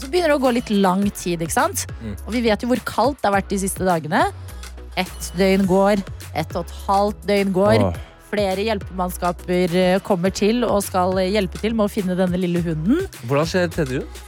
Så 0.00 0.08
begynner 0.08 0.32
det 0.32 0.38
å 0.38 0.40
gå 0.46 0.52
litt 0.54 0.70
lang 0.72 1.02
tid, 1.10 1.42
ikke 1.42 1.52
sant? 1.52 1.84
Og 2.24 2.32
vi 2.32 2.40
vet 2.46 2.62
jo 2.62 2.70
hvor 2.70 2.80
kaldt 2.88 3.18
det 3.20 3.28
har 3.28 3.34
vært 3.36 3.50
de 3.50 3.58
siste 3.60 3.84
dagene. 3.84 4.22
Ett 4.98 5.32
døgn 5.38 5.66
går, 5.70 6.02
ett 6.34 6.54
og 6.56 6.64
et 6.66 6.72
halvt 6.86 7.26
døgn 7.28 7.52
går. 7.54 7.84
Åh. 7.90 7.98
Flere 8.30 8.62
hjelpemannskaper 8.62 9.72
eh, 9.74 9.96
kommer 10.06 10.30
til 10.34 10.62
og 10.66 10.82
skal 10.86 11.16
hjelpe 11.24 11.58
til 11.58 11.74
med 11.74 11.88
å 11.88 11.90
finne 11.90 12.14
denne 12.18 12.38
lille 12.38 12.62
hunden. 12.62 13.00
Hvordan 13.26 13.48
ser 13.50 13.70
Teddy 13.74 14.02
ut? 14.04 14.20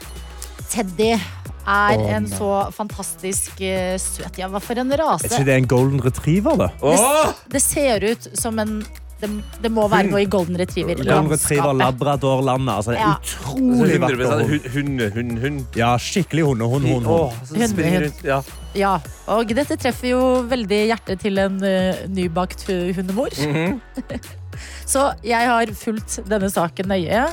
Teddy 0.72 1.12
er 1.12 2.00
Åh, 2.00 2.08
en 2.16 2.24
nei. 2.26 2.32
så 2.34 2.48
fantastisk 2.74 3.60
eh, 3.62 3.94
søt 4.02 4.38
Ja, 4.40 4.48
hva 4.50 4.58
for 4.62 4.74
en 4.82 4.90
Er 4.90 4.98
rase? 5.04 5.28
ikke 5.30 5.44
det 5.46 5.54
en 5.60 5.68
golden 5.70 6.02
retriever, 6.02 6.56
da? 6.64 6.70
Åh! 6.82 7.30
Det 7.52 7.62
ser 7.62 8.02
ut 8.08 8.26
som 8.38 8.58
en 8.58 8.80
Det, 9.22 9.28
det 9.62 9.70
må 9.70 9.84
være 9.86 10.10
noe 10.10 10.24
i 10.24 10.26
golden 10.26 10.58
retriever. 10.58 10.98
Golden 10.98 11.30
retriever, 11.30 11.76
labradorlandet. 11.78 12.74
Altså, 12.74 12.96
Ja. 12.98 13.12
Utrolig 13.14 14.00
vakker 14.02 14.18
100 14.18 14.40
hund. 14.42 14.66
hund, 14.74 15.00
hund, 15.00 15.14
hund, 15.14 15.38
hund. 15.44 15.78
Ja, 15.78 15.92
skikkelig 15.98 16.48
hunde. 16.48 16.66
Hund, 16.72 16.88
hund. 16.90 17.06
Hund, 17.06 17.78
rundt. 17.78 18.24
Ja. 18.26 18.42
Ja, 18.74 18.92
og 19.28 19.50
dette 19.52 19.76
treffer 19.76 20.08
jo 20.14 20.20
veldig 20.48 20.78
hjertet 20.88 21.20
til 21.20 21.38
en 21.38 21.58
uh, 21.60 22.02
nybakt 22.08 22.64
hundemor. 22.66 23.28
hundemor. 23.36 23.76
-hmm. 23.76 24.20
Så 24.92 25.12
jeg 25.24 25.48
har 25.48 25.66
fulgt 25.74 26.18
denne 26.28 26.50
saken 26.50 26.88
nøye. 26.88 27.26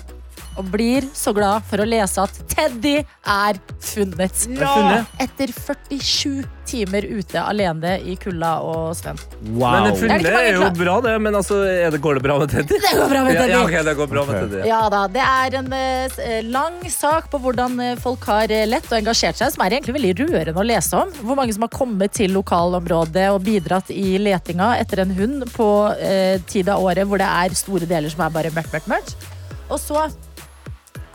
Og 0.59 0.67
blir 0.73 1.07
så 1.15 1.31
glad 1.35 1.63
for 1.69 1.79
å 1.79 1.87
lese 1.87 2.23
at 2.23 2.39
Teddy 2.51 2.97
er 2.99 3.59
funnet. 3.79 4.45
Ja! 4.59 5.03
Etter 5.23 5.53
47 5.55 6.43
timer 6.69 7.05
ute 7.07 7.41
alene 7.41 7.95
i 8.05 8.13
kulda 8.19 8.59
og 8.61 8.91
snøen. 8.99 9.17
Wow. 9.55 9.71
Men 9.71 9.87
det 9.87 9.93
Det 9.93 9.95
er 9.95 10.01
funnet 10.03 10.27
er 10.29 10.49
jo 10.53 10.67
bra, 10.77 10.97
det. 11.05 11.15
Men 11.23 11.37
altså, 11.39 11.61
er 11.65 11.95
det, 11.95 12.01
går 12.03 12.19
det 12.19 12.25
bra 12.27 12.37
med 12.41 12.51
Teddy? 12.51 12.77
Det 12.83 12.91
går 12.99 13.09
bra 13.13 13.23
med 13.25 13.39
Teddy. 13.39 13.53
ja, 13.55 13.63
okay, 13.63 13.83
det 13.87 13.95
går 13.97 14.11
bra 14.11 14.25
med 14.27 14.37
Teddy. 14.43 14.61
Ja 14.67 14.81
da, 14.93 15.01
Det 15.15 15.23
er 15.23 15.57
en 15.61 15.73
eh, 15.79 16.19
eh, 16.27 16.37
lang 16.45 16.77
sak 16.93 17.31
på 17.31 17.41
hvordan 17.41 17.79
eh, 17.87 17.95
folk 18.03 18.27
har 18.29 18.53
eh, 18.53 18.67
lett 18.69 18.91
og 18.91 18.99
engasjert 18.99 19.39
seg, 19.39 19.55
som 19.55 19.65
er 19.65 19.79
egentlig 19.79 19.97
veldig 19.97 20.13
rørende 20.21 20.61
å 20.61 20.67
lese 20.67 20.99
om. 20.99 21.15
Hvor 21.23 21.39
mange 21.39 21.55
som 21.55 21.65
har 21.65 21.73
kommet 21.73 22.13
til 22.19 22.35
lokalområdet 22.37 23.29
og 23.33 23.41
bidratt 23.47 23.89
i 23.95 24.19
letinga 24.21 24.75
etter 24.83 25.05
en 25.05 25.15
hund 25.17 25.47
på 25.55 25.69
eh, 25.97 26.37
tid 26.51 26.69
av 26.69 26.83
året 26.85 27.07
hvor 27.09 27.21
det 27.21 27.31
er 27.31 27.57
store 27.57 27.89
deler 27.89 28.11
som 28.13 28.27
er 28.27 28.35
bare 28.35 28.53
mørkt, 28.53 28.75
mørkt, 28.75 28.91
mørkt. 28.91 29.29
Og 29.69 29.77
så 29.81 30.09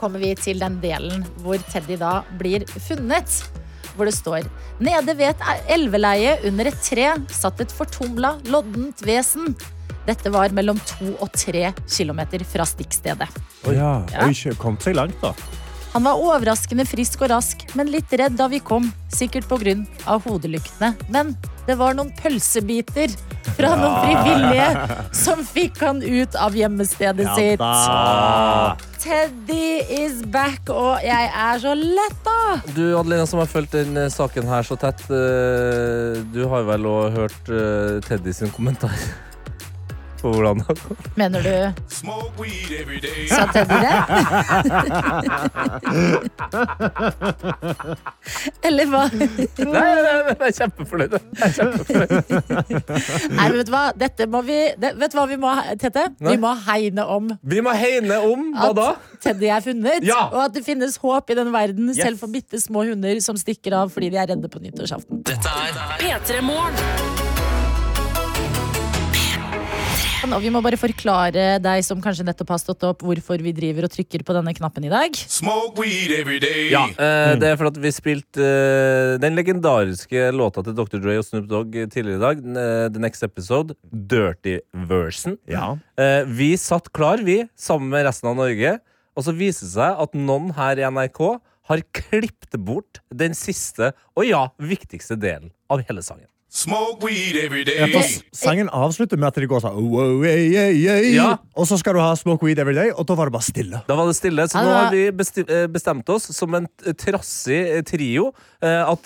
kommer 0.00 0.22
vi 0.22 0.34
til 0.38 0.60
den 0.62 0.80
delen 0.82 1.24
hvor 1.44 1.60
Teddy 1.70 1.98
da 2.00 2.20
blir 2.40 2.66
funnet. 2.88 3.40
Hvor 3.94 4.08
det 4.08 4.16
står 4.16 4.48
Nede 4.82 5.14
ved 5.14 5.30
et 5.30 5.70
elveleie 5.70 6.38
under 6.48 6.66
et 6.66 6.80
tre 6.82 7.12
satt 7.30 7.60
et 7.62 7.72
fortumla, 7.72 8.34
loddent 8.50 9.04
vesen. 9.06 9.54
Dette 10.04 10.32
var 10.34 10.52
mellom 10.52 10.80
to 10.84 11.14
og 11.14 11.30
tre 11.32 11.70
kilometer 11.88 12.42
fra 12.44 12.66
stikkstedet. 12.68 13.28
Ja. 13.70 14.02
Ja. 14.12 14.26
Oi, 14.26 14.56
kom 14.60 14.76
seg 14.82 14.98
langt, 14.98 15.20
da. 15.22 15.32
Han 15.94 16.02
var 16.02 16.18
overraskende 16.18 16.82
frisk 16.90 17.22
og 17.22 17.30
rask, 17.30 17.60
men 17.78 17.86
litt 17.92 18.10
redd 18.18 18.34
da 18.34 18.48
vi 18.50 18.58
kom. 18.58 18.88
Sikkert 19.14 19.46
pga. 19.46 19.76
hodelyktene. 20.26 20.90
Men 21.08 21.36
det 21.68 21.78
var 21.78 21.94
noen 21.94 22.10
pølsebiter 22.18 23.14
fra 23.54 23.74
noen 23.76 23.96
frivillige 24.02 24.98
som 25.24 25.44
fikk 25.46 25.80
han 25.84 26.02
ut 26.02 26.38
av 26.40 26.56
hjemmestedet 26.56 27.28
Ja 27.28 27.36
sitt. 27.36 28.90
Teddy 29.04 29.82
is 29.92 30.22
back, 30.32 30.70
og 30.72 31.02
jeg 31.04 31.28
er 31.28 31.58
så 31.60 31.74
letta! 31.76 32.36
Du, 32.72 32.94
Adelina, 32.96 33.26
som 33.28 33.42
har 33.42 33.50
fulgt 33.52 33.74
den 33.76 33.98
eh, 34.00 34.08
saken 34.08 34.48
her 34.48 34.64
så 34.64 34.78
tett, 34.80 35.02
eh, 35.12 36.22
du 36.32 36.40
har 36.48 36.64
vel 36.70 36.88
òg 36.88 37.18
hørt 37.18 37.52
eh, 37.52 37.98
Teddy 38.06 38.32
sin 38.32 38.52
kommentar 38.54 38.96
på 40.24 40.32
hvordan 40.32 40.60
det 40.62 40.66
har 40.70 40.76
gått? 40.88 41.04
Mener 41.20 41.40
du. 41.44 41.54
Sa 43.28 43.44
Teddy 43.52 43.76
det? 43.84 43.96
Eller 48.64 48.88
hva? 48.90 49.02
Nei, 49.12 49.26
nei, 49.68 49.72
nei, 49.74 50.12
jeg 50.30 50.48
er 50.48 50.54
kjempefornøyd. 50.58 51.14
Jeg 51.14 51.48
er 51.48 51.54
kjempefornøyd. 51.58 52.12
Nei, 53.36 53.48
vet 53.54 53.68
du 53.68 53.72
hva? 53.74 53.82
Dette 54.04 54.28
må 54.30 54.40
vi 54.46 54.58
det, 54.80 54.94
Vet 55.00 55.12
du 55.14 55.18
hva 55.18 55.26
vi 55.30 55.38
må, 55.40 55.52
Tete? 55.80 56.06
Nei. 56.18 56.34
Vi 56.34 56.40
må 56.42 56.54
hegne 56.66 57.04
om 57.16 57.28
Vi 57.54 57.60
må 57.64 57.74
hegne 57.76 58.20
om 58.30 58.48
hva 58.56 58.70
da? 58.76 58.88
at 58.96 59.20
Teddy 59.28 59.48
er 59.52 59.64
funnet, 59.64 60.04
Ja. 60.06 60.22
og 60.32 60.40
at 60.46 60.56
det 60.56 60.64
finnes 60.66 60.96
håp 61.02 61.30
i 61.30 61.38
den 61.38 61.52
verden, 61.54 61.88
Yes. 61.94 62.00
selv 62.02 62.18
for 62.20 62.28
bitte 62.32 62.60
små 62.60 62.84
hunder 62.88 63.20
som 63.24 63.36
stikker 63.40 63.72
av 63.82 63.92
fordi 63.94 64.10
de 64.10 64.16
er 64.20 64.26
redde 64.32 64.48
på 64.48 64.60
nyttårsaften. 64.64 65.22
P3 65.24 66.40
Morgen. 66.42 67.23
Og 70.34 70.42
vi 70.42 70.50
må 70.50 70.58
bare 70.64 70.74
forklare 70.80 71.42
deg 71.62 71.84
som 71.86 72.00
kanskje 72.02 72.24
nettopp 72.26 72.48
har 72.50 72.58
stått 72.58 72.82
opp, 72.88 73.04
hvorfor 73.06 73.38
vi 73.44 73.52
driver 73.54 73.86
og 73.86 73.92
trykker 73.94 74.24
på 74.26 74.34
denne 74.34 74.50
knappen 74.56 74.86
i 74.88 74.90
dag. 74.90 75.14
Smoke 75.30 75.78
weed 75.78 76.10
every 76.16 76.40
day. 76.42 76.64
Ja, 76.72 76.88
eh, 76.90 77.36
Det 77.38 77.52
er 77.52 77.56
for 77.60 77.70
at 77.70 77.78
vi 77.78 77.92
spilte 77.94 78.42
eh, 78.42 79.12
den 79.22 79.36
legendariske 79.38 80.32
låta 80.34 80.64
til 80.66 80.74
Dr. 80.74 80.98
Dre 80.98 81.18
og 81.20 81.24
Snoop 81.28 81.46
Dogg 81.46 81.78
tidligere 81.86 82.18
i 82.18 82.24
dag. 82.24 82.42
eh, 82.42 82.88
The 82.90 82.98
Next 83.06 83.22
Episode. 83.22 83.76
Dirty 83.94 84.58
Version. 84.74 85.38
Ja. 85.46 85.76
Eh, 85.96 86.24
vi 86.26 86.56
satt 86.58 86.90
klar, 86.92 87.22
vi, 87.22 87.44
sammen 87.54 87.88
med 87.94 88.04
resten 88.04 88.28
av 88.32 88.36
Norge. 88.42 88.80
Og 89.14 89.22
så 89.22 89.30
viser 89.38 89.68
det 89.68 89.74
seg 89.78 90.02
at 90.02 90.18
noen 90.18 90.50
her 90.58 90.82
i 90.82 90.90
NRK 90.90 91.38
har 91.70 91.80
klippet 91.94 92.58
bort 92.58 92.98
den 93.14 93.32
siste, 93.38 93.92
og 94.18 94.26
ja, 94.26 94.48
viktigste 94.58 95.14
delen 95.16 95.52
av 95.70 95.86
hele 95.86 96.02
sangen. 96.02 96.26
Smoke 96.54 97.02
weed 97.02 97.34
every 97.34 97.64
Ja, 97.66 97.86
day. 97.88 97.92
for 97.98 98.36
sangen 98.38 98.68
avslutter 98.70 99.18
med 99.18 99.26
at 99.32 99.38
de 99.42 99.48
går 99.50 99.64
sånn 99.64 99.74
oh, 99.74 99.96
oh, 99.98 100.22
yeah, 100.22 100.38
yeah, 100.38 100.68
yeah. 100.70 101.00
Ja. 101.10 101.24
Og 101.58 101.66
så 101.66 101.74
skal 101.80 101.96
du 101.96 102.00
ha 102.00 102.12
smoke 102.14 102.46
weed 102.46 102.60
every 102.62 102.76
day, 102.76 102.92
og 102.94 103.08
da 103.08 103.16
var 103.18 103.26
det 103.26 103.34
bare 103.34 103.46
stille. 103.46 103.80
Da 103.88 103.96
var 103.98 104.06
det 104.06 104.14
stille, 104.14 104.46
så 104.46 104.60
Ja, 104.60 104.62
nå 104.62 104.76
har 104.76 104.94
vi 104.94 105.00
eh, 105.10 105.66
bestemt 105.74 106.12
oss 106.14 106.28
som 106.36 106.54
en 106.54 106.68
trassig 107.00 107.58
eh, 107.58 107.82
trio 107.82 108.28
eh, 108.62 108.84
at 108.86 109.02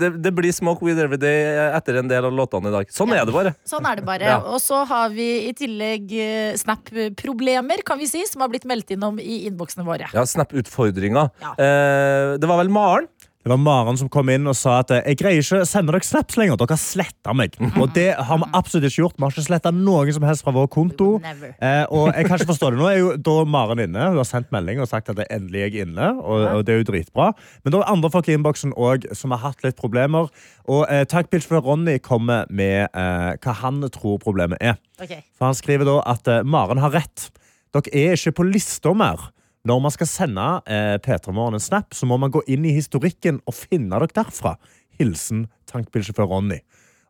det, 0.00 0.10
det 0.18 0.32
blir 0.34 0.50
Smoke 0.56 0.82
Weed 0.82 0.98
Every 0.98 1.20
Day 1.22 1.70
etter 1.78 2.00
en 2.02 2.10
del 2.10 2.26
av 2.26 2.34
låtene 2.34 2.72
i 2.72 2.74
dag. 2.74 2.90
Sånn 2.90 3.14
er 3.14 3.22
det 3.22 3.36
bare. 3.38 3.54
Sånn 3.70 3.86
er 3.86 4.02
det 4.02 4.06
bare. 4.10 4.26
Ja. 4.26 4.40
Og 4.50 4.58
så 4.64 4.82
har 4.90 5.14
vi 5.14 5.28
i 5.46 5.54
tillegg 5.54 6.10
Snap-problemer, 6.58 7.84
kan 7.86 8.02
vi 8.02 8.10
si, 8.10 8.24
som 8.26 8.42
har 8.42 8.50
blitt 8.50 8.66
meldt 8.66 8.90
innom 8.96 9.22
i 9.22 9.44
innboksene 9.46 9.86
våre. 9.86 10.10
Ja, 10.16 10.26
Snap-utfordringer. 10.26 11.30
Ja. 11.42 11.54
Eh, 11.54 12.34
det 12.42 12.50
var 12.50 12.58
vel 12.64 12.74
Maren? 12.74 13.06
Det 13.40 13.48
var 13.48 13.56
Maren 13.56 13.96
som 13.96 14.08
kom 14.12 14.28
inn 14.28 14.44
og 14.50 14.52
sa 14.58 14.82
at 14.82 14.90
jeg 14.98 15.16
greier 15.16 15.40
ikke 15.40 15.62
å 15.62 15.68
sende 15.68 15.94
dere 15.94 16.04
snaps 16.04 16.36
lenger. 16.36 16.58
Dere 16.60 16.76
har 16.76 16.80
sletta 16.82 17.32
meg. 17.32 17.54
Og 17.70 17.86
det 17.96 18.10
har 18.28 18.40
vi 18.42 18.48
absolutt 18.58 18.84
ikke 18.90 19.00
gjort. 19.00 19.16
Vi 19.16 19.24
har 19.24 19.32
ikke 19.32 19.44
sletta 19.46 19.72
noen 19.72 20.12
som 20.12 20.26
helst 20.28 20.44
fra 20.44 20.52
vår 20.52 20.68
konto. 20.74 21.06
Eh, 21.24 21.86
og 21.88 22.10
jeg 22.10 22.28
kan 22.28 22.36
ikke 22.36 22.50
forstå 22.50 22.70
det. 22.74 22.80
Nå 22.82 22.90
er 22.90 22.98
jo 22.98 23.14
da 23.30 23.36
Maren 23.48 23.80
inne. 23.86 24.10
Hun 24.12 24.20
har 24.20 24.28
sendt 24.28 24.52
melding 24.52 24.82
og 24.84 24.90
sagt 24.92 25.08
at 25.08 25.16
det 25.16 25.24
endelig 25.32 25.64
er 25.64 25.72
jeg 25.72 25.88
inne. 25.88 26.10
Og, 26.20 26.44
og 26.58 26.66
det 26.68 26.74
er 26.74 26.82
jo 26.82 26.88
dritbra. 26.92 27.30
Men 27.64 27.72
det 27.72 27.80
er 27.80 27.94
andre 27.94 28.12
folk 28.12 28.28
i 28.28 28.36
innboksen 28.36 28.76
òg 28.76 29.08
som 29.16 29.32
har 29.32 29.44
hatt 29.46 29.64
litt 29.64 29.80
problemer. 29.80 30.28
Og 30.68 30.84
eh, 30.92 31.40
for 31.40 31.64
Ronny 31.64 31.96
kommer 32.04 32.44
med 32.52 32.92
eh, 32.92 33.32
hva 33.40 33.58
han 33.64 33.80
tror 33.88 34.20
problemet 34.20 34.60
er. 34.60 34.76
Okay. 35.00 35.24
For 35.40 35.48
han 35.48 35.56
skriver 35.56 35.88
da 35.88 35.96
at 36.12 36.28
eh, 36.28 36.44
Maren 36.44 36.84
har 36.84 36.92
rett. 36.92 37.30
Dere 37.72 37.88
er 37.96 38.20
ikke 38.20 38.36
på 38.42 38.50
lista 38.52 38.92
mer. 38.92 39.30
Når 39.68 39.80
man 39.84 39.92
skal 39.92 40.08
sende 40.08 40.44
eh, 40.64 40.96
P3 41.04 41.32
Morgen 41.36 41.58
en 41.58 41.60
snap, 41.60 41.92
så 41.92 42.06
må 42.08 42.16
man 42.16 42.32
gå 42.32 42.40
inn 42.48 42.64
i 42.64 42.72
historikken 42.72 43.42
og 43.44 43.56
finne 43.58 43.92
dere 43.92 44.08
derfra. 44.08 44.54
Hilsen 44.96 45.48
tankbilsjåfør 45.68 46.30
Ronny. 46.30 46.62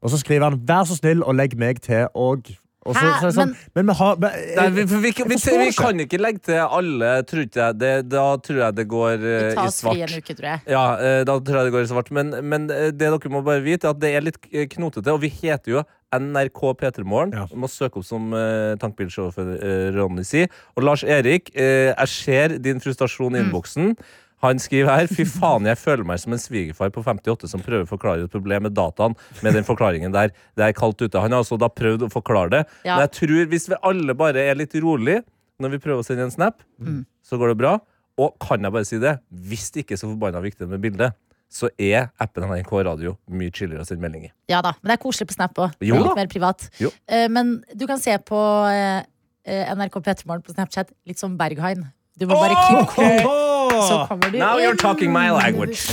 Og 0.02 0.10
så 0.10 0.18
skriver 0.18 0.48
han 0.48 0.58
'vær 0.58 0.88
så 0.88 0.96
snill 0.96 1.22
og 1.22 1.34
legg 1.34 1.56
meg 1.58 1.80
til', 1.80 2.08
og, 2.14 2.50
så, 2.80 2.94
Hæ? 2.96 3.00
så 3.04 3.06
er 3.10 3.28
det 3.28 3.36
sånn, 3.36 3.54
men, 3.76 3.90
men, 3.90 4.30
Nei, 4.56 4.66
vi, 4.72 4.84
vi, 4.88 4.98
vi, 5.04 5.36
vi, 5.36 5.70
kan 5.76 6.00
ikke 6.00 6.20
legge 6.20 6.40
til 6.48 6.62
alle, 6.64 7.10
tror 7.28 7.44
ikke 7.44 7.60
jeg. 7.60 7.78
Det, 7.82 7.92
da 8.08 8.24
tror 8.40 8.60
jeg 8.62 8.78
det 8.78 8.86
går 8.88 9.16
Vi 9.20 9.36
tar 9.52 9.60
i 9.60 9.68
oss 9.68 9.80
fri 9.84 10.04
en 10.06 10.14
uke, 10.16 10.36
tror 10.38 10.48
jeg. 10.48 10.62
Ja, 10.72 10.84
uh, 10.96 11.20
da 11.28 11.36
tror 11.44 11.60
jeg 11.60 11.68
det 11.68 11.74
går 11.76 11.84
i 11.84 11.90
svart. 11.92 12.12
Men, 12.16 12.32
men 12.40 12.68
eh, 12.72 12.88
det 12.88 13.10
dere 13.12 13.32
må 13.32 13.44
bare 13.44 13.60
vite, 13.64 13.84
er 13.84 13.92
at 13.92 14.00
det 14.00 14.14
er 14.16 14.24
litt 14.24 14.40
knotete. 14.72 15.12
Og 15.12 15.20
vi 15.26 15.32
heter 15.42 15.76
jo 15.76 15.84
NRK 16.16 16.60
P3 16.80 17.04
Morgen. 17.06 17.34
Ja. 17.36 17.46
Må 17.54 17.68
søke 17.70 18.00
opp 18.00 18.06
som 18.08 18.32
uh, 18.34 18.74
tankbilsjåfør 18.82 19.52
uh, 19.60 19.90
Ronny 19.94 20.24
sier. 20.26 20.50
Og 20.76 20.86
Lars 20.86 21.04
Erik, 21.06 21.52
eh, 21.54 21.92
jeg 21.92 22.10
ser 22.16 22.58
din 22.58 22.82
frustrasjon 22.82 23.30
Mm. 23.30 23.36
i 23.36 23.40
innboksen. 23.44 23.96
Han 24.42 24.58
skriver 24.62 24.88
her 24.96 25.06
Fy 25.10 25.24
faen, 25.28 25.66
jeg 25.68 25.76
føler 25.76 26.06
meg 26.08 26.20
som 26.22 26.32
en 26.32 26.40
svigerfar 26.40 26.88
på 26.94 27.02
58 27.04 27.48
som 27.50 27.60
prøver 27.64 27.84
å 27.84 27.90
forklare 27.90 28.24
et 28.24 28.32
problem 28.32 28.64
med 28.68 28.72
dataen 28.76 29.16
med 29.44 29.54
den 29.58 29.66
forklaringen 29.68 30.12
der. 30.14 30.32
Det 30.56 30.64
er 30.64 30.72
kaldt 30.76 31.02
ute. 31.04 31.20
Han 31.20 31.32
har 31.36 31.42
altså 31.44 31.58
da 31.60 31.68
prøvd 31.68 32.06
å 32.06 32.10
forklare 32.12 32.50
det. 32.54 32.62
Ja. 32.86 32.96
Men 32.96 33.04
jeg 33.08 33.12
tror 33.18 33.50
hvis 33.52 33.68
vi 33.68 33.80
alle 33.92 34.14
bare 34.16 34.46
er 34.48 34.56
litt 34.56 34.74
rolig 34.80 35.18
når 35.60 35.74
vi 35.74 35.78
prøver 35.84 36.00
å 36.00 36.06
sende 36.06 36.24
en 36.24 36.32
snap, 36.32 36.62
Mm. 36.80 37.02
så 37.22 37.36
går 37.36 37.52
det 37.52 37.58
bra. 37.60 37.74
Og 38.18 38.32
kan 38.40 38.62
jeg 38.64 38.72
bare 38.72 38.84
si 38.88 38.96
det, 38.98 39.18
hvis 39.30 39.70
det 39.72 39.84
ikke 39.84 39.92
er 39.98 40.00
så 40.00 40.08
forbanna 40.08 40.40
viktig 40.40 40.66
med 40.68 40.80
bildet, 40.80 41.12
så 41.50 41.68
er 41.78 42.08
appen 42.22 42.44
NRK 42.46 42.72
Radio 42.86 43.16
mye 43.28 43.50
chillere 43.52 43.82
å 43.82 43.86
sende 43.86 44.00
melding 44.04 44.24
i. 44.28 44.32
Ja 44.48 44.62
da, 44.62 44.72
Men 44.80 44.92
det 44.92 44.96
er 45.00 45.02
koselig 45.04 45.28
på 45.28 45.34
Snap 45.36 45.52
òg. 45.58 45.72
Litt 45.82 46.16
mer 46.16 46.28
privat. 46.32 46.68
Jo. 46.80 46.88
Eh, 47.08 47.28
men 47.28 47.58
du 47.76 47.86
kan 47.90 47.98
se 48.00 48.16
på 48.24 48.40
eh, 48.72 49.02
eh, 49.44 49.72
NRK 49.74 50.00
P3morgen 50.00 50.44
på 50.46 50.54
Snapchat 50.54 50.92
litt 51.10 51.18
som 51.18 51.36
Berghain. 51.36 51.90
Du 52.16 52.26
må 52.28 52.36
bare 52.36 52.54
keep 52.68 52.88
cool, 52.94 53.22
så 53.70 54.04
kommer 54.08 54.30
du 54.30 54.38
Now 54.38 54.58
you're 54.58 54.78
talking 54.78 55.12
my 55.14 55.30
language. 55.30 55.86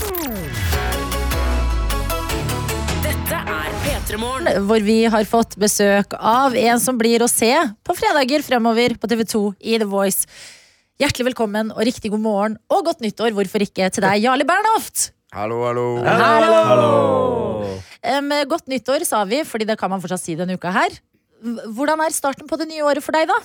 Dette 3.04 3.40
er 3.42 3.76
P3 3.84 4.22
Hvor 4.68 4.86
vi 4.86 5.00
har 5.06 5.28
fått 5.30 5.58
besøk 5.62 6.16
av 6.18 6.56
en 6.58 6.82
som 6.82 6.98
blir 7.00 7.24
å 7.24 7.30
se 7.32 7.52
på 7.86 7.98
fredager 7.98 8.46
fremover 8.46 8.98
på 8.98 9.10
TV2 9.12 9.44
i 9.62 9.78
The 9.82 9.90
Voice. 9.90 10.26
Hjertelig 10.98 11.30
velkommen 11.30 11.70
og 11.76 11.84
riktig 11.86 12.10
god 12.13 12.24
morgen 12.24 12.58
og 12.74 12.88
godt 12.88 13.04
nyttår, 13.06 13.36
hvorfor 13.38 13.62
ikke, 13.68 13.92
til 13.94 14.02
deg, 14.02 14.24
Jarle 14.24 14.48
Bernhoft. 14.50 15.12
Hallo, 15.36 15.60
hallo. 15.68 15.86
Hallo! 16.08 17.68
Em, 18.02 18.32
godt 18.50 18.66
nyttår, 18.72 19.06
sa 19.06 19.22
vi, 19.30 19.44
fordi 19.46 19.68
det 19.70 19.78
kan 19.78 19.92
man 19.92 20.02
fortsatt 20.02 20.24
si 20.24 20.34
denne 20.40 20.58
uka 20.58 20.72
her. 20.74 20.96
Hvordan 21.76 22.02
er 22.02 22.16
starten 22.16 22.50
på 22.50 22.58
det 22.58 22.70
nye 22.72 22.86
året 22.88 23.06
for 23.06 23.13
deg, 23.13 23.30
da? 23.30 23.38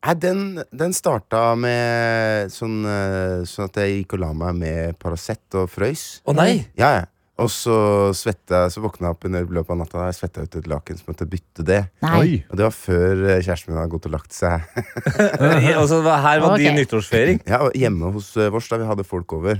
Nei, 0.00 0.14
den, 0.16 0.42
den 0.72 0.94
starta 0.96 1.52
med 1.60 2.48
sånn, 2.54 2.78
eh, 2.88 3.42
sånn 3.48 3.66
at 3.68 3.76
jeg 3.82 3.98
gikk 3.98 4.14
og 4.16 4.22
la 4.22 4.30
meg 4.32 4.54
med 4.56 4.96
Paracet 5.00 5.56
og 5.60 5.66
frøys. 5.68 6.04
Å 6.24 6.32
nei! 6.36 6.64
Ja, 6.80 6.90
ja. 7.02 7.08
Og 7.40 7.48
så 7.48 7.72
svetta 8.12 8.66
Så 8.68 8.82
våkna 8.84 9.08
jeg 9.08 9.14
opp 9.16 9.22
i 9.24 9.30
løpet 9.32 9.70
av 9.72 9.78
natta. 9.80 10.06
Jeg 10.10 10.16
svetta 10.18 10.42
ut 10.44 10.56
et 10.60 10.66
laken, 10.68 10.98
så 11.00 11.04
måtte 11.08 11.24
jeg 11.24 11.32
bytte 11.32 11.64
det. 11.68 11.78
Nei. 12.04 12.44
Og 12.50 12.56
det 12.60 12.66
var 12.66 12.74
før 12.76 13.22
eh, 13.30 13.40
kjæresten 13.44 13.72
min 13.72 13.80
hadde 13.80 13.92
gått 13.94 14.08
og 14.10 14.14
lagt 14.16 14.32
seg. 14.36 14.66
altså, 15.80 16.00
her 16.04 16.42
var 16.44 16.56
din 16.60 16.72
Ok. 16.74 16.78
nyttårsfeiring. 16.82 17.38
Ja, 17.48 17.62
Hjemme 17.80 18.12
hos 18.16 18.28
eh, 18.36 18.50
vårs, 18.52 18.68
da 18.72 18.76
vi 18.80 18.88
hadde 18.88 19.04
folk 19.08 19.32
over. 19.36 19.56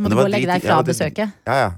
Må 0.00 0.06
det 0.08 0.14
du 0.14 0.18
gå 0.18 0.24
og 0.26 0.32
legge 0.34 0.50
deg 0.50 0.62
fra 0.66 0.78
ja, 0.78 0.82
det- 0.82 0.90
besøket? 0.94 1.28
Ja, 1.46 1.54
ja. 1.66 1.70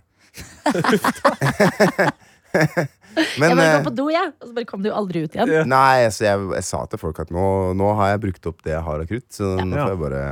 Men 3.40 3.52
jeg 3.52 3.58
bare 3.58 3.78
eh, 3.78 3.84
på 3.86 3.94
do, 3.96 4.08
jeg. 4.12 4.32
Og 4.40 4.48
så 4.48 4.56
bare 4.56 4.68
kom 4.68 4.82
du 4.84 4.90
aldri 4.92 5.24
ut 5.26 5.36
igjen. 5.36 5.52
Nei, 5.70 6.08
så 6.14 6.26
jeg, 6.26 6.48
jeg 6.58 6.66
sa 6.68 6.82
til 6.90 7.00
folk 7.02 7.22
at 7.22 7.32
nå, 7.34 7.46
nå 7.78 7.92
har 8.00 8.14
jeg 8.14 8.24
brukt 8.26 8.50
opp 8.52 8.64
det 8.66 8.74
jeg 8.76 8.84
har 8.88 9.04
av 9.04 9.08
krutt. 9.10 9.28
Så 9.34 9.54
nå 9.60 9.76
får 9.76 9.94
jeg 9.94 10.02
bare 10.06 10.24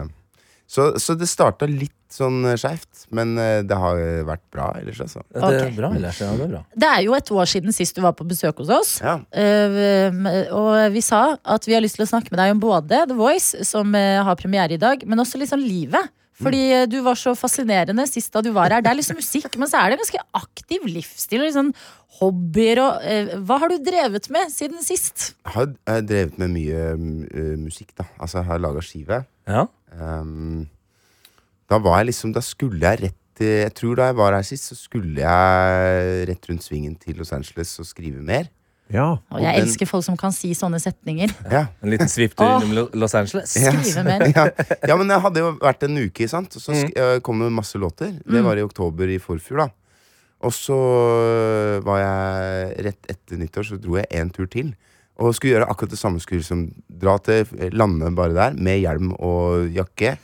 Så, 0.70 0.92
så 1.02 1.16
det 1.18 1.26
starta 1.26 1.66
litt 1.66 1.96
sånn 2.14 2.44
eh, 2.46 2.56
skeivt, 2.58 3.04
men 3.14 3.36
eh, 3.38 3.60
det 3.66 3.76
har 3.78 3.98
vært 4.26 4.42
bra 4.54 4.68
ellers, 4.78 5.00
altså. 5.02 5.22
Ja, 5.34 5.50
Det 5.50 5.60
er 5.64 5.74
bra, 5.76 5.90
ellers. 5.94 6.20
Ja, 6.22 6.30
det 6.38 6.46
er 6.46 6.52
bra. 6.54 6.62
Det 6.84 6.90
er 6.90 7.02
jo 7.06 7.16
et 7.18 7.32
år 7.34 7.50
siden 7.50 7.74
sist 7.74 7.98
du 7.98 8.02
var 8.02 8.14
på 8.18 8.26
besøk 8.26 8.62
hos 8.62 8.70
oss. 8.74 8.92
Ja. 9.02 9.18
Eh, 9.30 10.48
og 10.54 10.94
vi 10.94 11.02
sa 11.06 11.36
at 11.42 11.68
vi 11.68 11.76
har 11.76 11.84
lyst 11.84 11.98
til 11.98 12.06
å 12.06 12.10
snakke 12.10 12.32
med 12.34 12.42
deg 12.42 12.54
om 12.54 12.62
både 12.62 13.04
The 13.10 13.18
Voice, 13.18 13.66
som 13.66 13.94
har 13.94 14.38
premiere 14.38 14.78
i 14.78 14.80
dag, 14.80 15.04
men 15.06 15.22
også 15.22 15.42
sånn 15.50 15.62
livet. 15.62 16.10
Fordi 16.40 16.60
eh, 16.72 16.86
du 16.88 16.98
var 17.04 17.18
så 17.18 17.34
fascinerende 17.38 18.06
sist 18.08 18.32
da 18.34 18.42
du 18.44 18.50
var 18.56 18.72
her. 18.72 18.84
Det 18.84 18.92
er 18.92 18.98
liksom 18.98 19.18
musikk, 19.20 19.56
men 19.60 19.70
så 19.70 19.80
er 19.80 19.90
det 19.90 19.98
en 19.98 20.04
ganske 20.04 20.22
aktiv 20.40 20.86
livsstil. 20.88 21.44
og 21.44 21.54
sånn 21.56 21.72
hobbyer 22.20 22.82
og 22.82 23.06
eh, 23.06 23.32
Hva 23.46 23.60
har 23.62 23.72
du 23.72 23.78
drevet 23.84 24.28
med 24.32 24.52
siden 24.52 24.82
sist? 24.84 25.32
Jeg 25.44 25.54
har, 25.56 25.72
jeg 25.72 25.96
har 25.98 26.06
drevet 26.08 26.40
med 26.42 26.54
mye 26.56 26.84
eh, 26.94 27.56
musikk, 27.60 27.94
da. 27.98 28.08
Altså, 28.18 28.40
jeg 28.40 28.50
har 28.50 28.62
laga 28.62 28.84
skive. 28.84 29.22
Ja. 29.50 29.66
Um, 29.96 30.68
da 31.70 31.80
var 31.82 31.98
jeg 31.98 32.12
liksom 32.12 32.30
Da 32.30 32.42
skulle 32.44 32.78
jeg 32.78 33.00
rett 33.00 33.40
Jeg 33.42 33.72
tror 33.74 33.96
da 33.98 34.04
jeg 34.06 34.16
var 34.20 34.36
her 34.36 34.44
sist, 34.46 34.68
så 34.70 34.76
skulle 34.78 35.18
jeg 35.18 36.28
rett 36.28 36.46
rundt 36.46 36.62
svingen 36.62 36.94
til 37.00 37.18
Los 37.18 37.32
Angeles 37.34 37.72
og 37.82 37.88
skrive 37.88 38.22
mer. 38.22 38.50
Ja. 38.90 39.06
Og 39.30 39.38
jeg 39.42 39.54
den- 39.54 39.62
elsker 39.68 39.86
folk 39.86 40.02
som 40.04 40.16
kan 40.18 40.32
si 40.34 40.50
sånne 40.58 40.80
setninger. 40.82 41.30
Ja. 41.50 41.66
En 41.82 41.90
liten 41.92 42.08
svipptur 42.10 42.44
Åh. 42.46 42.64
innom 42.66 42.88
Los 42.98 43.14
Angeles. 43.14 43.52
Skrive 43.54 44.02
mer. 44.04 44.24
ja. 44.36 44.48
ja, 44.88 44.96
men 44.98 45.06
det 45.08 45.20
hadde 45.22 45.38
jo 45.44 45.52
vært 45.62 45.84
en 45.86 45.98
uke, 46.02 46.26
sant? 46.28 46.56
og 46.56 46.62
så 46.64 46.74
sk- 46.74 46.96
eh, 46.98 47.20
kom 47.20 47.38
det 47.38 47.52
masse 47.54 47.78
låter. 47.78 48.16
Det 48.26 48.42
var 48.44 48.58
i 48.58 48.62
oktober 48.66 49.08
i 49.14 49.18
forfjor, 49.22 49.64
da. 49.64 49.68
Og 50.42 50.52
så 50.56 50.72
øh, 50.74 51.80
var 51.84 51.98
jeg 52.00 52.84
rett 52.86 53.10
etter 53.12 53.36
nyttår, 53.40 53.66
så 53.68 53.76
dro 53.80 53.98
jeg 54.00 54.08
en 54.16 54.30
tur 54.34 54.46
til. 54.50 54.72
Og 55.20 55.34
skulle 55.36 55.52
gjøre 55.58 55.66
akkurat 55.68 55.90
det 55.92 55.98
samme. 56.00 56.20
Skulle 56.22 56.40
liksom 56.40 56.62
dra 56.88 57.18
til 57.20 57.44
landet 57.76 58.14
bare 58.16 58.32
der, 58.32 58.54
med 58.56 58.80
hjelm 58.80 59.12
og 59.20 59.68
jakke. 59.76 60.14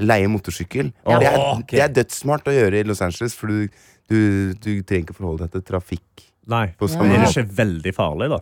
Leie 0.00 0.26
motorsykkel. 0.32 0.90
Ja. 1.06 1.18
Det, 1.22 1.28
er, 1.28 1.38
Ok. 1.54 1.70
det 1.76 1.84
er 1.84 1.94
dødssmart 2.00 2.48
å 2.50 2.54
gjøre 2.56 2.80
i 2.80 2.86
Los 2.88 3.00
Angeles, 3.04 3.34
for 3.38 3.46
du, 3.52 3.68
du, 4.10 4.18
du 4.58 4.70
trenger 4.82 5.06
ikke 5.06 5.16
forholde 5.20 5.46
deg 5.46 5.52
til 5.58 5.62
trafikk 5.70 6.26
Nei. 6.50 6.66
på 6.78 6.88
samme 6.90 7.06
Men 7.08 7.20
er 7.20 7.26
det 7.26 7.32
ikke 7.34 7.56
veldig 7.60 7.94
farlig, 7.96 8.30
da? 8.32 8.40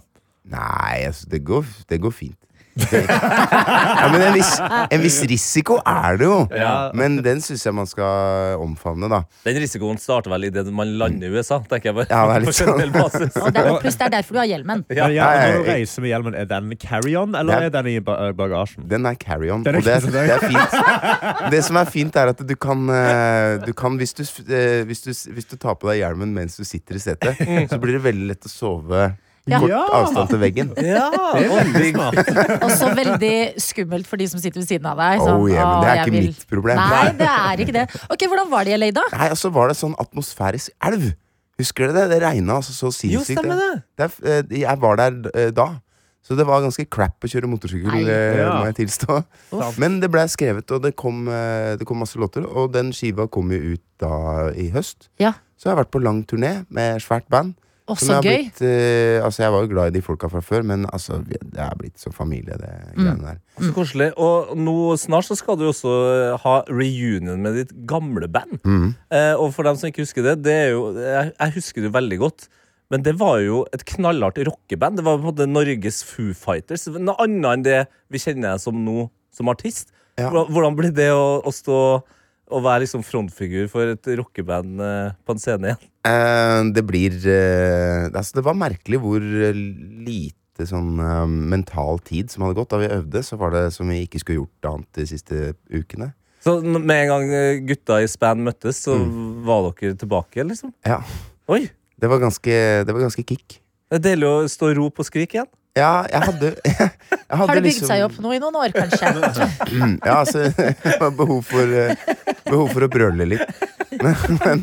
Nei, 0.49 1.05
altså, 1.09 1.29
det 1.29 1.43
går, 1.45 1.73
det 1.91 2.01
går 2.01 2.15
fint. 2.15 2.39
Ja, 2.79 4.09
men 4.13 4.23
en 4.23 4.35
viss, 4.37 4.53
en 4.91 5.03
viss 5.03 5.19
risiko 5.29 5.79
er 5.87 6.19
det 6.21 6.29
jo. 6.29 6.39
Ja. 6.55 6.73
Men 6.97 7.19
den 7.25 7.41
syns 7.45 7.65
jeg 7.67 7.75
man 7.77 7.89
skal 7.91 8.59
omfavne, 8.63 9.11
da. 9.11 9.23
Den 9.47 9.59
risikoen 9.63 9.99
starter 10.01 10.33
vel 10.33 10.49
idet 10.49 10.67
man 10.75 10.93
lander 11.01 11.29
i 11.29 11.39
USA, 11.39 11.59
tenker 11.69 11.91
jeg 11.91 11.99
bare. 11.99 12.09
Ja, 12.13 12.23
det 12.29 12.37
er 12.39 12.47
litt 12.47 12.59
sånn. 12.59 13.61
Og 13.75 13.81
pluss 13.83 13.99
det 13.99 14.09
er 14.09 14.15
derfor 14.19 14.39
du 14.39 14.43
har 14.43 14.51
hjelmen. 14.51 14.85
Ja. 14.95 15.09
Ja, 15.13 15.29
når 15.49 15.63
du 15.65 15.71
reiser 15.73 16.05
med 16.05 16.13
hjelmen, 16.13 16.39
er 16.39 16.49
den 16.51 16.75
carry-on, 16.81 17.35
eller 17.39 17.59
Ja. 17.59 17.69
er 17.69 17.77
den 17.79 17.91
i 17.93 17.99
bagasjen? 18.05 18.87
Den 18.89 19.07
er 19.09 19.19
carry-on, 19.19 19.67
og 19.67 19.81
det, 19.83 19.99
det 20.13 20.25
er 20.37 20.45
fint. 20.45 20.79
Det 21.53 21.63
som 21.67 21.79
er 21.81 21.89
fint, 21.91 22.17
er 22.19 22.33
at 22.35 22.43
du 22.47 22.55
kan, 22.61 22.85
eh, 22.93 23.59
du 23.65 23.73
kan 23.77 23.97
hvis, 23.99 24.15
du, 24.19 24.23
eh, 24.49 24.83
hvis, 24.89 25.03
du, 25.07 25.13
hvis 25.35 25.49
du 25.51 25.57
tar 25.61 25.79
på 25.81 25.91
deg 25.91 26.03
hjelmen 26.05 26.33
mens 26.37 26.59
du 26.59 26.65
sitter 26.69 26.99
i 26.99 27.03
setet, 27.03 27.41
så 27.71 27.79
blir 27.83 27.99
det 27.99 28.05
veldig 28.07 28.29
lett 28.33 28.47
å 28.47 28.53
sove 28.53 29.09
Ja. 29.51 29.61
kort 29.61 29.71
Ja. 29.71 29.83
avstand 30.01 30.29
til 30.33 30.41
veggen. 30.43 30.73
Ja, 30.89 31.09
veldig 31.35 31.93
Også 32.63 32.77
så 32.79 32.89
veldig 32.95 33.35
skummelt 33.63 34.07
for 34.11 34.17
de 34.21 34.27
som 34.29 34.41
sitter 34.43 34.61
ved 34.61 34.69
siden 34.69 34.87
av 34.91 34.97
deg. 35.01 35.21
Sånn, 35.23 35.39
Oh, 35.41 35.49
yeah, 35.51 35.65
men 35.69 35.81
det 35.85 35.89
er 35.93 36.03
ikke 36.05 36.15
vil-» 36.17 36.29
mitt 36.33 36.47
problem. 36.51 36.77
Nei, 36.77 37.13
det 37.19 37.31
er 37.33 37.65
ikke 37.65 37.77
det. 37.79 37.87
Ok, 38.11 38.27
Hvordan 38.29 38.51
var 38.51 38.65
det 38.69 38.75
i 38.75 38.79
LA, 38.81 38.91
da? 38.97 39.05
Nei, 39.15 39.29
altså 39.33 39.51
var 39.55 39.69
det 39.73 39.77
sånn 39.81 39.95
atmosfærisk 39.99 40.71
elv. 40.91 41.11
Husker 41.59 41.89
dere 41.89 42.07
det? 42.07 42.07
Det 42.15 42.23
regna 42.23 42.61
altså 42.61 42.73
så 42.77 42.93
sinnssykt. 42.95 43.43
det. 43.43 43.83
Det 43.99 44.11
eh, 44.23 44.59
jeg 44.61 44.79
var 44.81 44.97
der 45.01 45.17
eh, 45.35 45.51
da. 45.51 45.69
Så 46.23 46.37
det 46.37 46.45
var 46.47 46.61
ganske 46.61 46.85
crap 46.93 47.25
å 47.25 47.29
kjøre 47.31 47.49
motorsykkel, 47.49 47.89
Nei. 47.89 48.03
eh, 48.05 48.37
Ja. 48.43 48.51
må 48.61 48.67
jeg 48.69 48.77
tilstå. 48.83 49.17
Uff. 49.57 49.79
Men 49.81 49.99
det 50.03 50.11
ble 50.13 50.27
skrevet, 50.29 50.71
og 50.77 50.83
det 50.85 50.95
kom, 50.95 51.25
det 51.27 51.87
kom 51.89 51.99
masse 52.03 52.19
låter. 52.21 52.45
Og 52.45 52.71
den 52.75 52.93
skiva 52.93 53.27
kom 53.33 53.51
jo 53.51 53.75
ut 53.75 53.83
da 53.99 54.51
i 54.53 54.69
høst. 54.75 55.09
Ja. 55.19 55.33
Så 55.57 55.67
jeg 55.71 55.75
har 55.75 55.81
vært 55.85 55.91
på 55.95 56.03
lang 56.05 56.21
turné 56.29 56.67
med 56.71 57.01
svært 57.03 57.27
band. 57.33 57.55
Å, 57.89 57.95
så 57.97 58.19
jeg 58.19 58.25
gøy. 58.27 58.43
Blitt, 58.45 58.61
eh, 58.69 59.19
altså 59.25 59.43
jeg 59.47 59.53
var 59.55 59.63
jo 59.65 59.71
glad 59.73 59.89
i 59.91 59.95
de 59.97 60.03
folka 60.05 60.29
fra 60.29 60.43
før, 60.45 60.63
men 60.69 60.85
altså, 60.93 61.23
det 61.25 61.41
er 61.57 61.75
blitt 61.81 61.97
så 62.03 62.13
familie, 62.13 62.59
det 62.61 62.69
Mm. 62.99 62.99
greiene 62.99 63.25
der. 63.31 63.39
Så 63.65 63.73
koselig. 63.73 64.11
Og 64.21 64.53
nå 64.59 64.75
snart 65.01 65.25
så 65.29 65.37
skal 65.39 65.57
du 65.57 65.65
også 65.71 65.93
ha 66.43 66.55
reunion 66.69 67.41
med 67.43 67.55
ditt 67.57 67.73
gamle 67.89 68.29
band. 68.29 68.59
Mm. 68.65 68.95
Eh, 69.11 69.35
og 69.41 69.53
for 69.57 69.63
dem 69.65 69.77
som 69.81 69.89
ikke 69.89 70.05
husker 70.05 70.23
det, 70.27 70.37
det 70.45 70.53
er 70.67 70.71
jo, 70.75 70.93
jeg, 70.99 71.33
jeg 71.39 71.55
husker 71.57 71.83
det 71.87 71.93
veldig 71.97 72.19
godt. 72.19 72.49
Men 72.91 73.03
det 73.05 73.17
var 73.21 73.41
jo 73.45 73.67
et 73.73 73.83
knallhardt 73.85 74.39
rockeband. 74.49 74.97
Det 74.97 75.05
var 75.05 75.19
på 75.19 75.25
en 75.27 75.31
måte 75.35 75.47
Norges 75.49 76.03
Foo 76.09 76.33
Fighters. 76.33 76.87
Noe 76.89 77.17
annet 77.21 77.51
enn 77.53 77.65
det 77.67 77.81
vi 78.13 78.19
kjenner 78.23 78.55
deg 78.55 78.63
som 78.63 78.79
nå, 78.85 79.11
som 79.33 79.49
artist. 79.53 79.91
Ja. 80.19 80.31
Hvordan 80.33 80.75
blir 80.79 80.91
det 80.97 81.11
å, 81.13 81.41
å 81.45 81.53
stå 81.53 81.81
og 82.51 82.63
være 82.65 82.85
liksom 82.87 83.03
frontfigur 83.05 83.69
for 83.73 83.93
et 83.93 84.09
rockeband 84.19 84.81
eh, 84.81 85.11
på 85.27 85.35
en 85.37 85.43
scene 85.43 85.71
igjen? 85.73 85.83
Eh, 86.09 86.61
det 86.77 86.85
blir 86.89 87.17
eh, 87.29 88.07
altså 88.13 88.39
Det 88.39 88.45
var 88.47 88.57
merkelig 88.57 89.01
hvor 89.03 89.21
eh, 89.21 89.53
lite 90.07 90.67
sånn 90.69 90.95
eh, 91.03 91.27
mental 91.55 92.01
tid 92.07 92.31
som 92.33 92.43
hadde 92.47 92.57
gått. 92.59 92.71
Da 92.73 92.81
vi 92.83 92.89
øvde, 92.95 93.23
så 93.27 93.37
var 93.41 93.53
det 93.55 93.67
som 93.77 93.91
vi 93.93 94.01
ikke 94.07 94.23
skulle 94.23 94.41
gjort 94.41 94.71
annet 94.73 94.89
de 94.99 95.07
siste 95.13 95.43
ukene. 95.71 96.13
Så 96.45 96.57
med 96.63 96.95
en 96.95 97.09
gang 97.13 97.29
eh, 97.35 97.61
gutta 97.67 98.01
i 98.03 98.09
span 98.11 98.41
møttes, 98.47 98.81
så 98.87 98.97
Mm. 98.99 99.45
var 99.47 99.69
dere 99.75 99.95
tilbake, 99.99 100.45
liksom? 100.47 100.73
Ja, 100.87 101.01
Oi! 101.51 101.65
det 101.99 102.09
var 102.11 102.21
ganske, 102.23 102.59
det 102.87 102.95
var 102.95 103.03
ganske 103.09 103.25
kick. 103.27 103.61
Det 103.91 103.99
er 103.99 104.05
deilig 104.13 104.29
å 104.29 104.37
stå 104.51 104.69
og 104.71 104.77
rope 104.79 105.01
og 105.03 105.07
skrike 105.09 105.39
igjen. 105.41 105.49
Ja, 105.79 106.03
jeg 106.11 106.23
hadde, 106.27 106.49
jeg 106.65 106.75
hadde 107.31 107.37
Har 107.39 107.55
det 107.55 107.63
bygd 107.63 107.67
liksom- 107.69 107.91
seg 107.91 108.03
opp 108.07 108.17
nå 108.25 108.33
i 108.35 108.39
noen 108.43 108.57
år, 108.59 108.73
kanskje? 108.75 109.11
Ja, 110.09 110.15
altså 110.25 110.47
det 110.57 110.95
var 111.01 111.13
behov 111.15 111.43
for, 111.47 111.71
eh, 111.71 111.95
behov 112.51 112.71
for 112.75 112.87
å 112.87 112.91
brøle 112.93 113.27
litt. 113.29 113.65
Men, 113.99 114.15
men, 114.45 114.63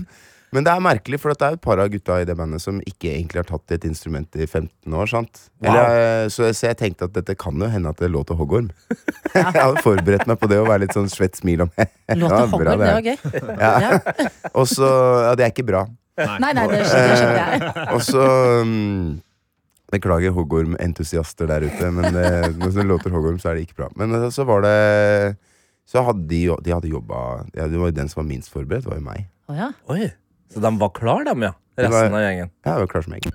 men 0.55 0.63
det 0.67 0.71
er 0.71 0.83
merkelig, 0.85 1.17
for 1.19 1.33
det 1.33 1.43
er 1.47 1.57
et 1.57 1.63
par 1.63 1.81
av 1.83 1.89
gutta 1.91 2.19
i 2.21 2.27
det 2.29 2.35
bandet 2.39 2.61
som 2.63 2.77
ikke 2.87 3.09
egentlig 3.11 3.41
har 3.41 3.47
tatt 3.49 3.73
et 3.75 3.87
instrument 3.89 4.37
i 4.39 4.45
15 4.47 4.93
år. 4.95 5.09
sant? 5.11 5.41
Wow. 5.59 5.67
Eller, 5.71 5.97
eh, 5.99 6.27
så, 6.31 6.47
så 6.55 6.69
jeg 6.69 6.79
tenkte 6.79 7.09
at 7.09 7.15
dette 7.17 7.35
kan 7.41 7.59
jo 7.59 7.67
hende 7.71 7.91
at 7.91 7.99
det 7.99 8.11
lå 8.13 8.21
til 8.29 8.39
hoggorm. 8.39 8.69
jeg 9.35 9.43
hadde 9.51 9.83
forberedt 9.83 10.25
meg 10.29 10.39
på 10.39 10.49
det 10.51 10.61
å 10.61 10.67
være 10.69 10.85
litt 10.85 10.95
sånn 10.95 11.11
svett 11.11 11.35
smil 11.41 11.65
om 11.67 11.73
Låt 11.75 11.85
Ja, 12.07 12.15
det 12.15 12.29
bra 12.29 12.47
holde, 12.53 12.71
det 12.71 12.79
det. 12.79 12.93
var 12.93 13.05
gøy. 13.05 13.17
Ja. 13.59 13.73
Ja. 13.83 14.29
Og 14.61 14.67
så 14.71 14.89
Ja, 15.25 15.35
det 15.35 15.47
er 15.49 15.53
ikke 15.55 15.67
bra. 15.67 15.85
Nei, 16.15 16.51
nei, 16.55 16.63
det 16.71 16.83
skjønner, 16.87 17.09
det 17.11 17.15
skjønner 17.19 17.39
jeg. 17.41 17.87
Og 17.91 18.03
så 18.07 18.25
mm, 18.63 19.07
Beklager 19.91 20.31
hoggormentusiaster 20.33 21.49
der 21.51 21.65
ute, 21.67 21.89
men 21.93 22.15
det, 22.15 22.29
når 22.57 22.71
det 22.79 22.85
låter 22.87 23.13
hoggorm, 23.13 23.35
så 23.39 23.51
er 23.51 23.59
det 23.59 23.67
ikke 23.67 23.77
bra. 23.83 23.89
Men 23.99 24.15
eh, 24.17 24.29
så 24.33 24.45
var 24.47 24.63
det 24.65 24.77
Så 25.85 26.01
hadde 26.05 26.25
de, 26.29 26.39
de 26.65 26.73
hadde 26.73 26.89
jobba 26.89 27.17
ja, 27.53 27.67
Det 27.69 27.77
var 27.77 27.91
jo 27.91 27.95
den 27.99 28.09
som 28.09 28.23
var 28.23 28.29
minst 28.29 28.49
forberedt, 28.53 28.87
var 28.89 28.97
jo 28.97 29.05
meg. 29.05 29.27
Oh, 29.49 29.55
ja. 29.57 29.69
Oi, 29.93 30.07
Så 30.53 30.61
de 30.63 30.71
var 30.81 30.89
klar, 30.97 31.23
dem, 31.27 31.43
ja? 31.45 31.51
Resten 31.77 31.91
var- 32.11 32.17
av 32.21 32.23
gjengen. 32.25 32.49
Jeg 32.65 32.81
var 32.81 32.87
klar 32.87 33.03
som 33.05 33.13
egg. 33.13 33.27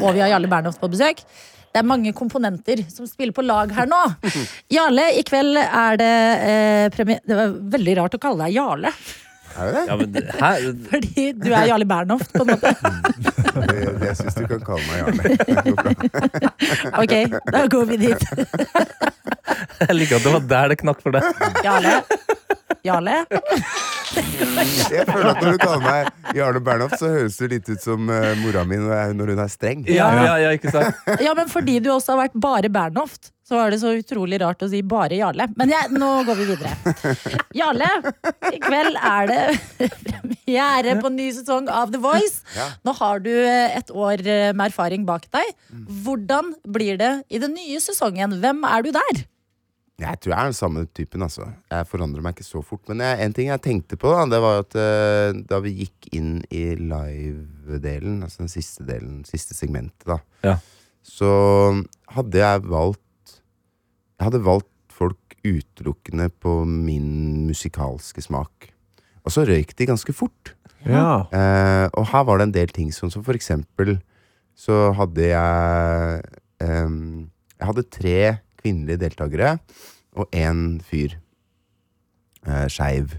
Og 0.00 0.14
vi 0.16 0.20
har 0.22 0.32
Jarle 0.32 0.48
Bernhoft 0.50 0.80
på 0.80 0.90
besøk. 0.90 1.22
Det 1.68 1.82
er 1.82 1.86
mange 1.86 2.14
komponenter 2.16 2.80
som 2.90 3.06
spiller 3.06 3.34
på 3.36 3.44
lag 3.44 3.70
her 3.76 3.86
nå. 3.90 3.98
Jarle, 4.72 5.04
i 5.20 5.22
kveld 5.28 5.58
er 5.60 5.98
det 6.00 6.12
eh, 6.48 6.86
premie... 6.94 7.20
Det 7.28 7.36
var 7.36 7.52
veldig 7.76 7.96
rart 8.00 8.16
å 8.16 8.20
kalle 8.22 8.46
deg 8.46 8.56
Jarle, 8.56 8.92
Er 9.58 9.64
det 9.66 9.74
det? 9.74 9.84
Ja, 9.88 9.96
men 9.96 10.14
hæ? 10.38 10.50
fordi 10.92 11.24
du 11.42 11.48
er 11.52 11.64
Jarle 11.66 11.86
Bernhoft, 11.90 12.32
på 12.32 12.42
en 12.42 12.50
måte. 12.52 12.74
det, 13.68 13.78
det 14.00 14.06
jeg 14.06 14.16
syns 14.20 14.34
du 14.38 14.44
kan 14.46 14.62
kalle 14.68 14.84
meg 14.86 14.96
Jarle. 15.02 15.22
Ok, 17.02 17.14
da 17.52 17.64
går 17.70 17.84
vi 17.90 17.96
dit. 18.06 18.22
Jeg 19.82 19.96
liker 19.96 20.16
at 20.18 20.24
det 20.26 20.32
var 20.36 20.44
der 20.54 20.72
det 20.74 20.78
knakk 20.84 21.02
for 21.02 21.10
deg. 21.18 21.22
Jarle. 21.66 21.94
Jarle. 22.86 23.22
Jeg 24.18 25.04
føler 25.08 25.30
at 25.30 25.40
Når 25.42 25.54
du 25.54 25.58
kaller 25.62 25.82
meg 25.84 26.36
Jarle 26.36 26.60
Bernhoft, 26.64 26.98
så 27.00 27.10
høres 27.12 27.36
du 27.38 27.48
litt 27.50 27.68
ut 27.68 27.82
som 27.82 28.08
eh, 28.12 28.30
mora 28.40 28.64
mi 28.68 28.78
når, 28.80 29.34
hun 29.34 29.42
er 29.42 29.50
streng. 29.52 29.84
Ja, 29.90 30.08
ja, 30.24 30.36
ja, 30.46 30.52
ikke 30.56 30.72
sant? 30.74 30.96
Ja, 31.24 31.34
men 31.38 31.50
fordi 31.52 31.78
du 31.84 31.90
også 31.94 32.14
har 32.14 32.24
vært 32.26 32.38
bare 32.38 32.70
Bernhoft, 32.72 33.32
så 33.48 33.56
var 33.60 33.72
det 33.72 33.80
så 33.80 33.94
utrolig 33.96 34.40
rart 34.42 34.62
å 34.64 34.68
si 34.70 34.82
bare 34.84 35.18
Jarle. 35.20 35.48
Men 35.60 35.72
jeg, 35.72 35.92
nå 35.96 36.10
går 36.28 36.40
vi 36.40 36.48
videre. 36.50 36.72
Jarle, 37.56 37.88
i 38.52 38.60
kveld 38.64 38.98
er 38.98 39.30
det 39.30 39.42
premiere 39.78 40.98
på 41.02 41.12
ny 41.14 41.30
sesong 41.36 41.70
av 41.72 41.92
The 41.94 42.02
Voice. 42.02 42.42
Nå 42.84 42.94
har 43.00 43.24
du 43.24 43.32
eh, 43.32 43.78
et 43.78 43.92
år 43.94 44.24
eh, 44.24 44.50
med 44.52 44.68
erfaring 44.70 45.08
bak 45.08 45.28
deg. 45.34 45.52
Hvordan 46.04 46.54
blir 46.68 47.00
det 47.00 47.12
i 47.32 47.40
den 47.42 47.56
nye 47.56 47.80
sesongen? 47.82 48.38
Hvem 48.42 48.64
er 48.68 48.84
du 48.86 48.92
der? 48.96 49.24
Jeg 49.98 50.20
tror 50.22 50.30
jeg 50.30 50.38
er 50.38 50.50
den 50.52 50.54
samme 50.54 50.84
typen, 50.94 51.24
altså. 51.26 51.48
Jeg 51.72 51.86
forandrer 51.90 52.22
meg 52.22 52.36
ikke 52.36 52.46
så 52.46 52.60
fort. 52.62 52.84
Men 52.86 53.00
jeg, 53.02 53.18
en 53.24 53.32
ting 53.34 53.48
jeg 53.50 53.62
tenkte 53.64 53.96
på, 53.98 54.12
da, 54.14 54.26
det 54.30 54.38
var 54.44 54.60
at 54.62 54.76
uh, 54.78 55.40
da 55.50 55.58
vi 55.64 55.72
gikk 55.80 56.06
inn 56.14 56.36
i 56.54 56.62
live-delen, 56.78 58.20
altså 58.22 58.44
den 58.44 58.52
siste 58.52 58.86
delen, 58.86 59.24
siste 59.26 59.56
segmentet, 59.58 60.06
da, 60.06 60.20
Ja. 60.46 60.54
så 61.02 61.30
hadde 62.14 62.38
jeg 62.38 62.62
valgt 62.70 63.02
Jeg 64.18 64.26
hadde 64.30 64.42
valgt 64.46 64.70
folk 64.90 65.34
utelukkende 65.46 66.28
på 66.42 66.64
min 66.66 67.46
musikalske 67.46 68.22
smak. 68.22 68.70
Og 69.22 69.30
så 69.34 69.44
røyk 69.46 69.74
de 69.78 69.86
ganske 69.86 70.14
fort. 70.14 70.54
Ja. 70.86 71.26
Uh, 71.30 71.86
og 71.98 72.06
her 72.10 72.24
var 72.26 72.38
det 72.38 72.48
en 72.48 72.54
del 72.56 72.70
ting, 72.74 72.90
sånn 72.94 73.10
som 73.14 73.22
for 73.26 73.34
eksempel 73.38 73.96
så 74.58 74.88
hadde 74.98 75.22
jeg 75.22 76.22
um, 76.66 77.28
Jeg 77.58 77.66
hadde 77.66 77.84
tre 77.94 78.18
kvinnelige 78.68 79.02
deltakere 79.06 79.56
og 80.18 80.28
én 80.36 80.82
fyr. 80.84 81.16
Eh, 82.46 82.66
Skeiv. 82.70 83.16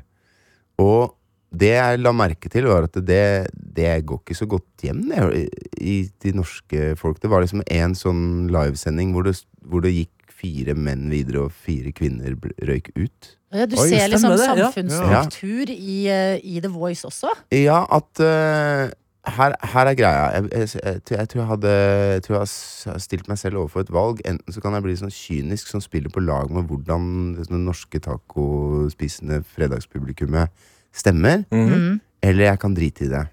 Og 0.79 1.15
det 1.49 1.73
jeg 1.73 2.01
la 2.01 2.13
merke 2.13 2.49
til, 2.51 2.67
var 2.69 2.85
at 2.85 2.97
det, 3.07 3.49
det 3.57 4.05
går 4.05 4.21
ikke 4.21 4.37
så 4.37 4.45
godt 4.49 4.85
hjem 4.85 5.01
det, 5.09 5.49
i 5.81 5.97
de 6.21 6.33
norske 6.37 6.93
folk. 6.99 7.17
Det 7.21 7.31
var 7.31 7.41
liksom 7.43 7.63
en 7.65 7.97
sånn 7.97 8.23
livesending 8.53 9.15
hvor 9.15 9.25
det, 9.25 9.35
hvor 9.65 9.81
det 9.85 9.95
gikk 9.95 10.13
fire 10.39 10.75
menn 10.77 11.09
videre 11.11 11.47
og 11.47 11.55
fire 11.65 11.91
kvinner 11.95 12.37
røyk 12.69 12.93
ut. 12.95 13.35
Ja, 13.49 13.65
Du 13.65 13.75
Oi, 13.81 13.89
ser 13.89 14.11
liksom 14.11 14.37
samfunnsstruktur 14.37 15.71
ja. 15.73 15.75
i, 15.75 15.97
eh, 16.13 16.37
i 16.45 16.61
The 16.61 16.69
Voice 16.71 17.07
også. 17.09 17.33
Ja, 17.55 17.81
at 17.89 18.21
eh, 18.21 18.93
her, 19.27 19.53
her 19.73 19.89
er 19.91 19.95
greia. 19.95 20.25
Jeg, 20.33 20.43
jeg, 20.51 20.69
jeg, 20.83 21.01
tror- 21.03 21.17
jeg 21.17 21.29
tror 21.29 21.41
jeg 21.41 21.49
hadde 21.49 21.71
jeg 22.13 22.23
tror 22.23 22.35
jeg 22.35 22.47
har 22.93 22.99
stilt 22.99 23.27
meg 23.27 23.37
selv 23.37 23.57
overfor 23.63 23.79
et 23.83 23.93
valg. 23.93 24.21
Enten 24.25 24.53
så 24.53 24.61
kan 24.63 24.73
jeg 24.73 24.85
bli 24.85 24.95
sånn 24.99 25.13
kynisk 25.13 25.67
som 25.71 25.83
spiller 25.83 26.13
på 26.13 26.23
lag 26.23 26.51
med 26.53 26.69
hvordan 26.69 27.09
det 27.37 27.47
sånn 27.49 27.65
norske 27.67 27.99
tacospisende 27.99 29.41
fredagspublikummet 29.55 30.49
stemmer, 30.95 31.43
mm 31.51 31.67
-hmm. 31.69 31.99
eller 32.23 32.43
jeg 32.45 32.59
kan 32.59 32.73
drite 32.73 33.05
i 33.05 33.07
det. 33.09 33.27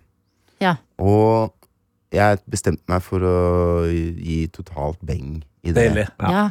Ja. 0.60 0.76
Og 0.98 1.54
jeg 2.12 2.38
bestemte 2.50 2.84
meg 2.88 3.02
for 3.02 3.20
å 3.20 3.86
gi 3.86 4.46
totalt 4.52 4.98
beng 5.00 5.44
i 5.62 5.72
det. 5.72 5.74
Deilig. 5.74 6.08
Ja. 6.20 6.50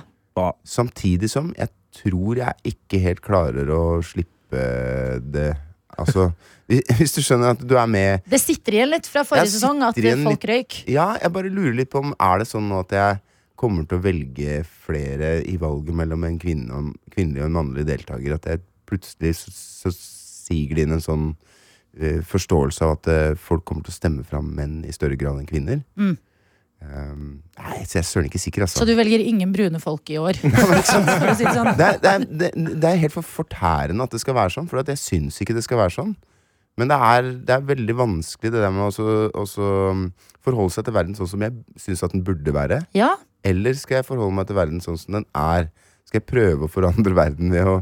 Samtidig 0.63 1.29
som 1.29 1.53
jeg 1.57 1.69
tror 1.95 2.35
jeg 2.35 2.53
ikke 2.63 2.99
helt 2.99 3.21
klarer 3.21 3.69
å 3.71 4.01
slippe 4.03 5.21
det. 5.33 5.55
Altså, 6.01 6.29
hvis 6.67 7.13
du 7.15 7.21
skjønner 7.21 7.53
at 7.55 7.61
du 7.61 7.75
er 7.77 7.87
med 7.89 8.25
Det 8.29 8.39
sitter 8.41 8.79
igjen 8.79 8.91
litt 8.93 9.07
fra 9.09 9.25
forrige 9.27 9.53
sesong 9.53 9.83
at 9.85 9.99
folk 10.25 10.47
røyk. 10.49 10.81
Ja, 10.91 11.13
jeg 11.21 11.33
bare 11.35 11.53
lurer 11.53 11.77
litt 11.77 11.91
på 11.93 12.01
om 12.01 12.15
Er 12.17 12.41
det 12.41 12.49
sånn 12.49 12.67
nå 12.71 12.81
at 12.85 12.95
jeg 12.95 13.21
kommer 13.55 13.85
til 13.87 13.99
å 13.99 14.03
velge 14.03 14.59
flere 14.85 15.37
i 15.47 15.55
valget 15.61 15.95
mellom 15.95 16.25
en 16.27 16.39
kvinne 16.41 16.81
kvinnelig 17.13 17.43
og 17.43 17.49
en 17.49 17.57
mannlig 17.59 17.85
deltaker? 17.87 18.35
At 18.35 18.49
jeg 18.49 18.63
plutselig 18.89 19.35
så, 19.39 19.53
så 19.53 19.93
siger 19.95 20.75
det 20.75 20.85
inn 20.85 20.97
en 20.97 21.03
sånn 21.03 21.27
uh, 21.31 22.19
forståelse 22.27 22.85
av 22.85 22.97
at 22.97 23.09
uh, 23.09 23.39
folk 23.39 23.63
kommer 23.65 23.85
til 23.85 23.95
å 23.95 23.99
stemme 23.99 24.25
fram 24.27 24.51
menn 24.57 24.81
i 24.85 24.93
større 24.95 25.17
grad 25.19 25.39
enn 25.39 25.49
kvinner? 25.49 25.85
Mm. 25.95 26.17
Um, 26.85 27.41
nei, 27.57 27.79
så 27.87 27.97
jeg 27.97 28.03
er 28.03 28.07
søren 28.07 28.27
ikke 28.29 28.41
sikker, 28.41 28.65
altså. 28.65 28.81
Så 28.81 28.87
du 28.87 28.93
velger 28.97 29.23
ingen 29.23 29.51
brune 29.55 29.79
folk 29.81 30.09
i 30.13 30.19
år. 30.21 30.37
Det 30.45 30.53
er, 30.53 31.97
det, 31.99 32.11
er, 32.11 32.23
det, 32.29 32.49
det 32.55 32.89
er 32.89 33.01
helt 33.01 33.15
for 33.15 33.25
fortærende 33.25 34.05
at 34.05 34.13
det 34.13 34.21
skal 34.21 34.37
være 34.37 34.53
sånn, 34.53 34.67
for 34.71 34.79
at 34.81 34.89
jeg 34.91 35.01
syns 35.01 35.39
ikke 35.41 35.55
det 35.57 35.63
skal 35.65 35.79
være 35.81 35.95
sånn. 35.97 36.13
Men 36.79 36.91
det 36.91 36.97
er, 37.07 37.27
det 37.47 37.55
er 37.55 37.67
veldig 37.69 37.95
vanskelig 37.97 38.51
det 38.51 38.61
der 38.61 38.73
med 38.75 38.99
å 38.99 39.67
um, 39.91 40.07
forholde 40.43 40.75
seg 40.75 40.87
til 40.87 40.95
verden 40.97 41.17
sånn 41.17 41.31
som 41.31 41.45
jeg 41.45 41.55
syns 41.79 42.03
at 42.05 42.15
den 42.15 42.23
burde 42.27 42.55
være. 42.55 42.81
Ja, 42.97 43.13
Eller 43.45 43.77
skal 43.79 44.01
jeg 44.01 44.07
forholde 44.07 44.35
meg 44.35 44.49
til 44.49 44.57
verden 44.57 44.83
sånn 44.83 44.99
som 44.99 45.19
den 45.19 45.27
er? 45.39 45.69
Skal 46.05 46.19
jeg 46.21 46.27
prøve 46.29 46.67
å 46.67 46.71
forandre 46.71 47.15
verden 47.17 47.53
ved 47.53 47.69
å 47.69 47.77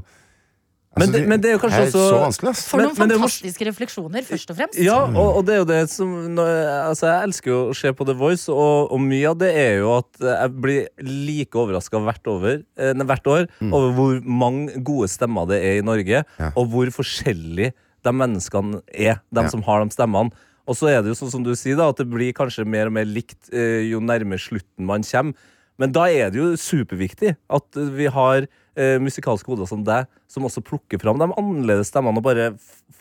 Men 0.96 1.12
det- 1.12 1.28
men 1.28 1.42
det 1.42 1.50
er 1.50 1.54
jo 1.58 1.60
kanskje 1.64 1.80
er 1.82 1.88
også- 1.90 2.10
så 2.12 2.20
vanskelig, 2.22 2.50
ass. 2.50 2.68
For 2.70 2.78
noen 2.78 2.98
men 2.98 3.08
det 3.10 3.16
er 3.16 3.20
fantastiske 3.22 3.66
refleksjoner, 3.66 4.22
først 4.24 4.50
og 4.52 4.58
fremst. 4.58 4.78
Ja, 4.78 4.98
og, 5.06 5.38
og 5.38 5.46
det 5.46 5.54
er 5.56 5.58
jo 5.58 5.66
det 5.66 5.90
som 5.90 6.10
altså 6.38 7.08
Jeg 7.10 7.24
elsker 7.30 7.50
jo 7.50 7.70
å 7.72 7.76
se 7.76 7.92
på 7.94 8.06
The 8.06 8.14
Voice, 8.14 8.48
og, 8.50 8.92
og 8.92 9.00
mye 9.02 9.30
av 9.32 9.38
det 9.40 9.56
er 9.56 9.80
jo 9.80 9.98
at 9.98 10.20
jeg 10.20 10.62
blir 10.62 10.88
like 11.02 11.52
overraska 11.58 11.98
hvert, 11.98 12.28
over, 12.28 12.62
eh, 12.78 12.94
hvert 12.94 13.26
år 13.26 13.48
over 13.72 13.92
hvor 13.98 14.22
mange 14.24 14.84
gode 14.84 15.10
stemmer 15.10 15.48
det 15.48 15.64
er 15.64 15.80
i 15.80 15.82
Norge, 15.82 16.24
Ja. 16.40 16.52
og 16.56 16.70
hvor 16.70 16.86
forskjellig 16.94 17.74
de 18.04 18.12
menneskene 18.12 18.82
er, 18.94 19.22
de 19.34 19.42
Ja. 19.42 19.48
som 19.48 19.62
har 19.64 19.84
de 19.84 19.90
stemmene. 19.90 20.32
Og 20.68 20.76
så 20.76 20.88
er 20.90 21.02
det 21.02 21.10
jo 21.18 21.26
sånn 21.26 21.32
som 21.32 21.44
du 21.44 21.52
sier, 21.56 21.76
da, 21.76 21.90
at 21.90 21.98
det 21.98 22.10
blir 22.10 22.32
kanskje 22.34 22.66
mer 22.68 22.86
og 22.86 22.94
mer 22.94 23.06
likt 23.06 23.50
eh, 23.52 23.82
jo 23.90 24.00
nærmere 24.00 24.40
slutten 24.40 24.86
man 24.86 25.02
kommer. 25.02 25.34
Men 25.80 25.92
da 25.92 26.06
er 26.06 26.30
det 26.30 26.38
jo 26.38 26.54
superviktig 26.54 27.36
at 27.50 27.64
vi 27.74 28.06
har 28.06 28.46
eh, 28.80 28.98
musikalske 29.02 29.52
hoder 29.52 29.70
som 29.70 29.84
deg, 29.86 30.10
som 30.30 30.46
også 30.48 30.64
plukker 30.66 31.02
fram 31.02 31.22
de 31.22 31.30
annerledes 31.32 31.92
stemmene 31.94 32.22
og 32.22 32.26
bare 32.26 32.52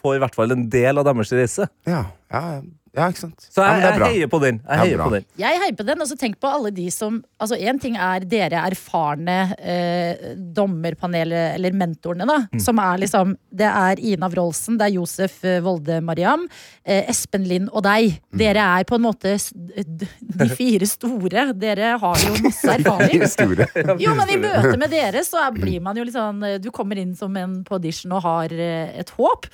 får 0.03 0.17
i 0.17 0.23
hvert 0.23 0.37
fall 0.39 0.55
en 0.55 0.69
del 0.73 1.01
av 1.01 1.09
deres 1.09 1.33
reise. 1.37 1.69
Ja, 1.89 2.07
ja, 2.33 2.61
ja, 2.93 3.07
ikke 3.09 3.23
sant. 3.23 3.47
Så 3.49 3.63
jeg, 3.65 3.81
ja, 3.81 3.89
er 3.89 4.03
jeg 4.03 4.17
heier 4.19 4.29
på 4.29 4.39
den. 4.43 4.59
Jeg 4.67 4.81
heier 4.83 4.99
ja, 4.99 5.05
på 5.07 5.15
den. 5.15 5.25
Jeg 5.41 5.61
heier 5.63 5.77
på 5.79 5.87
den, 5.89 6.03
og 6.05 6.09
så 6.11 6.17
tenk 6.21 6.37
på 6.43 6.51
alle 6.51 6.73
de 6.77 6.91
som 6.93 7.23
Altså, 7.43 7.57
én 7.59 7.81
ting 7.83 7.97
er 7.99 8.23
dere 8.29 8.61
erfarne 8.69 9.37
eh, 9.59 10.35
dommerpanelet, 10.55 11.57
eller 11.57 11.75
mentorene, 11.75 12.27
da. 12.29 12.37
Mm. 12.53 12.61
Som 12.63 12.79
er 12.79 13.01
liksom 13.03 13.33
Det 13.51 13.67
er 13.67 14.03
Ina 14.13 14.29
Wroldsen, 14.31 14.77
det 14.79 14.91
er 14.91 14.95
Josef 14.99 15.41
eh, 15.49 15.59
Volde 15.65 15.99
Mariam, 16.05 16.45
eh, 16.85 17.09
Espen 17.11 17.49
Lind 17.49 17.73
og 17.73 17.83
deg. 17.89 18.21
Mm. 18.31 18.39
Dere 18.45 18.69
er 18.77 18.87
på 18.87 19.01
en 19.01 19.07
måte 19.09 19.35
de 19.35 20.51
fire 20.53 20.87
store. 20.87 21.49
Dere 21.59 21.97
har 22.05 22.23
jo 22.29 22.37
masse 22.45 22.73
erfaring. 22.77 23.27
Store. 23.33 23.69
Jo, 24.03 24.15
men 24.19 24.31
i 24.31 24.39
møte 24.41 24.77
med 24.79 24.91
dere 24.93 25.25
så 25.27 25.47
er, 25.47 25.57
blir 25.57 25.83
man 25.85 25.99
jo 25.99 26.05
litt 26.07 26.17
sånn 26.17 26.41
eh, 26.47 26.61
Du 26.63 26.71
kommer 26.75 26.99
inn 27.01 27.17
som 27.19 27.35
en 27.39 27.61
på 27.67 27.79
audition 27.79 28.15
og 28.17 28.27
har 28.27 28.55
eh, 28.55 28.93
et 29.03 29.17
håp. 29.17 29.49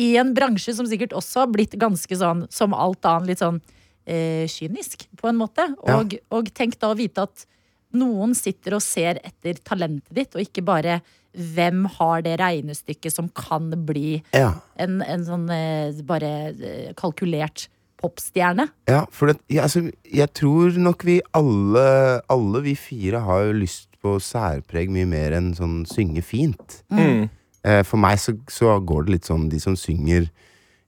I 0.00 0.14
en 0.20 0.34
bransje 0.34 0.74
som 0.76 0.86
sikkert 0.90 1.14
også 1.16 1.44
har 1.44 1.50
blitt 1.54 1.76
ganske 1.80 2.18
sånn, 2.18 2.46
som 2.50 2.74
alt 2.74 3.04
annet, 3.06 3.32
litt 3.32 3.42
sånn 3.42 3.60
eh, 4.06 4.44
kynisk, 4.50 5.06
på 5.20 5.30
en 5.30 5.38
måte. 5.38 5.68
Ja. 5.86 6.00
Og, 6.00 6.16
og 6.34 6.50
tenk 6.56 6.78
da 6.82 6.92
å 6.92 6.98
vite 6.98 7.26
at 7.28 7.46
noen 7.94 8.34
sitter 8.34 8.74
og 8.78 8.82
ser 8.82 9.20
etter 9.22 9.60
talentet 9.62 10.10
ditt, 10.16 10.34
og 10.34 10.42
ikke 10.42 10.64
bare 10.66 10.98
hvem 11.34 11.84
har 11.96 12.22
det 12.26 12.36
regnestykket 12.38 13.14
som 13.14 13.28
kan 13.34 13.70
bli 13.86 14.20
Ja. 14.34 14.52
en, 14.78 15.00
en 15.02 15.24
sånn 15.26 15.48
eh, 15.50 15.94
bare 16.06 16.32
eh, 16.54 16.92
kalkulert 16.98 17.68
popstjerne. 18.02 18.68
Ja, 18.90 19.04
for 19.14 19.30
det, 19.30 19.38
ja, 19.50 19.64
altså, 19.64 19.86
jeg 20.04 20.30
tror 20.36 20.76
nok 20.78 21.06
vi 21.06 21.20
alle, 21.34 22.20
alle 22.30 22.62
vi 22.66 22.74
fire 22.78 23.22
har 23.24 23.48
jo 23.48 23.56
lyst 23.62 23.88
på 24.04 24.18
særpreg 24.20 24.90
mye 24.92 25.08
mer 25.08 25.34
enn 25.38 25.54
sånn 25.56 25.82
synge 25.88 26.22
fint. 26.26 26.82
Mm. 26.92 27.30
Eh, 27.64 27.82
for 27.82 27.96
meg 27.96 28.18
så, 28.20 28.34
så 28.52 28.74
går 28.84 29.06
det 29.06 29.12
litt 29.14 29.24
sånn 29.30 29.48
De 29.48 29.58
som 29.62 29.76
synger 29.78 30.26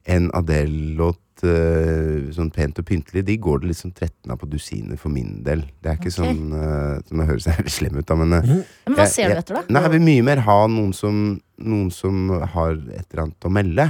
en 0.07 0.29
Adele-låt 0.37 1.43
eh, 1.43 2.29
sånn 2.37 2.51
pent 2.55 2.79
og 2.79 2.87
pyntelig, 2.87 3.25
de 3.27 3.37
går 3.43 3.63
det 3.63 3.71
litt 3.73 3.81
sånn 3.81 3.95
13 3.97 4.31
av 4.31 4.39
på 4.39 4.47
dusinet 4.53 5.01
for 5.01 5.11
min 5.11 5.41
del. 5.47 5.65
Det 5.83 5.91
er 5.91 5.97
ikke 5.99 6.13
okay. 6.13 6.19
sånn 6.21 6.53
uh, 6.55 7.01
Nå 7.11 7.27
høres 7.27 7.49
jeg 7.49 7.59
veldig 7.59 7.73
slem 7.75 7.99
ut, 7.99 8.07
da, 8.07 8.15
men 8.21 8.37
eh, 8.39 8.47
Men 8.87 8.95
hva 8.95 9.07
Jeg- 9.07 9.15
ser 9.17 9.33
du 9.35 9.41
etter, 9.41 9.59
da? 9.59 9.65
Nei, 9.75 9.83
jeg 9.83 9.95
vil 9.97 10.05
mye 10.07 10.27
mer 10.29 10.45
ha 10.47 10.59
noen 10.71 10.93
som, 10.95 11.41
noen 11.59 11.91
som 11.91 12.29
har 12.55 12.77
et 12.77 13.07
eller 13.11 13.25
annet 13.27 13.49
å 13.51 13.53
melde. 13.53 13.89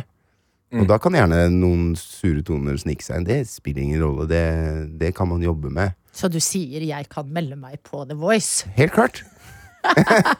Og 0.77 0.83
Mm. 0.83 0.88
da 0.90 0.96
kan 0.99 1.14
gjerne 1.14 1.37
noen 1.55 1.85
sure 1.96 2.42
toner 2.42 2.75
snike 2.81 3.05
seg 3.05 3.20
inn. 3.20 3.25
Det 3.29 3.37
spiller 3.46 3.83
ingen 3.85 4.01
rolle. 4.03 4.27
Det, 4.27 4.99
det 4.99 5.12
kan 5.14 5.29
man 5.31 5.40
jobbe 5.44 5.70
med. 5.70 5.94
Så 6.12 6.29
du 6.33 6.40
sier 6.40 6.81
'jeg 6.83 7.09
kan 7.09 7.29
melde 7.31 7.57
meg 7.57 7.79
på 7.85 8.03
The 8.09 8.14
Voice'? 8.16 8.64
Helt 8.75 8.92
klart. 8.92 9.22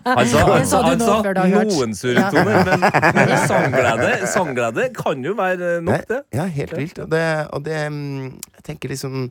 Han 0.07 0.29
sa, 0.31 0.45
han 0.51 0.67
sa, 0.69 0.83
han 0.87 1.03
sa 1.03 1.17
noen 1.25 1.95
suretoner, 1.97 2.61
men, 2.69 2.87
men 3.17 3.33
sangglede, 3.49 4.11
sangglede 4.31 4.89
kan 4.97 5.25
jo 5.25 5.35
være 5.39 5.81
nok, 5.87 6.07
det. 6.11 6.23
Ja, 6.37 6.47
helt 6.51 6.77
vilt. 6.77 7.01
Og 7.03 7.11
det, 7.13 7.27
og 7.53 7.65
det 7.67 7.81
mm, 7.93 8.25
Jeg 8.59 8.67
tenker 8.71 8.95
liksom 8.95 9.29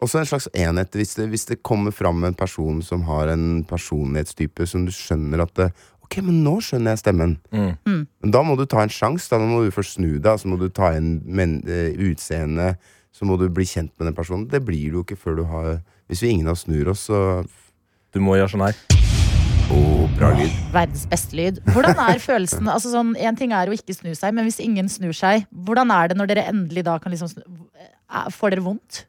også 0.00 0.20
en 0.20 0.28
slags 0.28 0.48
enhet. 0.56 0.96
Hvis 0.96 1.14
det, 1.18 1.28
hvis 1.32 1.46
det 1.48 1.62
kommer 1.66 1.92
fram 1.92 2.24
en 2.24 2.36
person 2.36 2.82
som 2.82 3.04
har 3.08 3.32
en 3.32 3.64
personlighetstype 3.68 4.66
som 4.66 4.86
du 4.88 4.92
skjønner 4.94 5.44
at 5.44 5.56
det, 5.60 5.70
Ok, 6.10 6.16
men 6.26 6.40
nå 6.42 6.56
skjønner 6.58 6.96
jeg 6.96 7.04
stemmen. 7.04 7.36
Mm. 7.54 8.00
Men 8.02 8.32
da 8.34 8.40
må 8.42 8.56
du 8.58 8.64
ta 8.66 8.80
en 8.82 8.90
sjanse. 8.90 9.28
Da 9.30 9.38
må 9.38 9.60
du 9.62 9.70
først 9.70 9.94
snu 9.94 10.16
deg, 10.18 10.40
så 10.42 10.50
må 10.50 10.58
du 10.58 10.66
ta 10.66 10.90
inn 10.98 11.20
men, 11.22 11.60
eh, 11.70 11.94
utseende. 11.94 12.72
Så 13.14 13.28
må 13.30 13.38
du 13.38 13.46
bli 13.46 13.62
kjent 13.62 13.94
med 13.94 14.10
den 14.10 14.16
personen. 14.18 14.48
Det 14.50 14.58
blir 14.66 14.90
du 14.90 14.98
jo 14.98 15.04
ikke 15.06 15.20
før 15.20 15.38
du 15.38 15.44
har 15.46 15.80
Hvis 16.10 16.24
vi 16.24 16.32
ingen 16.34 16.48
av 16.48 16.58
oss 16.58 16.66
snur 16.66 16.90
oss, 16.90 17.06
så 17.06 17.46
Du 18.10 18.18
må 18.18 18.34
gjøre 18.34 18.50
sånn 18.50 18.66
her. 18.66 19.09
Å, 19.70 19.78
bra 20.18 20.30
lyd. 20.34 20.54
Verdens 20.74 21.04
beste 21.10 21.36
lyd. 21.38 21.60
Hvordan 21.70 21.98
er 22.02 22.18
følelsen? 22.30 22.66
Altså 22.72 22.90
sånn, 22.92 23.12
en 23.20 23.36
ting 23.38 23.52
er 23.56 23.70
å 23.70 23.76
ikke 23.76 23.94
snu 23.96 24.10
seg, 24.18 24.34
men 24.36 24.48
hvis 24.48 24.58
ingen 24.64 24.88
snur 24.90 25.14
seg, 25.16 25.46
hvordan 25.52 25.92
er 25.94 26.10
det 26.10 26.16
når 26.18 26.30
dere 26.32 26.46
endelig 26.50 26.84
da 26.88 26.96
kan 27.02 27.14
liksom 27.14 27.30
snu 27.30 27.44
eh, 27.78 28.26
Får 28.34 28.54
dere 28.56 28.64
vondt? 28.66 29.04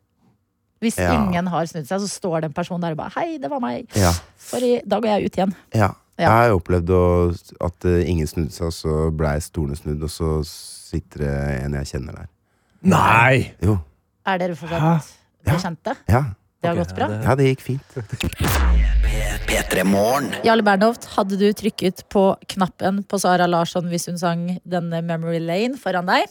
Hvis 0.81 0.97
Ja. 0.97 1.13
ingen 1.13 1.45
har 1.53 1.65
snudd 1.69 1.85
seg, 1.89 2.01
så 2.01 2.09
står 2.09 2.41
det 2.41 2.49
en 2.51 2.55
person 2.57 2.81
der 2.81 2.93
og 2.95 2.97
bare 2.97 3.13
'Hei, 3.13 3.37
det 3.41 3.49
var 3.49 3.59
meg'. 3.61 3.85
Ja. 3.97 4.13
Sorry, 4.37 4.81
da 4.85 4.99
går 5.01 5.11
jeg 5.17 5.25
ut 5.31 5.37
igjen. 5.41 5.55
ja. 5.73 5.91
Ja. 6.19 6.27
Jeg 6.27 6.51
har 6.51 6.51
opplevd 6.59 6.89
å, 6.93 7.03
at 7.65 7.85
eh, 7.85 8.03
ingen 8.11 8.27
snudde 8.27 8.51
seg, 8.53 8.67
og 8.67 8.73
så 8.75 8.95
blei 9.15 9.39
stolene 9.41 9.73
snudd, 9.79 10.03
og 10.05 10.09
så 10.11 10.43
sitter 10.45 11.23
det 11.23 11.63
en 11.63 11.73
jeg 11.79 11.87
kjenner 11.95 12.13
der. 12.19 12.27
Nei! 12.83 13.53
Jo. 13.63 13.79
Er 14.27 14.37
dere 14.37 14.53
fortsatt 14.59 15.07
bekjente? 15.47 15.95
Ja. 16.11 16.21
Det 16.61 16.69
har 16.69 16.75
okay, 16.77 16.83
gått 16.85 16.95
bra? 16.95 17.07
ja, 17.09 17.21
Ja, 17.25 17.35
det 17.39 17.47
gikk 17.49 17.63
fint. 17.65 17.95
P3 19.49 19.81
Jarle 20.45 20.63
Bernhoft, 20.63 21.07
hadde 21.15 21.39
du 21.41 21.47
trykket 21.57 22.03
på 22.13 22.35
knappen 22.53 23.01
på 23.09 23.17
Sara 23.19 23.47
Larsson 23.49 23.89
hvis 23.89 24.05
hun 24.11 24.19
sang 24.21 24.43
denne 24.63 25.01
Memory 25.01 25.39
Lane 25.41 25.79
foran 25.81 26.05
deg? 26.09 26.29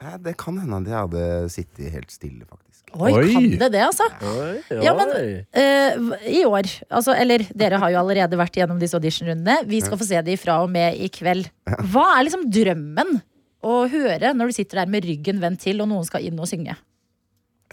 Ja, 0.00 0.14
det 0.22 0.36
kan 0.40 0.56
hende 0.62 0.78
at 0.80 0.88
jeg 0.88 0.96
hadde 0.96 1.50
sittet 1.52 1.92
helt 1.92 2.12
stille, 2.14 2.46
faktisk. 2.46 2.86
Oi, 2.96 3.10
Oi. 3.12 3.32
kan 3.34 3.48
det 3.60 3.68
det, 3.74 3.82
altså? 3.84 4.06
Oi, 4.24 4.80
Ja, 4.84 4.94
men- 4.96 5.12
oi. 5.12 5.46
Eh, 5.52 6.40
I 6.40 6.44
år, 6.46 6.64
altså, 6.88 7.12
eller 7.12 7.44
dere 7.52 7.76
har 7.82 7.90
jo 7.90 7.98
allerede 7.98 8.38
vært 8.38 8.56
gjennom 8.56 8.78
disse 8.80 8.96
auditionrundene. 8.96 9.66
Vi 9.68 9.80
skal 9.80 9.98
få 9.98 10.06
se 10.08 10.22
de 10.22 10.36
fra 10.36 10.62
og 10.62 10.70
med 10.70 10.96
i 10.96 11.08
kveld. 11.12 11.50
Hva 11.66 12.16
er 12.16 12.24
liksom 12.24 12.48
drømmen 12.48 13.20
å 13.62 13.88
høre 13.90 14.32
når 14.32 14.46
du 14.46 14.52
sitter 14.52 14.80
der 14.80 14.86
med 14.86 15.04
ryggen 15.04 15.40
vendt 15.42 15.60
til, 15.66 15.82
og 15.82 15.88
noen 15.88 16.06
skal 16.06 16.22
inn 16.24 16.38
og 16.40 16.46
synge? 16.48 16.76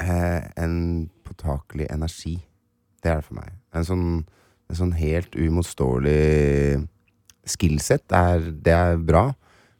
Eh, 0.01 0.41
en 0.57 1.09
påtakelig 1.25 1.89
energi. 1.93 2.37
Det 3.03 3.11
er 3.11 3.21
det 3.21 3.27
for 3.29 3.39
meg. 3.41 3.53
En 3.75 3.85
sånn, 3.87 4.05
en 4.71 4.77
sånn 4.79 4.93
helt 4.97 5.35
uimotståelig 5.37 6.85
skillset, 7.45 8.05
det 8.09 8.17
er, 8.35 8.45
det 8.65 8.73
er 8.75 9.01
bra. 9.05 9.27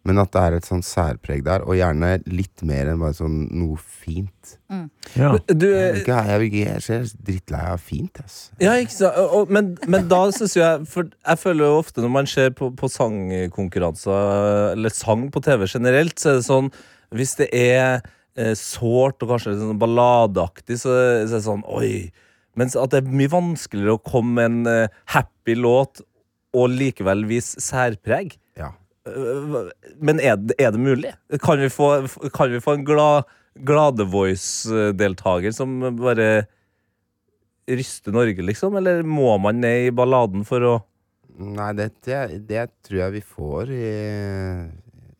Men 0.05 0.19
at 0.21 0.29
det 0.35 0.41
er 0.45 0.55
et 0.59 0.67
sånn 0.67 0.83
særpreg 0.85 1.39
der, 1.47 1.63
og 1.65 1.73
gjerne 1.79 2.11
litt 2.29 2.61
mer 2.69 2.91
enn 2.91 2.99
bare 3.01 3.15
sånn 3.17 3.39
noe 3.57 3.79
fint. 3.81 4.51
Ja. 5.17 5.31
Du, 5.49 5.65
Jeg, 5.65 6.03
ser 6.05 6.43
ikke, 6.45 6.59
jeg, 6.61 6.83
er 6.93 7.07
drittlei 7.25 7.61
av 7.71 7.81
fint, 7.81 8.19
ass. 8.21 8.35
Ja, 8.61 8.75
ikke 8.77 8.93
sant? 8.93 9.17
Og, 9.17 9.33
og- 9.39 9.53
men, 9.57 9.71
men 9.89 10.05
da 10.11 10.19
syns 10.35 10.53
jeg 10.59 10.85
For 10.91 11.09
jeg 11.09 11.41
føler 11.41 11.65
jo 11.71 11.79
ofte 11.79 12.03
når 12.05 12.13
man 12.19 12.29
ser 12.29 12.53
på, 12.53 12.69
på 12.77 12.89
sangkonkurranser, 12.93 14.75
eller 14.75 14.93
sang 14.93 15.25
på 15.33 15.41
TV 15.41 15.65
generelt, 15.73 16.19
så 16.21 16.35
er 16.35 16.37
det 16.43 16.45
sånn 16.51 16.69
Hvis 17.15 17.33
det 17.41 17.49
er 17.57 18.05
eh, 18.37 18.53
sårt 18.59 19.23
og 19.23 19.33
kanskje 19.33 19.53
litt 19.53 19.63
sånn 19.63 19.81
balladeaktig, 19.81 20.79
så, 20.81 20.91
så 20.91 21.29
er 21.29 21.37
det 21.37 21.43
sånn 21.47 21.65
Oi. 21.67 21.93
Mens 22.55 22.77
at 22.79 22.93
det 22.93 23.01
er 23.01 23.15
mye 23.19 23.31
vanskeligere 23.31 23.97
å 23.97 24.03
komme 24.03 24.37
med 24.37 24.51
en 24.51 24.71
eh, 24.71 24.99
happy 25.11 25.57
låt 25.59 26.03
og 26.55 26.71
likevel 26.71 27.25
vise 27.27 27.59
særpreg. 27.59 28.37
Ja. 28.55 28.71
Øh, 29.09 29.71
Men 29.99 30.21
er 30.23 30.39
er 30.55 30.71
det 30.71 30.79
mulig? 30.79 31.11
Kan 31.43 31.59
vi 31.59 31.67
få, 31.69 32.07
kan 32.33 32.53
vi 32.53 32.63
få 32.63 32.77
en 32.77 32.85
glad, 32.87 33.27
Glade-voice-deltaker 33.55 35.53
som 35.55 35.77
bare 35.95 36.45
ryster 37.71 38.11
Norge, 38.11 38.43
liksom? 38.43 38.75
Eller 38.75 39.03
må 39.03 39.37
man 39.39 39.61
ned 39.63 39.87
i 39.87 39.93
balladen 39.95 40.43
for 40.47 40.65
å 40.67 40.75
Nei, 41.35 41.73
det, 41.75 41.89
det, 42.07 42.19
det 42.47 42.61
tror 42.87 42.99
jeg 43.01 43.13
vi 43.17 43.21
får 43.27 43.71
i, 43.75 43.87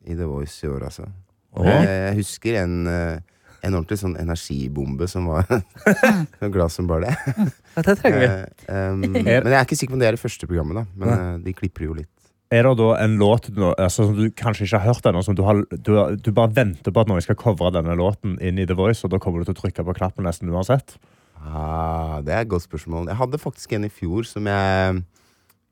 i 0.07 0.16
The 0.16 0.28
Voice 0.30 0.63
i 0.63 0.70
år, 0.72 0.86
altså. 0.88 1.09
Ok. 1.56 1.70
Jeg, 1.70 1.88
jeg 1.88 2.18
husker 2.20 2.58
en, 2.62 2.76
eh, 2.91 3.45
en 3.66 3.78
ordentlig 3.78 3.97
sånn 4.01 4.18
energibombe 4.20 5.08
som 5.10 5.30
var 5.32 5.47
så 6.39 6.49
glad 6.51 6.74
som 6.74 6.89
bare 6.89 7.08
det. 7.08 7.47
Ja, 7.76 7.86
det 7.88 7.95
trenger 8.01 8.20
vi. 8.22 8.28
Eh, 8.28 8.91
um, 8.91 9.06
men 9.16 9.32
jeg 9.32 9.56
er 9.56 9.64
ikke 9.64 9.80
sikker 9.80 9.95
på 9.95 9.99
om 9.99 10.03
det 10.03 10.12
er 10.12 10.18
det 10.18 10.24
første 10.24 10.49
programmet, 10.49 10.82
da. 10.82 10.86
Men 10.99 11.14
ja. 11.16 11.32
de 11.45 11.56
klipper 11.56 11.88
jo 11.88 11.97
litt. 12.01 12.12
Er 12.53 12.68
det 12.68 12.76
da 12.78 12.91
en 13.01 13.16
låt 13.18 13.49
nå- 13.58 13.74
altså, 13.74 14.06
som 14.06 14.14
du 14.20 14.30
kanskje 14.30 14.68
ikke 14.68 14.80
har 14.84 14.93
hørt 14.93 15.08
ennå, 15.10 15.24
som 15.26 15.36
du, 15.36 15.41
har, 15.47 15.64
du, 15.72 15.91
du 16.22 16.30
bare 16.36 16.53
venter 16.53 16.93
på 16.93 17.01
at 17.01 17.10
noen 17.10 17.24
skal 17.26 17.38
covre 17.39 17.72
denne 17.74 17.95
låten 17.97 18.38
inn 18.38 18.62
i 18.62 18.68
The 18.70 18.78
Voice, 18.78 19.01
og 19.03 19.16
da 19.16 19.20
kommer 19.22 19.41
du 19.41 19.49
til 19.49 19.56
å 19.56 19.62
trykke 19.64 19.86
på 19.88 19.95
knappen 19.97 20.28
nesten 20.28 20.53
uansett? 20.53 20.97
Ah, 21.41 22.22
det 22.26 22.36
er 22.36 22.45
et 22.45 22.51
godt 22.51 22.68
spørsmål. 22.68 23.10
Jeg 23.10 23.18
hadde 23.18 23.41
faktisk 23.41 23.74
en 23.76 23.88
i 23.88 23.91
fjor 23.93 24.26
som 24.30 24.47
jeg 24.49 25.03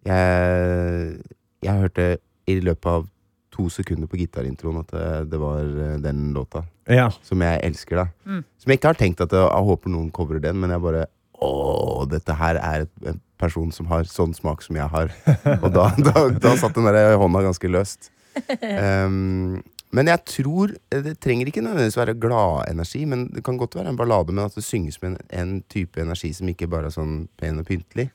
Jeg, 0.04 1.20
jeg 1.64 1.80
hørte 1.80 2.06
i 2.52 2.58
løpet 2.60 2.90
av 2.92 3.06
to 3.54 3.68
sekunder 3.72 4.10
på 4.10 4.20
gitarintroen 4.20 4.82
at 4.82 4.94
det, 4.94 5.10
det 5.34 5.42
var 5.42 5.62
eh, 5.64 5.98
den 6.04 6.32
låta. 6.36 6.64
Ja. 6.90 7.10
Som 7.24 7.44
jeg 7.46 7.62
elsker, 7.64 8.04
da. 8.04 8.08
Mm. 8.26 8.42
Som 8.60 8.72
jeg 8.72 8.80
ikke 8.80 8.92
har 8.92 9.00
tenkt 9.00 9.24
at 9.24 9.36
jeg, 9.36 9.44
jeg 9.46 9.70
håper 9.70 9.94
noen 9.94 10.10
coverer 10.16 10.44
den, 10.50 10.60
men 10.64 10.74
jeg 10.74 10.84
bare 10.84 11.10
Å, 11.44 12.06
dette 12.08 12.32
her 12.40 12.56
er 12.56 12.86
et, 12.86 12.92
en 13.10 13.18
person 13.42 13.72
som 13.76 13.90
har 13.90 14.06
sånn 14.08 14.32
smak 14.38 14.62
som 14.64 14.78
jeg 14.80 14.88
har. 14.94 15.10
Og 15.64 15.70
da, 15.76 15.90
da, 15.98 16.28
da 16.40 16.54
satt 16.60 16.78
den 16.78 16.88
der 16.88 17.18
hånda 17.20 17.42
ganske 17.44 17.72
løst. 17.72 18.08
Um, 18.62 19.60
men 19.94 20.10
jeg 20.10 20.24
tror 20.26 20.72
Det 20.90 21.12
trenger 21.22 21.50
ikke 21.50 21.62
nødvendigvis 21.62 22.00
være 22.00 22.16
gladenergi, 22.18 23.04
men 23.06 23.28
det 23.34 23.44
kan 23.46 23.60
godt 23.62 23.76
være 23.78 23.92
en 23.92 24.00
ballade, 24.00 24.34
men 24.34 24.46
at 24.46 24.56
det 24.56 24.64
synges 24.66 25.02
med 25.04 25.12
en, 25.12 25.20
en 25.42 25.52
type 25.70 26.02
energi 26.02 26.32
som 26.34 26.50
ikke 26.50 26.70
bare 26.72 26.90
er 26.90 26.96
sånn 26.96 27.28
pen 27.38 27.62
og 27.62 27.68
pyntelig. 27.68 28.08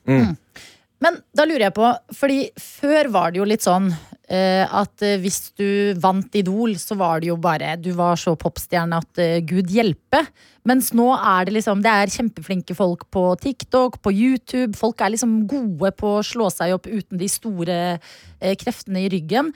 Men 1.03 1.19
da 1.35 1.45
lurer 1.47 1.69
jeg 1.69 1.75
på, 1.77 1.89
fordi 2.15 2.39
før 2.59 3.09
var 3.13 3.31
det 3.31 3.39
jo 3.39 3.47
litt 3.47 3.63
sånn 3.63 3.87
eh, 4.27 4.65
at 4.67 5.03
eh, 5.05 5.17
hvis 5.21 5.39
du 5.55 5.95
vant 6.01 6.35
Idol, 6.35 6.75
så 6.79 6.97
var 6.99 7.21
det 7.21 7.29
jo 7.31 7.37
bare 7.39 7.77
Du 7.79 7.91
var 7.95 8.19
så 8.19 8.35
popstjerne 8.39 8.99
at 8.99 9.21
eh, 9.23 9.39
gud 9.47 9.71
hjelpe. 9.71 10.21
Mens 10.67 10.91
nå 10.97 11.07
er 11.15 11.47
det 11.47 11.55
liksom 11.55 11.83
Det 11.85 11.93
er 12.01 12.13
kjempeflinke 12.13 12.75
folk 12.77 13.07
på 13.15 13.23
TikTok, 13.41 14.01
på 14.03 14.13
YouTube. 14.13 14.75
Folk 14.79 14.99
er 15.01 15.15
liksom 15.15 15.41
gode 15.49 15.93
på 15.95 16.17
å 16.17 16.25
slå 16.25 16.49
seg 16.53 16.75
opp 16.75 16.89
uten 16.89 17.19
de 17.21 17.31
store 17.31 17.79
eh, 17.95 18.55
kreftene 18.59 19.05
i 19.05 19.13
ryggen. 19.15 19.53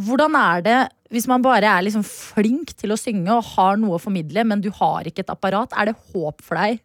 Hvordan 0.00 0.34
er 0.38 0.66
det 0.66 0.80
hvis 1.10 1.26
man 1.30 1.42
bare 1.42 1.66
er 1.66 1.82
liksom 1.82 2.04
flink 2.06 2.74
til 2.78 2.94
å 2.94 2.98
synge 2.98 3.34
og 3.34 3.46
har 3.56 3.78
noe 3.78 3.96
å 3.96 4.02
formidle, 4.02 4.44
men 4.46 4.62
du 4.62 4.70
har 4.74 5.06
ikke 5.06 5.24
et 5.24 5.32
apparat? 5.32 5.74
Er 5.74 5.90
det 5.90 5.98
håp 6.12 6.42
for 6.42 6.58
deg 6.58 6.82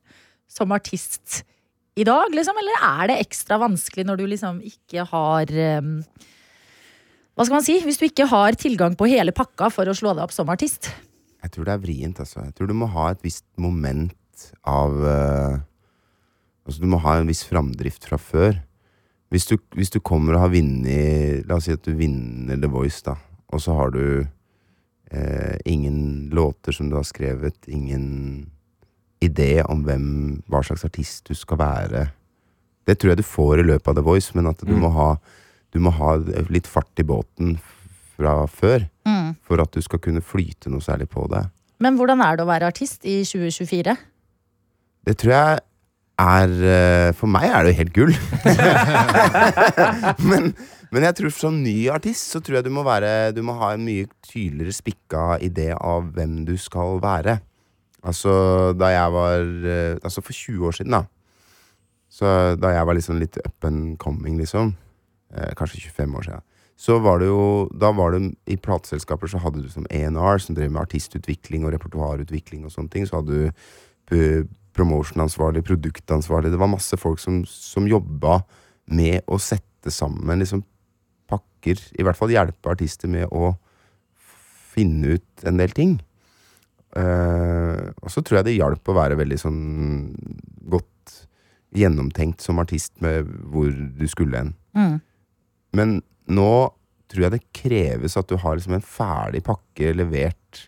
som 0.50 0.74
artist 0.74 1.44
i 1.96 2.06
dag, 2.08 2.32
liksom? 2.36 2.58
Eller 2.60 2.82
er 2.84 3.12
det 3.12 3.20
ekstra 3.24 3.60
vanskelig 3.62 4.06
når 4.08 4.20
du 4.20 4.26
liksom 4.28 4.60
ikke 4.68 5.06
har 5.10 5.52
um, 5.80 5.98
Hva 7.36 7.46
skal 7.46 7.58
man 7.58 7.66
si? 7.68 7.78
Hvis 7.84 8.00
du 8.02 8.08
ikke 8.10 8.28
har 8.32 8.58
tilgang 8.60 8.98
på 9.00 9.10
hele 9.12 9.36
pakka 9.36 9.72
for 9.74 9.88
å 9.88 9.96
slå 9.96 10.16
deg 10.16 10.26
opp 10.28 10.36
som 10.36 10.52
artist? 10.52 10.92
Jeg 11.46 11.54
tror 11.54 11.68
det 11.68 11.76
er 11.76 11.84
vrient, 11.84 12.20
altså. 12.24 12.44
Jeg 12.48 12.56
tror 12.58 12.70
du 12.72 12.76
må 12.78 12.90
ha 12.92 13.12
et 13.14 13.24
visst 13.26 13.46
moment 13.62 14.16
av 14.68 15.02
uh, 15.02 15.64
Altså, 16.66 16.82
du 16.82 16.90
må 16.90 16.98
ha 17.04 17.20
en 17.20 17.28
viss 17.30 17.44
framdrift 17.46 18.08
fra 18.10 18.18
før. 18.18 18.56
Hvis 19.30 19.44
du, 19.52 19.60
hvis 19.78 19.92
du 19.94 20.00
kommer 20.02 20.34
og 20.34 20.48
har 20.48 20.54
vunnet 20.56 21.46
La 21.46 21.60
oss 21.60 21.68
si 21.68 21.76
at 21.76 21.86
du 21.86 21.94
vinner 21.94 22.58
The 22.58 22.70
Voice, 22.74 23.04
da. 23.06 23.14
Og 23.54 23.62
så 23.62 23.76
har 23.78 23.94
du 23.94 24.26
uh, 24.26 25.56
ingen 25.70 26.32
låter 26.34 26.74
som 26.74 26.90
du 26.90 26.98
har 26.98 27.06
skrevet, 27.06 27.70
ingen 27.70 28.50
idé 29.26 29.52
om 29.66 29.84
hvem, 29.86 30.08
hva 30.52 30.64
slags 30.66 30.86
artist 30.88 31.30
du 31.30 31.38
skal 31.38 31.60
være. 31.62 32.08
Det 32.86 32.98
tror 33.00 33.14
jeg 33.14 33.22
du 33.22 33.28
får 33.28 33.62
i 33.62 33.68
løpet 33.68 33.92
av 33.92 33.98
The 33.98 34.06
Voice, 34.06 34.36
men 34.38 34.50
at 34.52 34.62
du, 34.62 34.74
må, 34.78 34.92
ha, 34.94 35.16
du 35.74 35.80
må 35.82 35.94
ha 35.98 36.18
litt 36.54 36.70
fart 36.70 37.02
i 37.02 37.08
båten 37.08 37.56
fra 38.16 38.44
før. 38.52 38.86
For 39.46 39.62
at 39.62 39.76
du 39.76 39.84
skal 39.86 40.02
kunne 40.02 40.24
flyte 40.26 40.72
noe 40.74 40.84
særlig 40.84 41.08
på 41.12 41.28
det. 41.32 41.46
Men 41.84 41.98
hvordan 42.00 42.22
er 42.24 42.38
det 42.38 42.46
å 42.46 42.50
være 42.50 42.70
artist 42.72 43.06
i 43.06 43.20
2024? 43.28 43.96
Det 45.06 45.16
tror 45.22 45.34
jeg 45.36 45.64
er 46.16 46.54
eh, 46.64 47.10
For 47.18 47.28
meg 47.28 47.50
er 47.50 47.66
det 47.66 47.74
jo 47.74 47.80
helt 47.82 47.96
gull. 47.96 48.14
men, 50.32 50.54
men 50.96 51.08
jeg 51.10 51.18
tror 51.20 51.34
som 51.36 51.60
ny 51.62 51.76
artist 51.94 52.32
så 52.32 52.42
tror 52.42 52.60
jeg 52.60 52.68
du 52.70 52.72
må, 52.74 52.86
være, 52.88 53.34
du 53.36 53.44
må 53.46 53.58
ha 53.60 53.74
en 53.76 53.84
mye 53.86 54.08
tydeligere 54.26 54.78
spikka 54.78 55.26
idé 55.44 55.74
av 55.76 56.08
hvem 56.16 56.46
du 56.48 56.56
skal 56.62 57.02
være. 57.04 57.38
Altså 58.06 58.74
da 58.78 58.92
jeg 58.94 59.14
var 59.16 59.46
eh, 59.66 59.98
Altså 60.04 60.22
for 60.22 60.34
20 60.34 60.68
år 60.68 60.76
siden, 60.78 60.96
da. 60.96 61.06
Så 62.10 62.56
da 62.62 62.72
jeg 62.72 62.88
var 62.88 62.96
liksom 62.96 63.20
litt 63.20 63.38
up 63.42 63.66
and 63.68 63.98
coming, 64.00 64.38
liksom. 64.40 64.76
Eh, 65.34 65.54
kanskje 65.58 65.90
25 65.90 66.16
år 66.16 66.28
siden. 66.28 66.46
Så 66.78 67.00
var 67.00 67.20
det 67.20 67.28
jo 67.28 67.70
Da 67.72 67.92
var 67.92 68.12
det 68.12 68.36
i 68.48 68.58
plateselskaper 68.60 69.32
så 69.32 69.40
hadde 69.40 69.64
du 69.64 69.70
som 69.72 69.88
A&R, 69.90 70.38
som 70.40 70.56
drev 70.56 70.72
med 70.72 70.84
artistutvikling 70.84 71.66
og 71.66 71.74
repertoarutvikling 71.74 72.66
og 72.66 72.72
sånne 72.72 72.92
ting. 72.92 73.08
Så 73.08 73.22
hadde 73.22 73.52
du 74.12 74.48
promotionansvarlig, 74.76 75.64
produktansvarlig. 75.64 76.52
Det 76.52 76.60
var 76.60 76.72
masse 76.72 76.98
folk 77.00 77.20
som, 77.20 77.44
som 77.48 77.88
jobba 77.88 78.42
med 78.92 79.24
å 79.28 79.40
sette 79.42 79.92
sammen 79.92 80.44
liksom 80.44 80.66
pakker. 81.32 81.80
I 81.96 82.04
hvert 82.04 82.20
fall 82.20 82.34
hjelpe 82.34 82.74
artister 82.74 83.10
med 83.10 83.32
å 83.32 83.56
finne 84.76 85.16
ut 85.16 85.48
en 85.48 85.62
del 85.62 85.72
ting. 85.72 85.96
Eh, 86.96 87.82
og 88.00 88.12
så 88.12 88.24
tror 88.24 88.40
jeg 88.40 88.48
det 88.50 88.58
hjalp 88.58 88.88
å 88.88 88.96
være 88.96 89.18
veldig 89.20 89.38
sånn 89.42 89.62
godt 90.72 91.18
gjennomtenkt 91.76 92.44
som 92.44 92.62
artist 92.64 92.96
med 93.04 93.28
hvor 93.52 93.72
du 93.72 94.06
skulle 94.08 94.40
hen. 94.40 94.54
Mm. 94.78 95.00
Men 95.76 95.98
nå 96.32 96.52
tror 97.12 97.28
jeg 97.28 97.36
det 97.36 97.56
kreves 97.56 98.16
at 98.18 98.30
du 98.32 98.40
har 98.42 98.56
liksom 98.56 98.78
en 98.78 98.86
ferdig 98.86 99.44
pakke 99.46 99.92
levert 99.96 100.66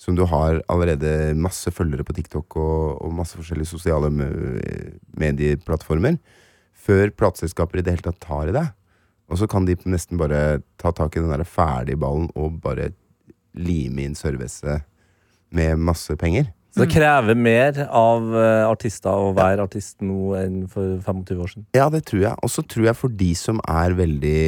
som 0.00 0.16
du 0.16 0.22
har 0.28 0.62
allerede 0.72 1.34
masse 1.36 1.68
følgere 1.76 2.06
på 2.08 2.14
TikTok 2.16 2.56
og, 2.56 3.00
og 3.04 3.16
masse 3.18 3.36
forskjellige 3.36 3.68
sosiale 3.68 4.08
medieplattformer, 5.20 6.16
før 6.72 7.12
plateselskaper 7.12 7.80
i 7.80 7.84
det 7.84 7.96
hele 7.96 8.06
tatt 8.06 8.22
tar 8.24 8.48
i 8.48 8.54
deg. 8.56 8.70
Og 9.30 9.40
så 9.40 9.48
kan 9.50 9.66
de 9.68 9.76
nesten 9.84 10.18
bare 10.20 10.62
ta 10.80 10.92
tak 10.96 11.16
i 11.16 11.22
den 11.22 11.32
der 11.32 11.44
ferdige 11.44 12.00
ballen 12.00 12.30
og 12.32 12.62
bare 12.64 12.90
lime 13.52 14.06
inn 14.06 14.16
servicet 14.16 14.86
med 15.54 15.78
masse 15.90 16.16
penger. 16.20 16.50
Så 16.70 16.84
det 16.84 16.92
krever 16.94 17.34
mer 17.34 17.80
av 17.86 18.28
eh, 18.38 18.64
artister 18.68 19.10
å 19.10 19.32
være 19.34 19.64
artist 19.66 19.98
nå 20.06 20.36
enn 20.38 20.60
for 20.70 21.00
25 21.02 21.40
år 21.42 21.50
siden. 21.50 21.66
Ja, 21.74 21.88
det 21.90 22.04
tror 22.06 22.22
jeg. 22.22 22.36
Og 22.46 22.52
så 22.52 22.62
tror 22.62 22.86
jeg 22.86 22.98
for 22.98 23.16
de 23.22 23.30
som 23.38 23.58
er 23.66 23.96
veldig 23.98 24.44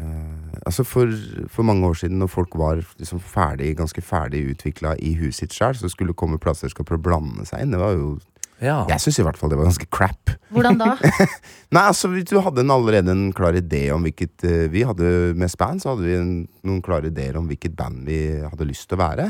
uh, 0.00 0.40
Altså 0.64 0.86
for, 0.88 1.10
for 1.52 1.66
mange 1.68 1.84
år 1.84 1.98
siden, 2.00 2.16
når 2.22 2.30
folk 2.32 2.54
var 2.56 2.78
liksom 2.80 3.20
ferdig, 3.20 3.74
ganske 3.76 4.00
ferdig 4.00 4.40
utvikla 4.54 4.94
i 4.96 5.12
huset 5.18 5.42
sitt 5.42 5.56
sjøl, 5.58 5.76
så 5.76 5.90
skulle 5.92 6.16
komme 6.16 6.40
plateselskaper 6.40 6.96
og 6.96 7.04
blande 7.04 7.44
seg 7.44 7.60
inn. 7.60 7.74
Det 7.74 7.82
var 7.82 7.92
jo 7.98 8.14
Ja. 8.62 8.84
Jeg 8.88 9.02
syns 9.02 9.18
i 9.18 9.24
hvert 9.26 9.38
fall 9.38 9.50
det 9.52 9.58
var 9.58 9.66
ganske 9.66 9.88
crap. 9.92 10.30
Hvordan 10.54 10.78
da? 10.78 10.92
Nei, 11.74 11.82
altså 11.82 12.08
Du 12.14 12.36
hadde 12.40 12.62
en, 12.62 12.70
allerede 12.70 13.10
en 13.10 13.24
klar 13.34 13.56
idé 13.58 13.88
om 13.92 14.04
hvilket 14.06 14.44
uh, 14.46 14.66
Vi 14.70 14.84
hadde 14.86 15.08
Med 15.34 15.50
Span 15.50 15.80
så 15.82 15.90
hadde 15.90 16.06
vi 16.06 16.14
en, 16.14 16.34
noen 16.62 16.82
klare 16.84 17.10
ideer 17.10 17.34
om 17.40 17.48
hvilket 17.50 17.74
band 17.76 18.04
vi 18.06 18.20
hadde 18.44 18.68
lyst 18.68 18.86
til 18.88 18.98
å 18.98 19.02
være. 19.02 19.26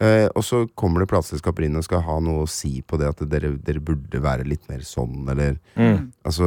Uh, 0.00 0.26
og 0.32 0.40
så 0.46 0.62
kommer 0.80 1.02
det 1.04 1.10
plateselskaper 1.12 1.66
inn 1.66 1.76
og 1.76 1.84
skal 1.84 2.00
ha 2.06 2.16
noe 2.24 2.46
å 2.46 2.50
si 2.50 2.78
på 2.80 2.96
det 2.96 3.10
at 3.12 3.20
dere, 3.28 3.52
dere 3.60 3.82
burde 3.84 4.22
være 4.24 4.46
litt 4.48 4.64
mer 4.72 4.80
sånn, 4.86 5.20
eller 5.28 5.58
Mm. 5.76 6.08
Altså 6.24 6.46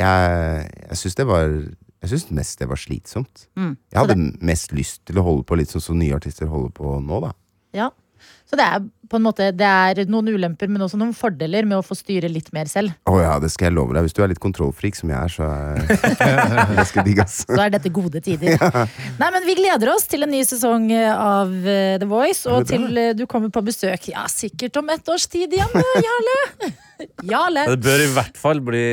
Jeg, 0.00 0.70
jeg 0.88 0.96
syns 0.98 1.14
det 1.20 1.26
var 1.28 1.44
Jeg 1.46 2.10
syns 2.10 2.24
mest 2.36 2.58
det 2.60 2.68
var 2.68 2.80
slitsomt. 2.80 3.44
Mm. 3.56 3.76
Jeg 3.92 4.00
hadde 4.00 4.16
mest 4.44 4.72
lyst 4.76 5.04
til 5.08 5.20
å 5.20 5.26
holde 5.28 5.44
på 5.48 5.56
litt 5.60 5.70
sånn 5.72 5.84
som 5.84 6.00
nye 6.00 6.16
artister 6.16 6.48
holder 6.50 6.72
på 6.76 6.96
nå, 7.04 7.20
da. 7.24 7.30
Ja. 7.76 7.90
Så 8.54 8.58
det 8.60 8.66
er 8.70 8.84
på 9.10 9.18
en 9.18 9.24
måte 9.26 9.48
Det 9.52 9.66
er 9.66 10.06
noen 10.06 10.30
ulemper, 10.30 10.70
men 10.70 10.82
også 10.84 10.98
noen 10.98 11.10
fordeler 11.16 11.66
med 11.66 11.80
å 11.80 11.84
få 11.84 11.96
styre 11.98 12.28
litt 12.30 12.52
mer 12.54 12.70
selv. 12.70 12.94
Å 13.10 13.16
ja, 13.18 13.32
det 13.42 13.50
skal 13.52 13.68
jeg 13.68 13.74
love 13.74 13.96
deg. 13.96 14.06
Hvis 14.06 14.14
du 14.14 14.22
er 14.22 14.30
litt 14.30 14.40
kontrollfrik 14.42 14.94
som 14.94 15.10
jeg 15.10 15.18
er, 15.18 15.32
så 15.34 15.48
er 15.50 16.70
ganske 16.78 17.04
digg, 17.06 17.20
ass. 17.24 17.40
Så 17.48 17.58
er 17.58 17.74
dette 17.74 17.90
gode 17.94 18.22
tider. 18.24 18.54
Nei, 19.20 19.28
men 19.34 19.44
Vi 19.48 19.58
gleder 19.58 19.90
oss 19.92 20.06
til 20.10 20.22
en 20.24 20.32
ny 20.32 20.44
sesong 20.46 20.86
av 20.94 21.52
eh, 21.66 21.98
The 21.98 22.08
Voice, 22.08 22.46
og 22.46 22.70
til 22.70 22.86
eh, 22.94 23.10
du 23.18 23.26
kommer 23.30 23.50
på 23.54 23.64
besøk 23.66 24.08
ja, 24.14 24.24
sikkert 24.30 24.78
om 24.80 24.94
et 24.94 25.12
års 25.12 25.26
tid 25.34 25.58
igjen, 25.58 25.78
Jarle. 26.06 26.72
Jarle. 27.34 27.68
Det 27.74 27.78
bør 27.84 28.06
i 28.06 28.10
hvert 28.14 28.38
fall 28.38 28.62
bli 28.64 28.88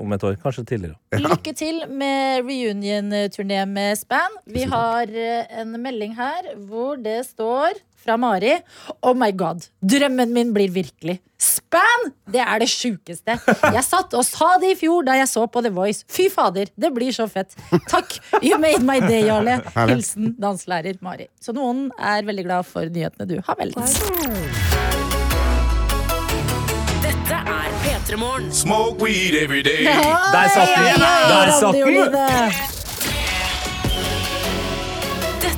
om 0.00 0.16
et 0.16 0.28
år. 0.32 0.40
Kanskje 0.40 0.64
tidligere. 0.74 0.96
Lykke 1.20 1.52
til 1.56 1.84
med 1.92 2.48
reunion-turné 2.48 3.66
med 3.68 4.00
Span. 4.00 4.40
Vi 4.48 4.64
har 4.72 5.12
eh, 5.12 5.60
en 5.60 5.76
melding 5.76 6.16
her 6.16 6.54
hvor 6.64 6.96
det 6.96 7.20
står 7.28 7.76
fra 8.04 8.16
Mari. 8.20 8.58
Oh 9.02 9.14
my 9.16 9.30
god, 9.32 9.64
drømmen 9.82 10.32
min 10.34 10.52
blir 10.54 10.72
virkelig. 10.74 11.18
Span! 11.44 12.12
Det 12.30 12.40
er 12.40 12.60
det 12.62 12.68
sjukeste. 12.72 13.36
Jeg 13.74 13.84
satt 13.84 14.14
og 14.16 14.24
sa 14.24 14.54
det 14.62 14.70
i 14.74 14.78
fjor 14.78 15.04
da 15.04 15.16
jeg 15.18 15.28
så 15.28 15.44
på 15.50 15.60
The 15.64 15.72
Voice. 15.74 16.06
Fy 16.08 16.28
fader, 16.32 16.70
det 16.80 16.92
blir 16.96 17.12
så 17.12 17.26
fett. 17.28 17.56
Takk. 17.90 18.16
You 18.40 18.58
made 18.62 18.84
my 18.86 19.00
day, 19.04 19.26
Jarle. 19.28 19.58
Hilsen 19.90 20.34
danselærer 20.40 21.00
Mari. 21.04 21.28
Så 21.42 21.52
noen 21.56 21.90
er 21.98 22.24
veldig 22.24 22.46
glad 22.46 22.68
for 22.68 22.88
nyhetene 22.88 23.28
du 23.28 23.36
har 23.44 23.58
meldt. 23.60 23.80
Dette 27.04 27.40
er 27.56 27.74
P3 27.84 28.16
Morgen. 28.20 28.52
Smoke 28.52 29.02
weed 29.04 29.34
every 29.42 29.62
day. 29.62 29.84
Der 29.84 30.48
satt 30.54 30.72
den! 30.78 31.04
Der 31.04 31.52
satt 31.60 31.82
den! 31.84 32.73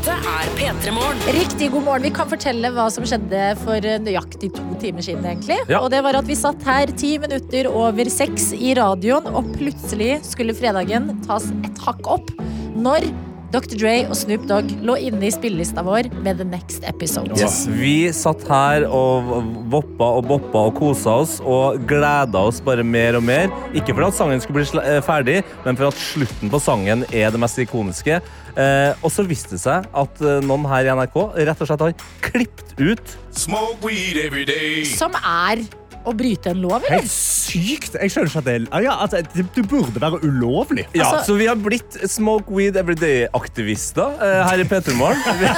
Dette 0.06 0.30
er 0.30 0.50
P3 0.54 0.92
Morgen. 0.94 1.22
Riktig 1.34 1.66
god 1.72 1.82
morgen. 1.82 2.04
Vi 2.06 2.12
kan 2.14 2.28
fortelle 2.30 2.68
hva 2.70 2.84
som 2.94 3.02
skjedde 3.10 3.40
for 3.58 3.82
nøyaktig 4.04 4.52
to 4.54 4.62
timer 4.78 5.02
siden. 5.02 5.26
egentlig 5.26 5.56
Ja. 5.66 5.80
Og 5.80 5.90
det 5.90 6.04
var 6.06 6.14
at 6.14 6.28
Vi 6.28 6.36
satt 6.38 6.62
her 6.62 6.86
ti 6.94 7.18
minutter 7.18 7.66
over 7.66 8.04
seks 8.04 8.52
i 8.52 8.76
radioen, 8.78 9.26
og 9.26 9.50
plutselig 9.58 10.22
skulle 10.22 10.54
fredagen 10.54 11.10
tas 11.26 11.50
et 11.64 11.78
hakk 11.82 12.06
opp 12.06 12.30
når 12.76 13.10
Dr. 13.50 13.76
Dre 13.78 13.94
og 14.06 14.14
Snoop 14.18 14.46
Dogg 14.46 14.70
lå 14.82 14.96
inne 15.08 15.26
i 15.26 15.30
spillelista 15.30 15.82
vår 15.82 16.08
med 16.22 16.38
The 16.38 16.44
Next 16.44 16.86
Episode. 16.86 17.34
Yes. 17.38 17.66
Vi 17.66 18.12
satt 18.12 18.42
her 18.46 18.86
og 18.86 19.30
voppa 19.72 20.08
og 20.18 20.26
boppa 20.26 20.66
og 20.70 20.74
kosa 20.78 21.18
oss 21.22 21.38
og 21.40 21.82
gleda 21.88 22.46
oss 22.50 22.60
bare 22.60 22.84
mer 22.86 23.18
og 23.18 23.24
mer. 23.26 23.50
Ikke 23.74 23.94
for 23.94 24.06
at 24.06 24.14
sangen 24.18 24.42
skulle 24.42 24.62
bli 24.62 24.82
eh, 24.82 25.02
ferdig, 25.02 25.42
men 25.64 25.78
for 25.78 25.90
at 25.90 25.98
slutten 25.98 26.52
på 26.52 26.62
sangen 26.62 27.06
er 27.12 27.30
det 27.30 27.42
mest 27.42 27.58
ikoniske. 27.58 28.20
Eh, 28.56 28.92
og 29.04 29.12
så 29.12 29.24
viste 29.28 29.52
det 29.52 29.60
seg 29.60 29.84
at 29.92 30.20
eh, 30.24 30.38
noen 30.44 30.64
her 30.70 30.86
i 30.86 30.92
NRK 30.96 31.16
rett 31.44 31.60
og 31.60 31.68
slett 31.68 31.82
har 31.84 31.92
klippet 32.24 32.72
ut 32.80 33.16
Smoke 33.36 33.84
weed 33.84 34.16
every 34.16 34.46
day. 34.48 34.80
Som 34.88 35.12
er 35.20 35.60
å 36.06 36.14
bryte 36.16 36.52
en 36.52 36.60
lov, 36.62 36.78
eller? 36.86 37.02
Helt 37.02 37.12
sykt! 37.12 37.96
Jeg 37.98 38.12
skjønner 38.12 38.30
ikke 38.30 38.42
at 38.42 38.46
det 38.48 38.54
er 38.56 38.84
ja, 38.86 38.94
altså, 39.02 39.22
det, 39.34 39.46
det 39.56 39.64
burde 39.70 40.02
være 40.02 40.20
ulovlig. 40.24 40.86
Ja, 40.94 41.06
Altså- 41.06 41.24
så 41.32 41.36
vi 41.38 41.46
har 41.50 41.58
blitt 41.60 41.96
Smoke 42.10 42.52
Weed 42.54 42.76
Everyday-aktivister 42.80 44.16
uh, 44.20 44.42
her 44.48 44.62
i 44.62 44.66
Petermorgen. 44.68 45.22
Vi, 45.36 45.48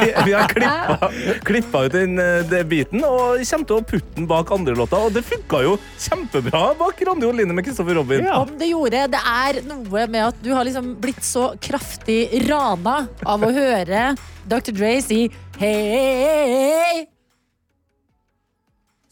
vi, 0.00 0.06
vi 0.26 0.32
har 0.34 0.48
klippa, 0.50 1.08
klippa 1.46 1.82
ut 1.86 1.92
den, 1.94 2.18
eh, 2.20 2.40
det 2.48 2.62
biten 2.70 3.02
og 3.06 3.40
kommer 3.46 3.68
til 3.68 3.76
å 3.76 3.84
putte 3.86 4.16
den 4.16 4.26
bak 4.30 4.50
andre 4.54 4.74
låter. 4.78 5.06
Og 5.06 5.14
det 5.14 5.22
funka 5.26 5.62
jo 5.64 5.76
kjempebra 6.00 6.62
bak 6.78 7.00
Randi 7.06 7.28
Oline 7.28 7.54
med 7.56 7.66
Kristoffer 7.66 7.98
Robin. 8.00 8.24
Ja. 8.26 8.40
Om 8.42 8.56
det 8.60 8.70
gjorde. 8.72 9.04
Det 9.14 9.22
er 9.34 9.60
noe 9.68 10.06
med 10.10 10.20
at 10.30 10.42
du 10.44 10.50
har 10.54 10.66
liksom 10.68 10.94
blitt 11.02 11.22
så 11.26 11.50
kraftig 11.62 12.22
rana 12.48 13.04
av 13.26 13.46
å 13.46 13.52
høre 13.54 14.10
Dr. 14.50 14.74
Dre 14.74 14.96
si 15.04 15.24
hei. 15.60 17.06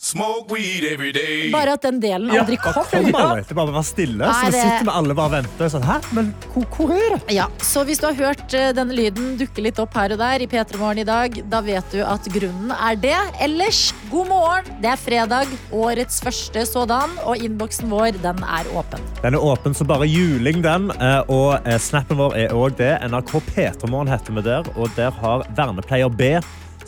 Smoke 0.01 0.53
weed 0.55 0.85
every 0.87 1.11
day. 1.11 1.49
Bare 1.51 1.73
at 1.75 1.83
den 1.83 1.97
delen 1.99 2.31
aldri 2.31 2.55
kom. 2.63 2.77
Kom 2.87 3.09
alle, 3.19 3.41
det 3.43 3.55
bare 3.59 3.73
var 3.75 3.83
stille, 3.83 4.21
Nei, 4.21 4.45
så 4.45 4.51
det- 4.55 4.61
sitter 4.63 4.85
vi 4.87 4.93
alle 4.95 5.15
bare 5.19 5.27
og 5.27 5.33
venter. 5.33 5.67
Sånn, 5.73 5.83
Hæ? 5.83 5.97
Men 6.15 6.29
hvor, 6.53 6.67
hvor 6.77 6.93
er 6.95 7.17
det? 7.17 7.35
Ja, 7.35 7.49
så 7.59 7.83
hvis 7.85 7.99
du 7.99 8.07
har 8.07 8.15
hørt 8.15 8.55
eh, 8.55 8.71
denne 8.73 8.95
lyden 8.95 9.33
dukke 9.41 9.61
litt 9.61 9.81
opp 9.83 9.93
her 9.99 10.13
og 10.15 10.19
der 10.23 10.39
i 10.41 10.47
P3 10.47 10.79
Morgen 10.79 10.99
i 11.03 11.05
dag, 11.09 11.41
da 11.51 11.61
vet 11.67 11.91
du 11.91 11.99
at 12.07 12.23
grunnen 12.31 12.71
er 12.79 12.95
det. 12.95 13.17
Ellers, 13.43 13.93
god 14.09 14.29
morgen. 14.31 14.71
Det 14.81 14.93
er 14.93 15.03
fredag, 15.03 15.49
årets 15.75 16.21
første 16.23 16.63
sådan, 16.71 17.19
og 17.27 17.37
innboksen 17.43 17.91
vår, 17.91 18.23
den 18.23 18.39
er 18.47 18.71
åpen. 18.79 19.03
Den 19.25 19.35
er 19.35 19.41
åpen 19.51 19.75
som 19.75 19.91
bare 19.91 20.07
juling, 20.07 20.63
den. 20.63 20.93
eh, 20.95 21.23
Og 21.29 21.59
eh, 21.67 21.77
snappen 21.83 22.17
vår 22.23 22.37
er 22.37 22.55
òg 22.55 22.77
det. 22.79 22.95
NRK 23.11 23.35
P3morgen 23.51 24.09
heter 24.15 24.33
vi 24.39 24.43
der, 24.47 24.63
og 24.79 24.95
der 24.95 25.11
har 25.11 25.43
vernepleier 25.59 26.09
B 26.09 26.39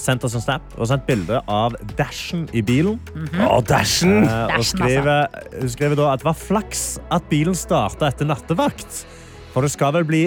sendt 0.00 0.24
oss 0.26 0.36
en 0.38 0.44
snap 0.44 0.74
og 0.78 0.88
sendt 0.90 1.06
bilde 1.08 1.40
av 1.50 1.76
Dashen 1.98 2.46
i 2.56 2.62
bilen. 2.64 2.98
Å, 3.44 3.60
Dashen! 3.66 4.22
Eh, 4.24 4.30
og 4.30 4.54
Dashen, 4.56 4.68
skriver, 4.72 5.40
hun 5.60 5.72
skriver 5.74 6.00
da 6.00 6.10
at 6.14 6.22
det 6.22 6.30
var 6.30 6.38
flaks 6.38 6.84
at 7.12 7.26
bilen 7.32 7.56
starta 7.58 8.08
etter 8.10 8.28
nattevakt. 8.28 9.02
For 9.50 9.66
det 9.66 9.72
skal 9.74 9.94
vel 9.96 10.06
bli 10.06 10.24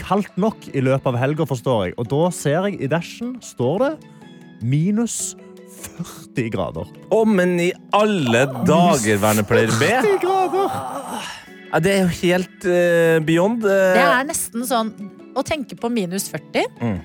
kaldt 0.00 0.34
nok 0.40 0.68
i 0.76 0.82
løpet 0.84 1.08
av 1.08 1.18
helga, 1.20 1.46
forstår 1.48 1.88
jeg. 1.88 1.98
Og 1.98 2.08
da 2.10 2.22
ser 2.36 2.68
jeg 2.68 2.80
i 2.84 2.90
Dashen 2.90 3.36
står 3.44 3.84
det 3.84 3.92
minus 4.62 5.36
40 5.78 6.50
grader. 6.52 6.88
Å, 7.14 7.20
men 7.28 7.56
i 7.62 7.68
alle 7.96 8.46
dager, 8.68 9.20
vernepleier 9.22 9.72
B. 9.78 9.92
40 10.02 10.18
grader! 10.24 10.80
Ja, 11.68 11.80
det 11.84 11.92
er 11.92 11.98
jo 12.06 12.12
helt 12.22 12.64
uh, 12.64 13.18
beyond. 13.28 13.64
Uh... 13.66 13.92
Det 13.92 14.04
er 14.06 14.22
nesten 14.24 14.62
sånn 14.64 14.88
Å 15.36 15.42
tenke 15.44 15.76
på 15.76 15.90
minus 15.92 16.30
40 16.32 16.68
Mm. 16.80 16.98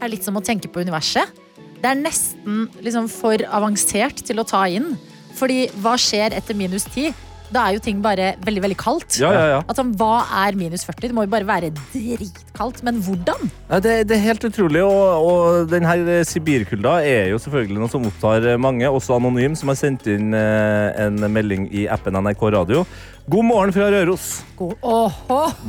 Er 0.00 0.12
litt 0.12 0.26
som 0.26 0.36
å 0.38 0.44
tenke 0.44 0.70
på 0.72 0.84
universet. 0.84 1.42
Det 1.84 1.90
er 1.90 2.00
nesten 2.00 2.64
liksom 2.84 3.10
for 3.12 3.44
avansert 3.52 4.24
til 4.24 4.40
å 4.40 4.48
ta 4.48 4.64
inn. 4.72 4.94
Fordi 5.34 5.66
hva 5.82 5.98
skjer 6.00 6.36
etter 6.36 6.56
minus 6.56 6.86
10? 6.94 7.12
Da 7.52 7.68
er 7.68 7.76
jo 7.76 7.82
ting 7.84 8.00
bare 8.02 8.32
veldig, 8.42 8.62
veldig 8.64 8.76
kaldt. 8.80 9.18
ja, 9.20 9.30
ja, 9.34 9.42
ja. 9.52 9.58
At 9.68 9.78
sånn, 9.78 9.92
Hva 9.98 10.24
er 10.46 10.56
minus 10.58 10.82
40? 10.88 11.10
Det 11.10 11.14
må 11.14 11.26
jo 11.26 11.30
bare 11.34 11.46
være 11.46 11.70
dritkaldt. 11.92 12.80
Men 12.86 12.98
hvordan? 13.04 13.50
Ja, 13.68 13.80
det, 13.84 13.92
det 14.08 14.16
er 14.16 14.24
helt 14.24 14.46
utrolig, 14.48 14.82
og, 14.82 15.28
og 15.28 15.68
den 15.70 15.86
her 15.86 16.02
eh, 16.08 16.24
Sibirkulda 16.26 16.96
er 17.04 17.28
jo 17.34 17.40
selvfølgelig 17.42 17.82
noe 17.84 17.92
som 17.92 18.08
opptar 18.08 18.48
mange, 18.58 18.88
også 18.88 19.18
anonym, 19.20 19.54
som 19.58 19.70
har 19.70 19.78
sendt 19.78 20.08
inn 20.10 20.34
eh, 20.34 21.04
en 21.04 21.20
melding 21.30 21.68
i 21.70 21.84
appen 21.92 22.16
NRK 22.24 22.46
Radio. 22.56 22.86
God 23.30 23.46
morgen 23.48 23.72
fra 23.72 23.86
Røros, 23.92 24.42
God. 24.58 24.74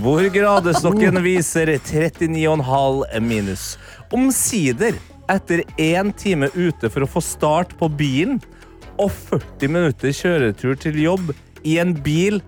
Hvor 0.04 0.26
gradestokken 0.34 1.22
viser 1.28 1.76
39,5 1.78 3.20
minus. 3.24 3.76
Omsider, 4.14 4.98
etter 5.32 5.64
én 5.82 6.12
time 6.14 6.52
ute 6.54 6.92
for 6.94 7.06
å 7.06 7.10
få 7.10 7.24
start 7.24 7.74
på 7.80 7.90
bilen, 7.90 8.38
og 9.02 9.10
40 9.12 9.72
minutter 9.72 10.14
kjøretur 10.16 10.78
til 10.80 11.00
jobb 11.02 11.34
i 11.68 11.80
en 11.82 11.96
bil 12.06 12.40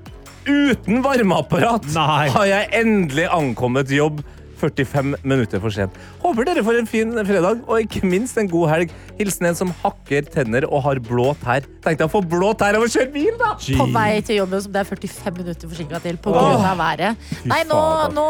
uten 0.47 1.01
varmeapparat, 1.03 1.89
Nei. 1.95 2.29
har 2.31 2.45
jeg 2.47 2.69
endelig 2.77 3.25
ankommet 3.35 3.91
jobb 3.91 4.21
45 4.59 5.15
minutter 5.23 5.61
for 5.63 5.73
sent. 5.73 5.95
Håper 6.23 6.47
dere 6.49 6.63
får 6.65 6.81
en 6.81 6.89
fin 6.89 7.13
fredag, 7.27 7.63
og 7.67 7.85
ikke 7.85 8.03
minst 8.07 8.37
en 8.41 8.49
god 8.51 8.71
helg. 8.73 8.95
Hilsen 9.17 9.49
en 9.49 9.57
som 9.57 9.73
hakker 9.81 10.27
tenner 10.33 10.67
og 10.67 10.83
har 10.85 11.01
blå 11.03 11.31
tær. 11.41 11.65
Tenk 11.85 11.99
deg 11.99 12.05
å 12.05 12.11
få 12.11 12.21
blå 12.25 12.51
tær 12.57 12.77
av 12.77 12.85
å 12.85 12.89
kjøre 12.91 13.09
bil, 13.13 13.33
da! 13.39 13.53
På 13.79 13.87
vei 13.93 14.19
til 14.25 14.41
jobben 14.41 14.61
som 14.63 14.73
det 14.73 14.83
er 14.83 14.89
45 14.89 15.37
minutter 15.39 15.71
forsinka 15.71 16.01
til 16.03 16.19
pga. 16.21 16.43
av 16.71 16.77
været. 16.81 17.29
Nei, 17.49 17.61
nå, 17.69 17.79
nå 18.15 18.27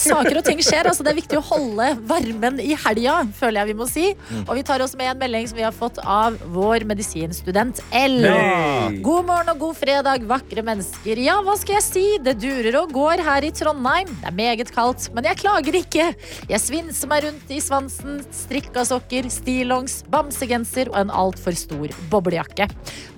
Saker 0.00 0.40
og 0.40 0.46
ting 0.46 0.60
skjer. 0.64 0.88
Altså, 0.90 1.06
det 1.06 1.14
er 1.14 1.18
viktig 1.20 1.38
å 1.40 1.44
holde 1.44 1.90
varmen 2.08 2.60
i 2.62 2.74
helga, 2.84 3.20
føler 3.38 3.62
jeg 3.62 3.72
vi 3.72 3.78
må 3.78 3.88
si. 3.90 4.06
Mm. 4.30 4.44
Og 4.44 4.58
vi 4.58 4.66
tar 4.66 4.84
oss 4.84 4.96
med 4.98 5.12
en 5.12 5.22
melding 5.22 5.48
som 5.50 5.60
vi 5.60 5.66
har 5.66 5.74
fått 5.76 6.00
av 6.02 6.36
vår 6.54 6.86
medisinstudent 6.88 7.82
L. 7.94 8.18
Hey! 8.24 9.00
God 9.04 9.28
morgen 9.28 9.52
og 9.54 9.62
god 9.62 9.78
fredag, 9.78 10.26
vakre 10.28 10.64
mennesker. 10.66 11.20
Ja, 11.24 11.38
hva 11.44 11.56
skal 11.60 11.78
jeg 11.78 11.86
si? 11.86 12.04
Det 12.24 12.36
durer 12.42 12.80
og 12.82 12.92
går 12.94 13.24
her 13.24 13.46
i 13.46 13.52
Trondheim. 13.54 14.10
Det 14.20 14.30
er 14.30 14.36
meget 14.36 14.72
kaldt, 14.74 15.08
men 15.16 15.28
jeg 15.28 15.33
klager 15.38 15.78
ikke. 15.78 16.08
Jeg 16.50 16.62
svinser 16.62 17.10
meg 17.10 17.26
rundt 17.26 17.52
i 17.52 17.60
svansen, 17.62 18.20
strikka 18.34 18.84
sokker, 18.88 19.28
stillongs, 19.32 20.00
bamsegenser 20.12 20.90
og 20.92 20.98
en 21.02 21.14
altfor 21.24 21.56
stor 21.58 21.94
boblejakke. 22.12 22.68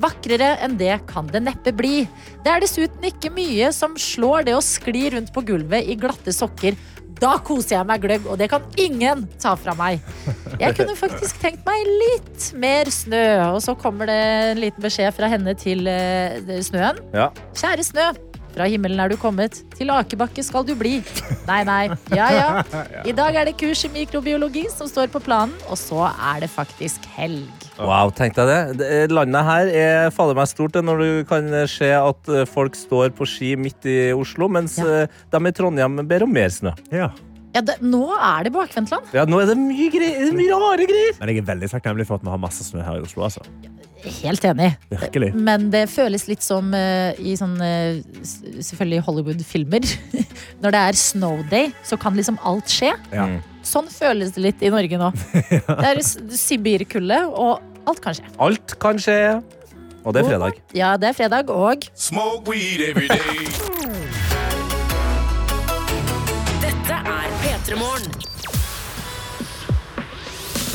Vakrere 0.02 0.54
enn 0.64 0.76
det 0.80 0.98
kan 1.10 1.30
det 1.32 1.44
neppe 1.46 1.74
bli. 1.76 2.04
Det 2.44 2.52
er 2.52 2.64
dessuten 2.64 3.08
ikke 3.08 3.32
mye 3.34 3.72
som 3.74 3.96
slår 4.00 4.48
det 4.48 4.56
å 4.56 4.64
skli 4.64 5.08
rundt 5.16 5.32
på 5.34 5.44
gulvet 5.46 5.88
i 5.88 5.98
glatte 6.00 6.34
sokker. 6.34 6.76
Da 7.16 7.38
koser 7.40 7.78
jeg 7.78 7.88
meg 7.88 8.02
gløgg, 8.04 8.26
og 8.28 8.36
det 8.36 8.50
kan 8.52 8.64
ingen 8.80 9.24
ta 9.40 9.54
fra 9.56 9.72
meg. 9.78 10.04
Jeg 10.60 10.76
kunne 10.76 10.96
faktisk 10.98 11.40
tenkt 11.40 11.64
meg 11.64 11.88
litt 12.02 12.50
mer 12.60 12.90
snø, 12.92 13.24
og 13.54 13.60
så 13.64 13.72
kommer 13.78 14.10
det 14.10 14.18
en 14.50 14.60
liten 14.60 14.84
beskjed 14.84 15.16
fra 15.16 15.30
henne 15.32 15.56
til 15.56 15.88
eh, 15.88 16.60
snøen. 16.64 17.00
Ja. 17.16 17.30
Kjære 17.56 17.86
snø, 17.88 18.10
Fra 18.56 18.64
himmelen 18.72 18.96
er 19.04 19.12
du 19.12 19.18
kommet, 19.20 19.58
til 19.76 19.90
akebakke 19.92 20.40
skal 20.44 20.64
du 20.64 20.72
bli. 20.80 20.94
Nei, 21.44 21.58
nei. 21.68 21.82
Ja, 22.16 22.28
ja. 22.32 22.46
I 23.04 23.12
dag 23.16 23.36
er 23.36 23.50
det 23.50 23.52
kurs 23.60 23.82
i 23.84 23.90
mikrobiologi 23.92 24.62
som 24.72 24.88
står 24.88 25.10
på 25.12 25.20
planen, 25.26 25.52
og 25.68 25.76
så 25.76 26.06
er 26.08 26.40
det 26.46 26.48
faktisk 26.48 27.04
helg. 27.18 27.44
Wow, 27.76 28.08
tenk 28.16 28.38
deg 28.38 28.48
det. 28.48 28.58
det. 28.80 28.90
Landet 29.12 29.44
her 29.44 29.68
er 29.82 30.08
fader 30.16 30.38
meg 30.38 30.48
stort 30.48 30.78
når 30.80 31.04
du 31.04 31.08
kan 31.28 31.52
se 31.68 31.92
at 31.92 32.32
eh, 32.32 32.46
folk 32.48 32.78
står 32.80 33.12
på 33.18 33.28
ski 33.28 33.52
midt 33.60 33.84
i 33.92 33.98
Oslo, 34.16 34.48
mens 34.48 34.78
Ja. 34.80 35.02
eh, 35.04 35.20
de 35.36 35.42
i 35.44 35.52
Trondheim 35.52 36.00
ber 36.08 36.24
om 36.24 36.32
mer 36.32 36.48
snø. 36.48 36.72
Ja. 36.88 37.10
Ja, 37.52 37.60
det, 37.64 37.78
nå 37.84 38.08
er 38.16 38.48
det 38.48 38.52
bakvendtland. 38.56 39.12
Ja, 39.16 39.22
nå 39.28 39.38
er 39.40 39.52
det 39.52 39.60
mye, 39.60 39.86
greier, 39.92 40.32
mye 40.36 40.56
rare 40.60 40.88
greier. 40.88 41.14
Men 41.20 41.30
jeg 41.32 41.40
er 41.44 41.46
veldig 41.52 41.70
takknemlig 41.72 42.04
for 42.08 42.18
at 42.20 42.24
vi 42.24 42.32
har 42.32 42.40
masse 42.40 42.64
snø 42.66 42.82
her 42.84 42.98
i 42.98 43.04
Oslo. 43.04 43.24
Altså. 43.28 43.44
Helt 44.06 44.44
enig. 44.46 44.70
Virkelig. 44.90 45.32
Men 45.34 45.68
det 45.72 45.86
føles 45.90 46.26
litt 46.30 46.44
som 46.44 46.70
uh, 46.74 47.10
i 47.18 47.34
sånne 47.38 47.68
selvfølgelig 48.22 49.02
Hollywood-filmer. 49.06 49.86
Når 50.62 50.76
det 50.76 50.82
er 50.90 51.00
snow 51.00 51.42
day, 51.50 51.72
så 51.86 51.98
kan 52.00 52.16
liksom 52.18 52.38
alt 52.46 52.70
skje. 52.70 52.92
Ja. 53.14 53.26
Sånn 53.66 53.90
føles 53.90 54.36
det 54.36 54.44
litt 54.44 54.62
i 54.62 54.70
Norge 54.70 55.00
nå. 55.00 55.10
Det 55.82 55.88
er 55.90 56.02
Sibirkulde, 56.06 57.24
og 57.34 57.62
alt 57.90 58.02
kan 58.04 58.14
skje. 58.18 58.30
Alt 58.46 58.76
kan 58.82 59.02
skje. 59.02 59.18
Og 60.06 60.14
det 60.14 60.22
er 60.22 60.28
fredag. 60.30 60.60
Ja, 60.76 60.92
det 61.02 61.10
er 61.10 61.16
fredag, 61.18 61.50
og 61.50 61.88
Smoke 61.98 62.46
weed 62.50 62.84
every 62.86 63.10
day. 63.10 63.50
Dette 66.62 67.02
er 67.02 67.36
P3 67.42 67.82
Morgen. 67.82 68.35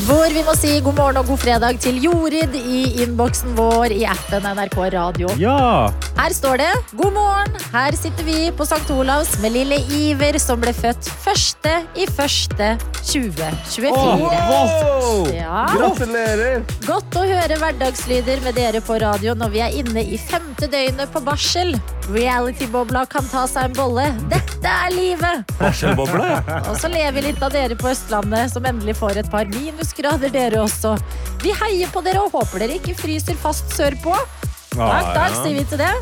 Hvor 0.06 0.32
vi 0.34 0.42
må 0.46 0.54
si 0.58 0.72
god 0.82 0.96
morgen 0.98 1.18
og 1.20 1.28
god 1.30 1.40
fredag 1.42 1.78
til 1.82 1.98
Jorid 2.02 2.54
i 2.58 2.80
innboksen 3.04 3.52
vår 3.58 3.92
i 3.94 4.02
appen 4.08 4.46
NRK 4.56 4.78
Radio. 4.94 5.28
Ja! 5.38 5.90
Her 6.18 6.34
står 6.34 6.58
det 6.62 6.70
'God 6.96 7.12
morgen'. 7.16 7.58
Her 7.72 7.96
sitter 7.96 8.24
vi 8.24 8.50
på 8.56 8.66
St. 8.66 8.90
Olavs 8.94 9.38
med 9.42 9.54
lille 9.54 9.78
Iver 9.98 10.38
som 10.42 10.60
ble 10.60 10.72
født 10.74 11.08
første 11.24 11.74
i 11.96 12.06
første 12.06 12.72
2024. 13.02 13.90
Wow! 13.92 15.26
Ja. 15.34 15.66
Gratulerer! 15.74 16.62
Godt 16.86 17.16
å 17.18 17.24
høre 17.26 17.58
hverdagslyder 17.62 18.42
med 18.44 18.58
dere 18.58 18.82
på 18.84 18.98
radio 19.02 19.34
når 19.38 19.54
vi 19.54 19.62
er 19.64 19.78
inne 19.82 20.02
i 20.02 20.18
femte 20.18 20.68
døgnet 20.70 21.10
på 21.14 21.22
barsel. 21.26 21.74
Reality-bobla 22.10 23.04
kan 23.10 23.26
ta 23.30 23.46
seg 23.50 23.70
en 23.70 23.76
bolle. 23.78 24.08
Dette 24.30 24.68
er 24.68 24.94
livet! 24.94 25.46
Barselbobla? 25.58 26.28
ja. 26.46 26.60
Og 26.70 26.78
så 26.78 26.90
lever 26.90 27.18
vi 27.18 27.26
litt 27.28 27.42
av 27.42 27.52
dere 27.54 27.76
på 27.78 27.90
Østlandet, 27.90 28.52
som 28.54 28.66
endelig 28.66 28.96
får 28.98 29.22
et 29.22 29.30
par 29.32 29.46
minusgrader, 29.92 30.30
dere 30.32 30.62
også. 30.62 30.96
Vi 31.42 31.52
heier 31.52 31.90
på 31.92 32.02
dere 32.02 32.22
og 32.22 32.32
håper 32.32 32.60
dere 32.60 32.78
ikke 32.78 32.94
fryser 32.94 33.36
fast 33.36 33.72
sørpå. 33.76 34.14
Takk, 34.72 35.12
takk, 35.14 35.34
sier 35.42 35.58
vi 35.58 35.64
til 35.68 35.78
det. 35.78 35.92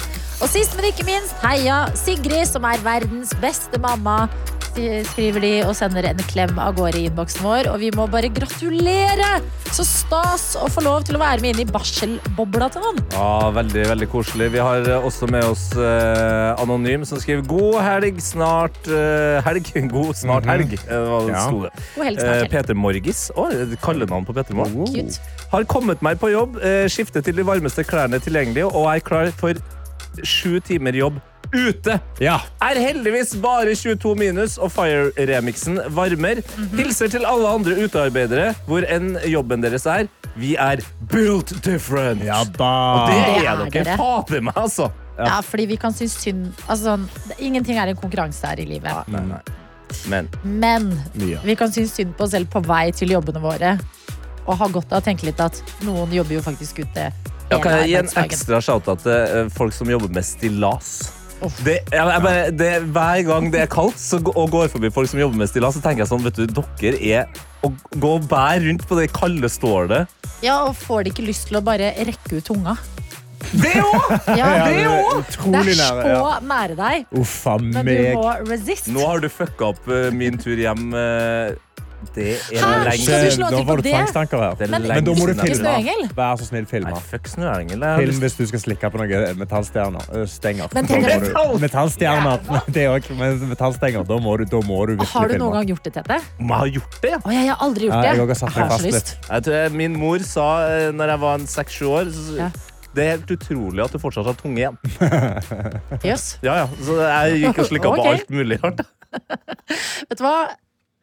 Og 0.40 0.48
sist, 0.48 0.76
men 0.76 0.86
ikke 0.90 1.04
minst, 1.04 1.34
heia 1.42 1.88
Sigrid, 1.94 2.46
som 2.46 2.64
er 2.64 2.78
verdens 2.84 3.34
beste 3.40 3.80
mamma. 3.80 4.28
Sk- 4.70 5.04
Skriver 5.10 5.40
de 5.44 5.52
og 5.66 5.74
sender 5.76 6.06
en 6.10 6.20
klem 6.30 6.58
av 6.62 6.74
gårde 6.78 6.98
i 7.00 7.08
innboksen 7.10 7.42
vår. 7.44 7.68
Og 7.72 7.80
vi 7.82 7.90
må 7.96 8.06
bare 8.10 8.30
gratulere! 8.32 9.40
Så 9.70 9.84
stas 9.86 10.56
å 10.58 10.66
få 10.72 10.82
lov 10.82 11.04
til 11.06 11.14
å 11.14 11.20
være 11.22 11.40
med 11.44 11.54
inn 11.54 11.62
i 11.62 11.70
barselbobla 11.70 12.68
til 12.74 12.82
noen. 12.82 12.98
Ja, 13.14 13.50
veldig, 13.54 13.84
veldig 13.92 14.08
koselig. 14.10 14.48
Vi 14.54 14.58
har 14.58 14.86
også 14.98 15.28
med 15.30 15.44
oss 15.46 15.68
eh, 15.78 16.62
Anonym, 16.62 17.04
som 17.06 17.20
skriver 17.22 17.42
'God 17.46 17.80
helg, 17.84 18.18
snart 18.24 18.80
eh, 18.90 19.38
helg'. 19.46 19.70
God 19.94 20.14
snart 20.16 20.44
helg, 20.46 20.70
Mm 20.70 20.86
-hmm. 20.88 21.26
det 21.26 21.32
Ja. 21.32 21.46
sto 21.46 21.62
det. 21.62 21.70
God 21.96 22.04
helg 22.04 22.18
Eh, 22.20 22.48
Peter 22.48 22.74
Morgis. 22.74 23.30
Å, 23.36 23.76
kallenavn 23.82 24.24
på 24.26 24.32
Peter 24.34 24.54
Morgis. 24.54 25.18
Oh, 25.18 25.50
Har 25.52 25.64
kommet 25.64 26.02
meg 26.02 26.18
på 26.18 26.30
jobb, 26.30 26.56
eh, 26.62 26.86
skiftet 26.88 27.24
til 27.24 27.36
de 27.36 27.42
varmeste 27.42 27.84
klærne 27.84 28.18
tilgjengelige 28.20 28.64
og 28.74 28.86
er 28.96 29.00
klar 29.00 29.30
for 29.32 29.54
sju 30.24 30.60
timer 30.60 30.92
jobb 30.92 31.20
ute. 31.52 31.96
Ja. 32.22 32.38
Er 32.62 32.78
heldigvis 32.80 33.34
bare 33.42 33.74
22 33.74 34.14
minus, 34.18 34.58
og 34.58 34.70
Fire-remixen 34.74 35.80
varmer. 35.96 36.42
Hilser 36.76 37.10
til 37.10 37.24
alle 37.26 37.48
andre 37.48 37.76
utearbeidere, 37.84 38.52
hvor 38.68 38.86
enn 38.86 39.16
jobben 39.26 39.62
deres 39.64 39.86
er. 39.90 40.06
Vi 40.38 40.54
er 40.60 40.82
built 41.10 41.50
different. 41.66 42.22
ja 42.24 42.40
Og 42.44 42.52
da. 42.58 43.06
det 43.10 43.16
Det 43.16 43.46
er 43.46 43.48
er 43.50 43.70
dere 43.70 43.96
fader 43.98 44.40
meg, 44.46 44.54
altså. 44.56 44.90
Ja, 45.20 45.40
fordi 45.44 45.66
vi 45.68 45.76
kan 45.76 45.92
synes 45.92 46.14
synd 46.22 46.46
altså, 46.66 46.94
sånn, 46.94 47.02
Ingenting 47.44 47.76
er 47.76 47.90
en 47.92 47.96
konkurranse 47.98 48.46
her 48.46 48.60
i 48.62 48.64
livet. 48.64 49.08
Nei, 49.12 49.20
nei. 49.28 49.40
Men 50.08 50.28
Men 50.44 50.86
vi 51.44 51.56
kan 51.58 51.72
synes 51.74 51.92
synd 51.98 52.14
på 52.16 52.24
oss 52.24 52.30
selv 52.32 52.48
på 52.48 52.62
vei 52.64 52.86
til 52.96 53.10
jobbene 53.12 53.42
våre. 53.42 53.74
Og 54.46 54.56
ha 54.56 54.68
godt 54.72 54.92
av 54.94 55.02
å 55.02 55.04
tenke 55.04 55.26
litt 55.28 55.40
at 55.42 55.58
noen 55.84 56.12
jobber 56.14 56.38
jo 56.38 56.40
faktisk 56.46 56.78
ute. 56.86 57.10
ja, 57.50 57.58
kan 57.58 57.72
jeg 57.82 57.88
gi 57.90 57.96
en 57.98 58.08
ekstra 58.24 58.60
shout-out 58.62 59.02
til 59.02 59.12
eh, 59.12 59.48
folk 59.52 59.74
som 59.76 59.90
jobber 59.90 60.08
med 60.08 60.24
stillas? 60.24 61.10
Det, 61.40 61.78
jeg, 61.88 62.04
jeg 62.04 62.22
bare, 62.24 62.50
det, 62.52 62.70
hver 62.92 63.22
gang 63.24 63.46
det 63.52 63.62
er 63.64 63.68
kaldt 63.72 63.96
så, 64.00 64.18
og 64.34 64.50
går 64.52 64.68
forbi 64.72 64.90
folk 64.92 65.08
som 65.08 65.20
jobber 65.22 65.40
med 65.40 65.48
stillas, 65.48 65.76
så 65.78 65.80
tenker 65.84 66.04
jeg 66.04 66.10
sånn, 66.10 66.24
vet 66.26 66.36
du, 66.36 66.44
dere 66.82 67.00
er 67.00 67.44
å 67.64 67.70
gå 67.96 68.10
og 68.18 68.26
bære 68.28 68.66
rundt 68.66 68.84
på 68.88 68.98
det 68.98 69.06
kalde 69.16 69.48
stålet. 69.52 70.10
Ja, 70.44 70.58
og 70.68 70.76
får 70.80 71.04
de 71.06 71.14
ikke 71.14 71.24
lyst 71.26 71.48
til 71.48 71.60
å 71.60 71.64
bare 71.64 71.92
rekke 71.96 72.38
ut 72.40 72.44
tunga? 72.50 72.76
Det 73.56 73.72
òg! 73.80 74.10
Ja, 74.36 74.36
Ja, 74.60 74.66
det, 74.68 74.74
det 74.76 74.84
er 74.84 75.64
det 75.64 75.72
er 75.72 75.80
nære. 75.80 76.04
så 76.04 76.12
Ja. 76.12 76.34
nære 76.44 76.76
deg, 76.76 77.06
Uffa 77.22 77.56
men 77.62 77.88
du 77.88 77.94
må 78.20 78.26
resist. 78.50 78.90
Nå 78.92 79.06
har 79.08 79.24
du 79.24 79.28
fucka 79.32 79.72
opp 79.72 79.88
eh, 79.88 80.10
min 80.12 80.36
tur 80.40 80.60
hjem. 80.60 80.90
Eh, 82.00 82.14
det 82.14 82.26
er 82.56 82.60
Hæ? 82.60 82.84
lenge 82.84 83.04
Skal 83.04 83.24
du 83.24 83.30
slå 83.36 83.46
Nå 83.50 83.56
til 83.56 83.66
får 83.66 83.70
på 83.70 83.76
du 83.76 83.82
det? 83.82 83.92
tvangstanker 83.94 84.38
her. 84.44 84.54
Det 84.58 84.66
er 84.66 84.70
Men- 84.70 84.82
Men 84.88 85.04
da 85.04 85.10
må 85.14 85.26
du 85.26 85.32
jeg 85.32 85.56
filme. 85.56 86.08
Vær 86.16 86.36
så 86.40 86.44
snill, 86.48 86.66
filme. 86.66 86.90
Nei, 86.90 87.00
fuck 87.00 87.28
snøengel. 87.28 87.78
Jeg 87.80 87.88
har 87.90 87.98
Film 88.00 88.18
hvis 88.24 88.36
du 88.38 88.46
skal 88.46 88.60
slikke 88.60 88.90
på 88.90 88.98
noen 88.98 89.38
metallstjerner. 89.38 90.02
øh, 90.14 90.26
Stenger. 90.28 90.68
Men 90.74 90.84
Metallstjerner. 91.60 92.38
Det 92.74 92.86
òg. 92.88 93.10
men 93.18 93.48
metallstenger. 93.50 94.04
Da 94.08 94.18
må 94.18 94.36
du, 94.38 94.44
da 94.44 94.60
må 94.66 94.86
du 94.86 94.92
virkelig 94.96 95.08
Har 95.12 95.28
du 95.28 95.34
filme. 95.34 95.44
noen 95.44 95.52
gang 95.58 95.66
gjort 95.68 95.84
det, 95.84 95.92
Tete? 95.94 96.18
Vi 96.38 96.44
jeg 96.48 96.72
gjort 96.80 96.98
det, 97.02 97.10
ja? 97.10 97.18
Å, 97.24 97.30
jeg 97.32 97.48
har 97.48 97.56
aldri 97.60 97.84
gjort 97.86 97.94
Ja, 97.94 98.00
det. 98.02 98.18
jeg 98.18 98.26
har 98.28 98.34
satt 98.34 98.56
meg 98.56 98.64
så 98.64 98.70
fast 98.72 98.84
lyst. 98.84 99.16
Jeg 99.30 99.42
tror 99.44 99.70
min 99.76 99.96
mor 99.98 100.18
sa 100.18 100.48
eh, 100.70 100.90
når 100.92 101.06
jeg 101.14 101.20
var 101.20 101.34
en 101.38 101.46
seks-sju 101.46 101.86
år 101.86 102.10
så, 102.12 102.36
Ja. 102.38 102.50
Det 102.92 103.04
er 103.06 103.10
helt 103.14 103.30
utrolig 103.30 103.84
at 103.84 103.92
du 103.92 103.98
fortsatt 104.02 104.26
har 104.26 104.34
tunge 104.34 104.58
igjen. 104.58 104.76
yes. 106.04 106.38
Ja, 106.42 106.56
ja. 106.64 106.66
Så 106.82 106.96
jeg 106.98 107.36
gikk 107.44 107.58
og 107.62 107.66
slikka 107.70 107.88
okay. 107.92 108.02
på 108.02 108.10
alt 108.16 108.30
mulig 108.34 108.58
rart. 108.64 108.80
Vet 110.10 110.18
du 110.18 110.24
hva? 110.24 110.34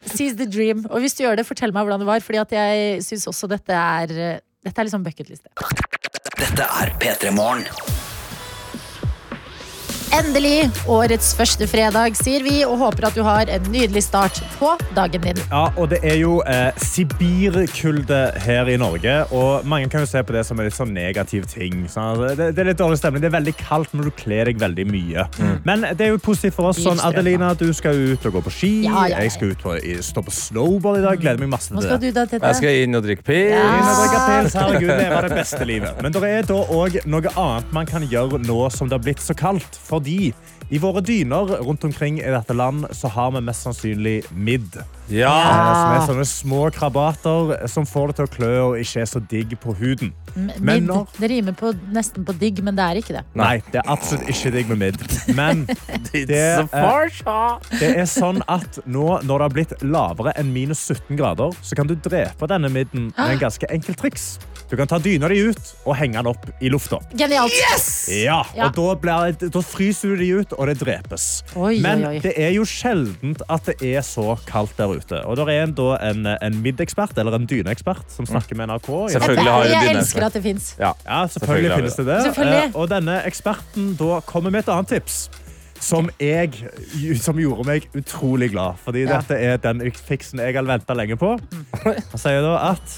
Seize 0.05 0.37
the 0.37 0.45
dream. 0.45 0.85
Og 0.89 1.01
hvis 1.03 1.17
du 1.17 1.23
gjør 1.23 1.39
det, 1.39 1.47
fortell 1.47 1.73
meg 1.75 1.87
hvordan 1.87 2.03
det 2.03 2.09
var. 2.09 2.23
Fordi 2.25 2.41
at 2.43 2.57
jeg 2.57 3.03
syns 3.05 3.27
også 3.29 3.49
dette 3.51 3.73
er 3.73 4.13
eh, 4.17 4.43
Dette 4.67 4.81
er 4.81 4.87
liksom 4.89 5.03
bucketliste. 5.05 5.47
Dette 6.41 6.65
er 6.81 6.91
P3 6.99 7.31
Morgen. 7.31 7.63
Endelig 10.17 10.69
årets 10.89 11.27
første 11.37 11.67
fredag, 11.69 12.15
sier 12.17 12.41
vi, 12.41 12.61
og 12.65 12.79
håper 12.81 13.05
at 13.09 13.17
du 13.17 13.21
har 13.25 13.49
en 13.53 13.65
nydelig 13.69 14.01
start 14.07 14.39
på 14.57 14.71
dagen 14.95 15.21
din. 15.21 15.41
Ja, 15.51 15.67
og 15.77 15.91
det 15.91 15.99
er 16.07 16.15
jo 16.17 16.39
eh, 16.49 16.71
Sibirkulde 16.81 18.17
her 18.41 18.71
i 18.71 18.77
Norge, 18.81 19.13
og 19.35 19.67
mange 19.69 19.91
kan 19.93 20.01
jo 20.01 20.09
se 20.09 20.23
på 20.25 20.33
det 20.33 20.41
som 20.47 20.57
en 20.57 20.65
litt 20.65 20.73
sånn 20.77 20.93
negativ 20.95 21.45
ting. 21.51 21.83
Sånn, 21.91 22.15
altså, 22.15 22.31
det, 22.39 22.47
det 22.57 22.63
er 22.63 22.69
litt 22.71 22.79
dårlig 22.81 22.97
stemning. 23.01 23.21
Det 23.21 23.29
er 23.29 23.35
veldig 23.35 23.53
kaldt 23.59 23.93
når 23.93 24.09
du 24.09 24.15
kler 24.23 24.49
deg 24.49 24.63
veldig 24.63 24.87
mye. 24.89 25.27
Men 25.67 25.85
det 25.91 26.07
er 26.07 26.11
jo 26.15 26.21
positivt 26.25 26.57
for 26.57 26.71
oss. 26.71 26.81
Sånn, 26.81 27.03
Adelina, 27.05 27.51
du 27.59 27.67
skal 27.77 27.99
ut 28.15 28.25
og 28.31 28.39
gå 28.39 28.43
på 28.47 28.55
ski. 28.57 28.71
Ja, 28.87 29.03
ja, 29.05 29.19
ja. 29.19 29.21
Jeg 29.27 29.35
skal 29.37 29.53
ut 29.53 29.61
på, 29.67 29.75
i- 29.77 29.99
stå 30.07 30.25
på 30.25 30.33
snowboard 30.33 31.03
i 31.03 31.05
dag. 31.05 31.21
Gleder 31.21 31.43
meg 31.45 31.53
masse 31.53 31.69
til 31.69 31.77
det. 31.77 31.83
Hva 31.85 31.93
skal 31.93 32.01
du 32.07 32.09
da, 32.17 32.25
Tete? 32.33 32.41
Jeg 32.55 32.61
skal 32.63 32.81
inn 32.87 32.97
og 32.97 33.05
drikke 33.05 33.27
pils. 33.27 33.53
Ja. 33.53 33.69
Inn 33.77 33.91
og 33.91 34.01
drikke 34.01 34.25
pils, 34.31 34.57
herregud, 34.63 34.95
leve 35.03 35.21
det 35.27 35.39
beste 35.43 35.69
livet. 35.69 36.01
Men 36.01 36.17
det 36.17 36.25
er 36.33 36.49
da 36.49 36.59
òg 36.81 36.99
noe 37.05 37.35
annet 37.37 37.77
man 37.77 37.93
kan 37.93 38.09
gjøre 38.09 38.41
nå 38.47 38.59
som 38.73 38.89
det 38.89 38.97
har 38.97 39.05
blitt 39.05 39.21
så 39.21 39.37
kaldt. 39.37 39.77
Fordi 39.87 40.06
i 40.69 40.79
våre 40.83 41.01
dyner 41.05 41.47
rundt 41.63 41.83
omkring 41.87 42.17
i 42.19 42.31
dette 42.31 42.53
land 42.55 42.87
så 42.95 43.07
har 43.13 43.31
vi 43.31 43.41
mest 43.47 43.63
sannsynlig 43.63 44.17
midd. 44.35 44.75
Ja. 45.07 45.31
Eh, 45.31 45.77
Som 45.77 45.93
er 45.93 46.07
sånne 46.07 46.25
små 46.27 46.61
krabater 46.75 47.67
som 47.71 47.85
får 47.87 48.07
det 48.11 48.15
til 48.17 48.25
å 48.27 48.31
klø 48.33 48.49
og 48.65 48.79
ikke 48.81 49.01
er 49.05 49.07
så 49.07 49.21
digg 49.31 49.53
på 49.63 49.75
huden. 49.79 50.11
Men 50.35 50.59
Midd. 50.59 50.83
når- 50.89 51.07
Det 51.19 51.29
rimer 51.31 51.53
på, 51.53 51.71
nesten 51.93 52.25
på 52.25 52.37
digg, 52.37 52.61
men 52.63 52.75
det 52.75 52.83
er 52.83 52.95
ikke 53.01 53.15
det. 53.15 53.23
Nei, 53.33 53.61
det 53.71 53.81
er 53.83 53.87
absolutt 53.91 54.27
ikke 54.27 54.51
digg 54.51 54.67
med 54.69 54.77
midd. 54.83 55.35
Men 55.35 55.65
Det, 56.11 56.67
a 56.73 57.07
eh, 57.07 57.79
det 57.79 57.95
er 57.97 58.05
sånn 58.05 58.41
at 58.47 58.79
nå 58.85 59.21
når 59.23 59.37
det 59.37 59.45
har 59.47 59.55
blitt 59.55 59.73
lavere 59.83 60.33
enn 60.37 60.51
minus 60.53 60.83
17 60.91 61.15
grader, 61.17 61.55
så 61.63 61.75
kan 61.75 61.87
du 61.87 61.95
drepe 61.95 62.47
denne 62.47 62.69
midden 62.69 63.13
med 63.17 63.31
en 63.37 63.39
ganske 63.39 63.65
enkel 63.71 63.95
triks. 63.95 64.37
Du 64.69 64.75
kan 64.75 64.87
ta 64.89 64.97
dyna 64.99 65.29
di 65.31 65.37
ut 65.47 65.69
og 65.87 65.95
henge 65.95 66.17
den 66.19 66.27
opp 66.27 66.43
i 66.59 66.67
lufta. 66.69 66.97
Genialt! 67.15 67.53
Ja, 68.11 68.41
Ja. 68.55 68.65
og 68.67 68.75
da, 68.75 68.87
blir, 68.99 69.49
da 69.53 69.61
fryser 69.63 70.11
du 70.11 70.15
de 70.19 70.27
ut, 70.41 70.53
og 70.57 70.67
det 70.67 70.75
drepes. 70.81 71.27
Oi, 71.55 71.77
Men 71.79 72.03
oi, 72.03 72.09
oi. 72.17 72.19
det 72.25 72.33
er 72.35 72.51
jo 72.51 72.65
sjeldent 72.67 73.41
at 73.47 73.63
det 73.69 73.77
er 73.95 74.03
så 74.03 74.35
kaldt 74.49 74.75
der 74.77 74.91
ute. 74.91 75.21
Og 75.25 75.37
det 75.39 75.47
er 75.55 75.63
en, 75.63 75.73
da 75.77 75.95
en, 76.09 76.25
en 76.27 76.59
middekspert, 76.65 77.15
eller 77.17 77.37
en 77.39 77.47
dyneekspert, 77.47 78.03
som 78.11 78.27
snakker 78.27 78.59
med 78.59 78.67
NRK. 78.73 78.91
har 79.15 79.65
jeg 79.71 79.95
elsker 79.95 80.27
at 80.27 80.33
det 80.35 80.43
fins. 80.43 80.73
Ja. 80.79 80.91
Ja, 81.07 81.23
Selvfølgelig 81.27 81.71
selvfølgelig 81.71 81.75
finnes 81.77 81.95
det 81.95 82.05
det. 82.11 82.19
Selvfølgelig. 82.27 82.63
Eh, 82.67 82.75
Og 82.75 82.89
denne 82.91 83.17
eksperten 83.25 83.91
da 83.99 84.19
kommer 84.27 84.51
med 84.51 84.65
et 84.65 84.69
annet 84.75 84.87
tips. 84.97 85.29
Som, 85.79 86.07
jeg, 86.19 86.55
som 87.21 87.37
gjorde 87.37 87.63
meg 87.67 87.83
utrolig 87.95 88.49
glad. 88.51 88.79
Fordi 88.83 89.03
Ja. 89.05 89.19
dette 89.21 89.37
er 89.37 89.57
den 89.61 89.83
fiksen 89.93 90.39
jeg 90.41 90.55
har 90.57 90.63
venta 90.65 90.93
lenge 90.97 91.15
på. 91.21 91.35
Han 91.85 92.17
sier 92.19 92.41
da 92.41 92.55
at 92.73 92.95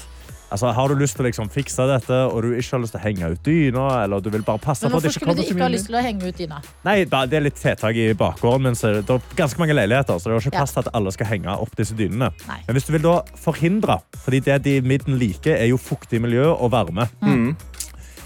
Altså, 0.50 0.72
har 0.74 0.90
du 0.90 0.98
lyst 0.98 1.14
til 1.14 1.22
å 1.22 1.28
liksom 1.28 1.50
fikse 1.54 1.84
dette, 1.86 2.16
og 2.26 2.42
du 2.42 2.54
ikke 2.58 2.74
har 2.74 2.82
lyst 2.82 2.94
til 2.96 3.00
å 3.00 3.04
henge 3.04 3.28
ut 3.30 3.42
dyna, 3.46 3.84
eller 4.02 4.22
du 4.24 4.30
vil 4.34 4.42
bare 4.46 4.58
passe 4.62 4.82
Men 4.82 4.96
på 4.96 4.98
at 4.98 5.06
hvorfor 5.06 5.06
det 5.06 5.12
ikke 5.14 5.20
skulle 5.20 5.36
du 5.38 5.42
ikke 5.54 5.62
ha 5.62 5.70
lyst 5.70 5.86
til 5.86 5.98
å 5.98 6.02
henge 6.02 6.26
ut 6.26 6.40
dyna? 6.40 6.58
Nei, 6.88 6.96
det 7.06 7.38
er 7.38 7.44
litt 7.44 7.60
tiltak 7.60 8.00
i 8.02 8.08
bakgården, 8.18 8.66
men 8.66 8.78
så 8.78 8.92
det, 8.96 9.04
er 9.06 9.36
ganske 9.38 9.62
mange 9.62 9.76
leiligheter, 9.78 10.18
så 10.18 10.30
det 10.30 10.36
er 10.36 10.48
ikke 10.48 10.56
plass 10.58 10.74
til 10.74 10.82
at 10.82 10.90
alle 10.98 11.14
skal 11.14 11.30
henge 11.30 11.54
opp 11.54 11.76
disse 11.78 11.94
dynene. 11.98 12.32
Nei. 12.48 12.58
Men 12.66 12.78
hvis 12.78 12.88
du 12.88 12.94
vil 12.96 13.06
da 13.06 13.16
forhindre, 13.38 14.00
fordi 14.24 14.42
det 14.48 14.58
de 14.66 14.76
midden 14.82 15.20
liker, 15.22 15.54
er 15.54 15.70
jo 15.70 15.78
fuktig 15.78 16.18
miljø 16.24 16.48
og 16.50 16.72
varme. 16.74 17.06
Mm. 17.22 17.54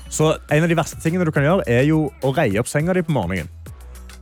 Så 0.08 0.32
en 0.32 0.64
av 0.64 0.70
de 0.70 0.78
verste 0.78 1.00
tingene 1.04 1.26
du 1.28 1.32
kan 1.34 1.44
gjøre, 1.44 1.68
er 1.68 1.84
jo 1.88 2.06
å 2.24 2.32
reie 2.32 2.56
opp 2.62 2.70
senga 2.70 2.96
di 2.96 3.04
på 3.04 3.12
morgenen. 3.12 3.50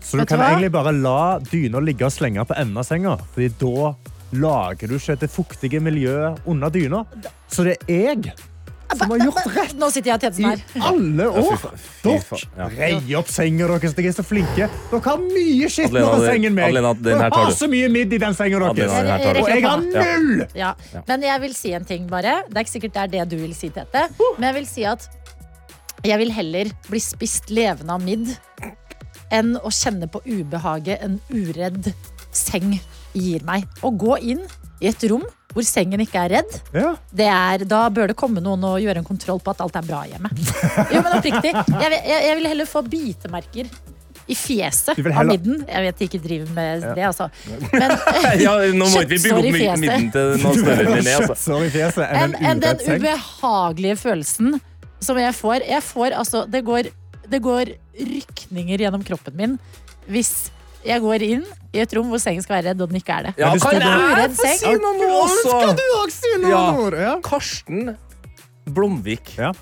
Så 0.03 0.18
du 0.18 0.26
kan 0.26 0.42
egentlig 0.42 0.72
bare 0.74 0.90
la 0.92 1.38
dyna 1.38 1.80
ligge 1.80 2.09
og 2.09 2.12
slenge 2.12 2.42
på 2.48 2.57
enden 2.59 2.80
av 2.80 2.86
senga, 2.88 3.14
fordi 3.32 3.53
da 3.61 3.92
lager 4.32 4.88
du 4.88 4.96
ikke 4.98 5.18
det 5.20 5.30
fuktige 5.30 5.80
miljøet 5.82 6.40
under 6.48 6.70
dyna. 6.72 7.04
Så 7.52 7.64
det 7.66 7.76
er 7.88 8.16
jeg 8.16 8.32
som 8.92 9.08
har 9.08 9.22
gjort 9.24 9.46
rett 9.56 9.70
Nå 9.80 9.86
sitter 9.88 10.10
jeg 10.12 10.18
og 10.20 10.40
her. 10.44 10.58
i 10.76 10.80
alle 10.84 11.26
år. 11.30 11.62
Dere 12.04 12.66
reier 12.76 13.14
opp 13.22 13.30
senga 13.32 13.68
deres. 13.70 13.94
Dere 13.96 14.10
er 14.10 14.16
så 14.18 14.24
flinke. 14.26 14.66
Dere 14.90 15.00
har 15.06 15.22
mye 15.22 15.70
skitt 15.72 15.94
over 15.96 16.26
sengen 16.26 16.52
meg. 16.58 16.74
Den 16.76 17.00
Dere 17.06 17.22
her 17.22 17.32
tar 17.32 17.46
har 17.46 17.54
så 17.56 17.68
mye 17.72 17.88
midd 17.92 18.12
i 18.12 18.18
den 18.20 18.36
senga 18.36 18.60
deres. 18.76 18.92
Og 18.92 19.48
jeg 19.48 19.64
har 19.64 19.80
Ja. 19.80 20.04
null! 20.18 20.46
Ja. 20.54 20.74
Men 21.08 21.22
jeg 21.24 21.40
vil 21.40 21.54
si 21.56 21.72
en 21.72 21.84
ting, 21.88 22.06
bare. 22.06 22.42
Det 22.48 22.56
er 22.56 22.64
ikke 22.66 22.74
sikkert 22.76 22.92
det 22.92 23.02
er 23.02 23.12
det 23.16 23.28
du 23.32 23.36
vil 23.40 23.54
si, 23.56 23.70
Tete. 23.72 24.08
Men 24.38 24.50
jeg 24.50 24.54
vil 24.60 24.66
si 24.66 24.84
at 24.84 25.08
jeg 26.04 26.18
vil 26.18 26.30
heller 26.32 26.64
bli 26.90 26.98
spist 27.00 27.48
levende 27.48 27.94
av 27.96 28.02
midd 28.04 28.36
enn 29.32 29.54
å 29.56 29.70
kjenne 29.72 30.10
på 30.12 30.20
ubehaget 30.26 31.00
en 31.00 31.20
uredd 31.32 31.94
seng 32.30 32.74
gir 33.14 33.44
meg. 33.48 33.64
Å 33.82 33.90
gå 33.96 34.18
inn 34.22 34.42
i 34.82 34.88
et 34.90 35.04
rom 35.10 35.24
hvor 35.52 35.66
sengen 35.68 36.00
ikke 36.00 36.16
er 36.24 36.30
redd, 36.38 36.52
Ja. 36.72 36.94
det 37.12 37.26
er, 37.28 37.64
da 37.68 37.82
bør 37.92 38.08
det 38.08 38.16
komme 38.16 38.40
noen 38.40 38.62
og 38.64 38.78
gjøre 38.80 39.02
en 39.02 39.04
kontroll 39.04 39.36
på 39.44 39.52
at 39.52 39.60
alt 39.60 39.74
er 39.76 39.84
bra 39.84 39.98
hjemme. 40.08 40.30
Jo, 40.88 41.02
men 41.04 41.12
oppriktig. 41.18 41.50
Jeg, 41.52 41.90
vil- 41.92 42.06
jeg, 42.08 42.22
jeg 42.24 42.36
vil 42.38 42.46
heller 42.48 42.70
få 42.70 42.80
bitemerker 42.88 43.68
i 44.32 44.36
fjeset 44.38 44.96
av 45.12 45.26
midden. 45.28 45.60
Jeg 45.68 45.84
vet 45.84 45.98
de 46.00 46.06
ikke 46.08 46.20
driver 46.24 46.54
med 46.56 46.86
det, 46.96 47.04
altså. 47.04 47.26
Men 47.74 47.92
Ja, 48.40 48.54
nå 48.72 48.88
må 48.94 49.02
vi 49.02 49.18
bygge 49.18 49.34
opp 49.34 49.48
midden 49.52 50.08
til 50.14 50.32
noen 50.40 50.58
større 50.62 50.86
enn 50.96 51.04
det. 51.04 51.16
Altså. 51.20 51.58
Fjeset 51.74 52.16
enn 52.22 52.36
en 52.40 52.62
den 52.62 52.82
ubehagelige 52.86 53.98
følelsen 54.06 54.56
som 55.02 55.18
jeg 55.20 55.34
får. 55.36 55.66
Jeg 55.68 55.82
får 55.84 56.16
altså 56.22 56.46
Det 56.48 56.64
går, 56.64 56.88
det 57.28 57.42
går 57.44 57.74
rykninger 57.98 58.86
gjennom 58.86 59.04
kroppen 59.04 59.36
min 59.36 59.58
hvis 60.08 60.48
jeg 60.84 61.00
går 61.00 61.22
inn 61.22 61.44
i 61.72 61.78
et 61.82 61.92
rom 61.96 62.08
hvor 62.12 62.20
sengen 62.22 62.42
skal 62.44 62.56
være 62.58 62.70
redd, 62.72 62.80
og 62.84 62.88
den 62.92 63.00
ikke 63.00 63.14
er 63.18 63.28
det. 63.28 63.34
Ja, 63.38 63.50
kan 63.56 63.80
jeg 63.80 64.06
Uredd 64.12 64.34
få 64.36 64.46
seng? 64.46 64.58
si 64.58 64.72
noe 64.82 64.94
nå 64.98 65.10
også? 65.22 65.50
Skal 65.50 65.76
du 65.78 65.84
også 66.02 66.16
si 66.20 66.32
noe, 66.42 66.50
Ja. 66.50 66.62
Nord? 66.76 66.96
Ja. 66.98 67.14
Karsten 67.24 67.96
Blomvik. 68.72 69.34
ja, 69.38 69.52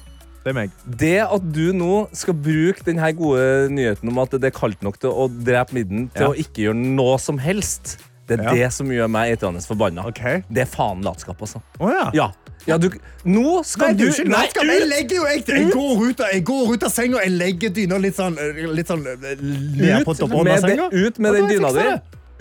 det 0.44 0.50
er 0.52 0.56
meg. 0.56 0.70
Det 0.86 1.14
at 1.24 1.46
du 1.52 1.72
nå 1.76 2.08
skal 2.16 2.34
bruke 2.34 2.84
denne 2.86 3.10
gode 3.16 3.68
nyheten 3.72 4.08
om 4.12 4.18
at 4.22 4.30
det 4.40 4.50
er 4.50 4.56
kaldt 4.58 4.82
nok 4.82 4.98
til 5.00 5.10
å 5.12 5.28
drepe 5.28 5.74
midden, 5.76 6.08
til 6.14 6.22
Ja. 6.22 6.28
å 6.32 6.34
ikke 6.36 6.64
gjøre 6.68 6.76
noe 6.96 7.18
som 7.18 7.38
helst, 7.38 7.98
det 8.30 8.38
er 8.38 8.44
Ja. 8.46 8.52
det 8.54 8.72
som 8.76 8.90
gjør 8.92 9.08
meg 9.10 9.32
etende 9.34 9.62
forbanna. 9.66 10.06
Okay. 10.10 10.42
Det 10.48 10.62
er 10.62 10.70
faen 10.70 11.02
latskap, 11.02 11.40
altså. 11.42 11.60
Oh, 11.80 11.90
ja. 11.90 12.06
Ja. 12.14 12.28
ja 12.68 12.76
du, 12.78 12.86
nå 13.24 13.42
Nei, 13.56 13.64
skal 13.66 13.96
du 13.98 14.04
du 14.04 14.12
ikke 14.12 14.28
latskap. 14.30 14.64
Jeg 14.70 14.86
legger 14.90 15.16
jo 15.16 15.26
jeg, 15.26 15.42
jeg, 15.48 15.70
går 15.74 16.04
ut 16.06 16.22
jeg 16.32 16.44
går 16.52 16.72
ut 16.74 16.86
av 16.86 16.94
senga, 16.94 17.24
jeg 17.26 17.34
legger 17.40 17.74
dyna 17.80 17.98
litt 17.98 18.18
sånn, 18.20 18.38
litt 18.76 18.92
sånn 18.92 19.02
eh, 19.10 19.34
ned 19.42 20.06
på 20.06 20.14
toppen 20.14 20.38
av 20.38 20.46
med, 20.52 20.62
senga. 20.64 20.88
ut 20.92 21.18
med 21.18 21.34
den 21.40 21.50
dyna 21.50 21.74
di. 21.74 21.88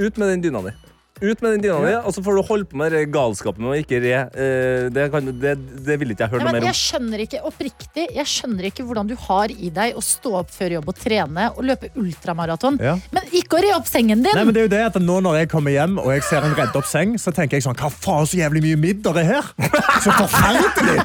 Ut 0.06 0.18
med 0.22 0.28
den 0.36 0.46
dyna 0.46 0.62
di. 0.70 0.76
Ut 1.22 1.42
med 1.44 1.52
den 1.58 1.62
dyna 1.66 1.80
di, 1.84 1.94
og 2.00 2.14
så 2.16 2.22
får 2.24 2.38
du 2.38 2.42
holde 2.48 2.66
på 2.72 2.78
med 2.80 2.94
galskapen 3.12 3.12
galskapen 3.20 3.66
og 3.68 3.76
ikke 3.76 3.98
re. 4.04 4.20
eh, 4.34 4.86
Det, 4.96 5.06
kan, 5.12 5.26
det, 5.42 5.54
det 5.86 5.98
vil 6.00 6.14
ikke 6.14 6.24
jeg 6.26 6.32
høre 6.32 6.44
Nei, 6.44 6.52
noe 6.52 6.56
mer 6.56 6.64
om. 6.64 6.68
jeg 6.70 6.78
skjønner 6.80 7.24
ikke 7.26 7.42
oppriktig 7.50 8.06
Jeg 8.16 8.26
skjønner 8.32 8.68
ikke 8.70 8.86
hvordan 8.88 9.10
du 9.10 9.16
har 9.28 9.52
i 9.52 9.70
deg 9.76 9.98
å 10.00 10.04
stå 10.04 10.32
opp 10.40 10.54
før 10.56 10.78
jobb 10.78 10.88
og 10.94 10.96
trene 11.00 11.50
og 11.56 11.64
løpe 11.68 11.90
ultramaraton, 12.00 12.80
Ja. 12.82 12.96
men 13.12 13.24
ikke 13.36 13.60
å 13.60 13.64
re 13.66 13.74
opp 13.76 13.88
sengen 13.92 14.24
din! 14.24 14.32
Nei, 14.36 14.46
men 14.48 14.54
det 14.56 14.62
er 14.64 14.68
jo 14.70 14.74
det 14.76 14.84
at 14.88 15.00
Nå 15.04 15.20
når 15.26 15.42
jeg 15.42 15.50
kommer 15.52 15.72
hjem 15.76 15.98
og 16.00 16.10
jeg 16.14 16.24
ser 16.30 16.46
en 16.48 16.56
redd 16.58 16.76
opp 16.80 16.88
seng, 16.88 17.18
så 17.20 17.34
tenker 17.36 17.58
jeg 17.60 17.68
sånn 17.68 17.76
Hva 17.80 17.90
faen, 17.92 18.28
så 18.30 18.40
jævlig 18.40 18.64
mye 18.70 18.80
midd 18.88 19.04
det 19.04 19.16
er 19.26 19.30
her? 19.34 19.52
Så 20.04 20.16
forferdelig! 20.16 21.04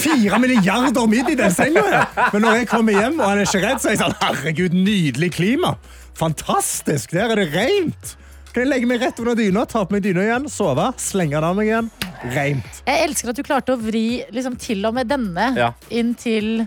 Fire 0.00 0.38
milliarder 0.40 1.06
midd 1.10 1.28
i 1.32 1.36
den 1.38 1.50
senga 1.54 1.82
her. 1.82 2.06
Men 2.32 2.44
når 2.46 2.60
jeg 2.60 2.68
kommer 2.70 2.94
hjem 2.94 3.18
og 3.20 3.26
han 3.26 3.40
er 3.42 3.48
ikke 3.48 3.62
redd, 3.64 3.80
så 3.82 3.90
er 3.90 3.96
jeg 3.96 4.02
sånn 4.04 4.14
Herregud, 4.22 4.76
nydelig 4.76 5.32
klima. 5.34 5.74
Fantastisk. 6.20 7.10
Der 7.16 7.32
er 7.34 7.40
det 7.40 7.48
rent. 7.54 8.14
Kan 8.50 8.64
jeg 8.64 8.70
legge 8.72 8.88
meg 8.90 8.98
rett 9.02 9.20
under 9.22 9.36
dyna, 9.38 9.62
ta 9.70 9.84
på 9.86 9.94
meg 9.94 10.02
dyna 10.02 10.24
igjen, 10.26 10.48
sove, 10.50 10.88
slenge 10.98 11.36
den 11.38 11.44
av 11.46 11.54
meg 11.58 11.68
igjen. 11.70 11.90
Reint. 12.34 12.80
Jeg 12.88 13.04
elsker 13.06 13.30
at 13.30 13.38
du 13.38 13.44
klarte 13.46 13.76
å 13.76 13.78
vri 13.78 14.24
liksom, 14.34 14.56
til 14.58 14.82
og 14.88 14.96
med 14.96 15.06
denne 15.10 15.52
Ja. 15.56 15.68
inn 15.94 16.16
til, 16.18 16.64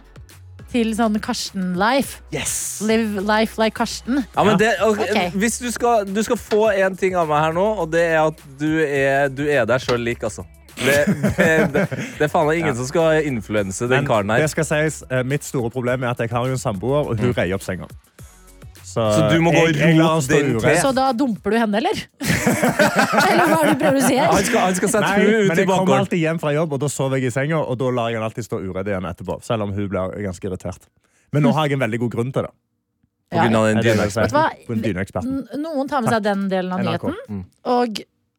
til 0.71 0.93
sånn 0.95 1.19
Karsten-life. 1.21 2.21
Yes. 2.31 2.55
Live 2.87 3.19
life 3.27 3.59
like 3.59 3.75
Karsten. 3.75 4.23
Ja, 4.31 4.45
men 4.47 4.57
det, 4.61 4.71
ok, 4.81 5.03
Ok. 5.09 5.35
Hvis 5.35 5.59
du 5.59 5.67
skal, 5.75 6.05
du 6.07 6.23
skal 6.23 6.39
få 6.39 6.69
én 6.71 6.95
ting 6.97 7.15
av 7.19 7.27
meg 7.27 7.43
her 7.49 7.53
nå, 7.59 7.67
og 7.83 7.91
det 7.91 8.05
er 8.13 8.21
at 8.29 8.39
du 8.59 8.69
er, 8.85 9.27
du 9.29 9.43
er 9.51 9.67
deg 9.67 9.83
sjøl 9.83 9.99
lik, 10.07 10.23
altså. 10.23 10.47
Det, 10.73 10.95
det, 11.37 11.49
det, 11.75 11.83
det 12.17 12.23
er 12.25 12.31
faen 12.33 12.47
meg 12.47 12.63
ingen 12.63 12.73
som 12.79 12.87
skal 12.89 13.19
influense 13.29 13.85
den 13.85 14.01
Men 14.01 14.07
karen 14.09 14.31
her. 14.33 14.41
det 14.41 14.49
skal 14.55 14.65
sies, 14.65 15.03
eh, 15.11 15.21
mitt 15.27 15.43
store 15.45 15.69
problem 15.69 16.01
er 16.07 16.15
at 16.15 16.23
jeg 16.23 16.31
har 16.33 16.47
jo 16.49 16.55
en 16.55 16.63
samboer, 16.63 17.11
og 17.11 17.19
hun 17.21 17.35
reier 17.37 17.53
opp 17.59 17.61
senga. 17.67 17.85
Så, 18.93 19.01
Mm. 19.03 19.13
Så 19.17 19.21
du 19.33 19.37
må 19.41 19.49
gå 19.53 19.57
og 19.63 19.69
rote 19.73 20.27
den 20.29 20.49
til? 20.61 20.75
Så 20.83 20.89
da 20.93 21.07
dumper 21.17 21.49
du 21.55 21.57
henne, 21.57 21.75
eller? 21.79 21.97
eller 23.31 23.45
hva 23.49 23.57
er 23.57 23.65
det 23.65 23.71
du 23.73 23.79
prøver 23.81 23.97
å 23.97 23.99
si? 24.05 24.15
Her? 24.19 24.27
Han 24.29 24.43
skal, 24.45 24.59
han 24.67 24.75
skal 24.77 24.89
sette 24.91 25.07
Nei, 25.07 25.23
hun 25.23 25.33
ut 25.33 25.47
men 25.49 25.57
i 25.57 25.61
jeg 25.63 25.69
kommer 25.71 25.97
alltid 26.03 26.19
hjem 26.21 26.39
fra 26.43 26.51
jobb, 26.53 26.69
og 26.77 26.81
da 26.83 26.89
sover 26.93 27.17
jeg 27.21 27.27
i 27.31 27.33
senga, 27.33 27.57
og 27.63 27.75
da 27.81 27.87
lar 27.89 28.07
jeg 28.11 28.15
henne 28.19 28.27
alltid 28.29 28.45
stå 28.45 28.57
uredd 28.61 28.87
igjen 28.91 29.07
etterpå. 29.09 29.39
Selv 29.47 29.65
om 29.65 29.71
hun 29.73 29.87
blir 29.89 30.13
ganske 30.27 30.45
irritert. 30.51 30.83
Men 31.33 31.39
nå 31.47 31.51
har 31.57 31.63
jeg 31.71 31.75
en 31.79 31.85
veldig 31.87 31.99
god 32.05 32.11
grunn 32.19 32.29
til 32.35 32.45
det. 32.45 32.53
Dyneeksperten. 33.33 35.33
Noen 35.63 35.87
tar 35.89 36.03
med 36.05 36.13
seg 36.13 36.21
den 36.27 36.41
delen 36.51 36.69
av 36.75 36.79
NRK. 36.85 37.03
nyheten, 37.09 37.39
og 37.73 37.89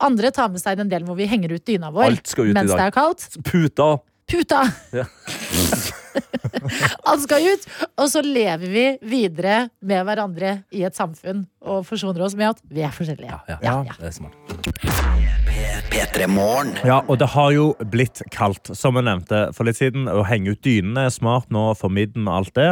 andre 0.05 0.28
tar 0.34 0.48
med 0.52 0.61
seg 0.62 0.76
den 0.78 0.90
delen 0.92 1.07
hvor 1.09 1.16
vi 1.18 1.26
henger 1.30 1.50
ut 1.57 1.64
dyna 1.66 1.88
vår 1.94 2.05
Alt 2.12 2.26
skal 2.30 2.44
ut 2.50 2.52
i 2.52 2.55
mens 2.55 2.70
dag. 2.70 2.78
det 2.78 2.86
er 2.86 2.92
kaldt. 2.94 3.22
Puta. 3.48 3.88
Puta! 4.35 4.64
Ja. 4.91 5.05
Han 7.05 7.20
skal 7.22 7.47
ut, 7.55 7.66
og 7.99 8.09
så 8.11 8.22
lever 8.24 8.66
vi 8.70 8.85
videre 9.11 9.68
med 9.85 10.05
hverandre 10.07 10.57
i 10.74 10.82
et 10.87 10.97
samfunn 10.99 11.45
og 11.62 11.85
forsoner 11.87 12.26
oss 12.26 12.35
med 12.39 12.55
at 12.55 12.62
vi 12.70 12.82
er 12.87 12.95
forskjellige. 12.95 13.30
Ja, 13.30 13.59
Ja, 13.62 13.76
ja. 13.87 13.97
Det 13.99 14.11
er 14.11 14.16
smart. 14.18 15.53
P3 15.91 16.27
Morgen. 16.31 16.72
Ja, 16.87 17.01
og 17.09 17.18
det 17.18 17.29
har 17.35 17.51
jo 17.55 17.64
blitt 17.91 18.22
kaldt, 18.35 18.70
som 18.79 18.99
jeg 18.99 19.07
nevnte 19.07 19.41
for 19.57 19.66
litt 19.66 19.79
siden. 19.79 20.07
Å 20.11 20.25
henge 20.27 20.55
ut 20.55 20.62
dynene 20.64 21.07
er 21.09 21.14
smart 21.14 21.51
nå 21.55 21.66
for 21.79 21.93
midden 21.93 22.29
og 22.29 22.41
alt 22.41 22.55
det. 22.59 22.68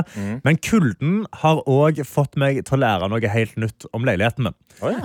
Men 0.47 0.59
kulden 0.63 1.23
har 1.43 1.63
òg 1.71 2.03
fått 2.09 2.39
meg 2.41 2.63
til 2.69 2.79
å 2.79 2.83
lære 2.85 3.11
noe 3.13 3.33
helt 3.35 3.59
nytt 3.61 3.87
om 3.93 4.07
leiligheten 4.09 4.49
min. 4.49 4.59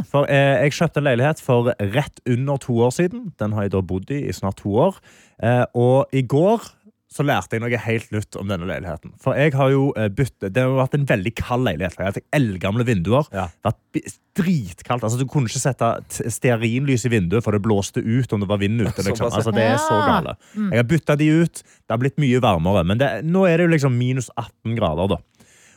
For 0.09 0.29
eh, 0.29 0.63
jeg 0.65 0.77
kjøpte 0.79 1.01
en 1.01 1.09
leilighet 1.09 1.43
for 1.43 1.71
rett 1.97 2.21
under 2.29 2.61
to 2.63 2.77
år 2.85 2.93
siden. 2.95 3.31
Den 3.41 3.57
har 3.57 3.67
jeg 3.67 3.75
da 3.77 3.83
bodd 3.85 4.13
i 4.13 4.23
i 4.27 4.35
snart 4.35 4.61
to 4.63 4.73
år. 4.87 4.97
Eh, 5.43 5.65
og 5.77 6.13
i 6.17 6.23
går 6.25 6.65
så 7.07 7.23
lærte 7.23 7.55
jeg 7.55 7.63
noe 7.63 7.79
helt 7.79 8.09
nytt 8.11 8.35
om 8.39 8.49
denne 8.51 8.67
leiligheten. 8.67 9.13
For 9.23 9.37
jeg 9.39 9.53
har 9.55 9.69
jo 9.71 9.85
eh, 9.95 10.09
byttet 10.11 10.51
Det 10.51 10.63
har 10.63 10.73
vært 10.75 10.97
en 10.97 11.05
veldig 11.07 11.31
kald 11.39 11.63
leilighet. 11.63 11.95
Jeg 11.95 12.03
har 12.03 12.11
hatt 12.11 12.35
eldgamle 12.35 12.83
vinduer. 12.87 13.29
Ja. 13.31 13.45
Vært 13.63 14.09
dritkaldt. 14.37 15.05
Altså, 15.07 15.19
du 15.21 15.23
kunne 15.31 15.47
ikke 15.47 15.61
sette 15.61 15.91
stearinlys 16.35 17.07
i 17.07 17.13
vinduet, 17.13 17.45
for 17.45 17.55
det 17.55 17.63
blåste 17.63 18.03
ut 18.03 18.35
om 18.35 18.43
det 18.43 18.49
var 18.51 18.59
vind 18.61 18.83
ute. 18.83 19.03
Liksom. 19.07 19.31
Altså, 19.31 19.55
det 19.55 19.63
er 19.69 19.79
så 19.81 20.01
gale. 20.03 20.35
Jeg 20.57 20.81
har 20.81 20.89
bytta 20.91 21.15
de 21.19 21.31
ut. 21.45 21.63
Det 21.63 21.95
har 21.95 22.03
blitt 22.03 22.19
mye 22.21 22.43
varmere. 22.43 22.83
Men 22.91 22.99
det, 22.99 23.11
nå 23.25 23.47
er 23.47 23.57
det 23.57 23.69
jo 23.69 23.75
liksom 23.77 23.97
minus 23.97 24.27
18 24.35 24.75
grader, 24.75 25.15
da. 25.15 25.21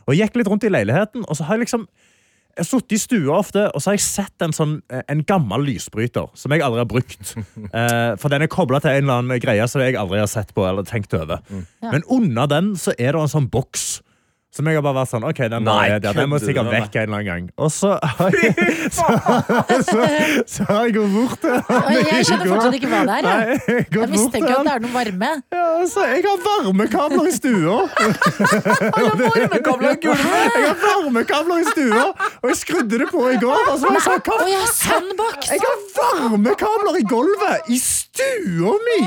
Og 0.09 0.17
jeg 0.17 0.27
gikk 0.27 0.41
litt 0.41 0.51
rundt 0.51 0.67
i 0.67 0.73
leiligheten, 0.73 1.23
og 1.29 1.39
så 1.39 1.47
har 1.47 1.59
jeg 1.61 1.69
liksom 1.69 1.87
jeg 2.51 2.65
har 2.65 2.69
sittet 2.69 2.97
i 2.97 3.01
stua 3.01 3.39
ofte, 3.39 3.63
og 3.71 3.83
så 3.83 3.91
har 3.91 3.97
jeg 3.99 4.05
sett 4.05 4.45
en, 4.45 4.55
sånn, 4.57 4.75
eh, 4.93 5.03
en 5.13 5.23
gammel 5.27 5.65
lysbryter 5.69 6.31
som 6.39 6.53
jeg 6.55 6.65
aldri 6.67 6.83
har 6.85 6.91
brukt. 6.91 7.35
Eh, 7.71 8.17
for 8.19 8.33
den 8.33 8.43
er 8.43 8.51
kobla 8.51 8.81
til 8.83 8.91
en 8.91 9.05
eller 9.05 9.21
annen 9.21 9.41
greie 9.43 9.65
som 9.71 9.83
jeg 9.83 9.95
aldri 9.99 10.19
har 10.19 10.29
sett 10.31 10.49
på 10.57 10.65
eller 10.67 10.83
tenkt 10.87 11.13
over. 11.15 11.39
Ja. 11.53 11.93
Men 11.93 12.03
under 12.11 12.49
den 12.51 12.73
så 12.81 12.95
er 12.97 13.15
det 13.15 13.21
en 13.21 13.31
sånn 13.31 13.47
boks. 13.53 14.01
Som 14.51 14.67
jeg 14.67 14.75
har 14.75 14.83
bare 14.83 14.97
vært 14.99 15.11
sånn, 15.13 15.23
ok, 15.29 15.41
den, 15.47 15.63
Nei, 15.63 15.83
er 15.95 16.01
der. 16.03 16.17
den 16.19 16.27
må 16.27 16.39
sikkert 16.43 16.67
vekk 16.73 16.97
en 16.99 17.05
eller 17.05 17.21
annen 17.21 17.27
gang. 17.29 17.45
Og 17.63 17.69
så 17.71 17.93
har 18.03 18.35
jeg, 18.35 18.55
så, 18.97 19.05
så, 19.87 20.07
så 20.51 20.67
har 20.67 20.89
jeg 20.89 20.97
gått 20.97 21.13
bort 21.15 21.45
til 21.45 21.55
han 21.69 21.99
jeg 22.01 22.27
skjønner 22.27 22.51
fortsatt 22.51 22.77
ikke 22.81 22.91
hva 22.91 23.03
det 23.07 23.15
er. 23.21 23.29
Nei, 23.29 23.37
Jeg, 23.47 23.61
jeg 23.71 23.87
gått 23.87 23.95
jeg 23.95 24.11
til 24.11 24.15
mistenker 24.17 24.57
at 24.57 24.67
det 24.67 24.75
er 24.75 24.83
noe 24.83 24.93
varme. 24.97 25.31
Ja, 25.55 25.69
så 25.93 26.09
jeg 26.11 26.27
har 26.27 26.43
varmekabler 26.49 27.31
i 27.31 27.37
stua. 27.39 27.79
Varmekabler 28.99 29.95
i 29.95 30.03
gulvet! 30.03 30.59
Jeg 30.59 30.67
har 30.67 30.83
varmekabler 30.83 31.63
i 31.63 31.71
stua, 31.71 32.05
og 32.43 32.51
jeg 32.51 32.61
skrudde 32.65 33.03
det 33.05 33.11
på 33.15 33.25
i 33.31 33.39
går. 33.47 33.65
Og 33.71 33.79
så 33.79 33.95
var 33.95 34.51
jeg 34.51 34.69
sånn, 34.75 35.11
hva! 35.21 35.31
Jeg 35.47 35.63
har 35.63 35.83
varmekabler 36.03 36.99
i 36.99 37.07
gulvet 37.15 37.71
i 37.71 37.79
stua 37.87 38.75
mi! 38.89 39.03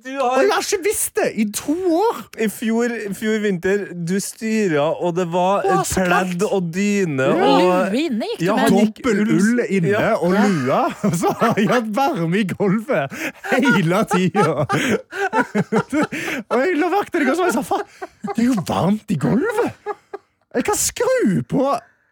Du 0.00 0.10
Og 0.22 0.38
jeg 0.40 0.50
har 0.52 0.62
ikke 0.64 0.78
visst 0.84 1.16
det 1.18 1.26
i 1.42 1.44
to 1.52 1.74
år! 1.96 2.20
I 2.40 2.46
fjor, 2.52 2.92
i 3.10 3.12
fjor 3.16 3.38
vinter, 3.42 3.82
du 4.06 4.14
styra, 4.22 4.86
og 5.02 5.16
det 5.18 5.26
var 5.32 5.66
Åh, 5.68 5.82
så 5.84 6.04
pledd 6.06 6.36
klart. 6.38 6.52
og 6.56 6.70
dyne 6.74 7.26
Ja. 7.26 7.48
og 7.50 7.92
lue 7.92 8.00
inne 8.06 8.28
gikk 8.30 8.38
du 8.40 8.44
Ja, 8.46 8.56
med. 8.56 8.70
gikk 8.78 9.02
Dobbel 9.04 9.20
ull 9.36 9.60
inne 9.68 9.92
Ja. 9.92 10.14
og 10.16 10.32
lua. 10.38 10.80
Og 11.04 11.16
så 11.20 11.32
har 11.40 11.54
jeg 11.60 11.68
hatt 11.68 11.90
varme 11.96 12.40
i 12.40 12.44
gulvet 12.48 13.12
hele 13.52 14.02
tida. 14.14 14.66
Og 16.48 16.56
jeg 16.64 16.76
la 16.80 16.88
merke 16.94 17.10
til 17.10 17.24
det, 17.26 17.30
og 17.30 17.36
så 17.36 17.42
var 17.44 17.50
jeg 17.50 17.58
sa 17.58 17.64
Faen, 17.70 17.86
det 18.34 18.38
er 18.38 18.48
jo 18.48 18.56
varmt 18.68 19.10
i 19.10 19.18
gulvet! 19.20 19.96
Jeg 20.54 20.64
kan 20.66 20.74
skru 20.80 21.42
på 21.48 21.66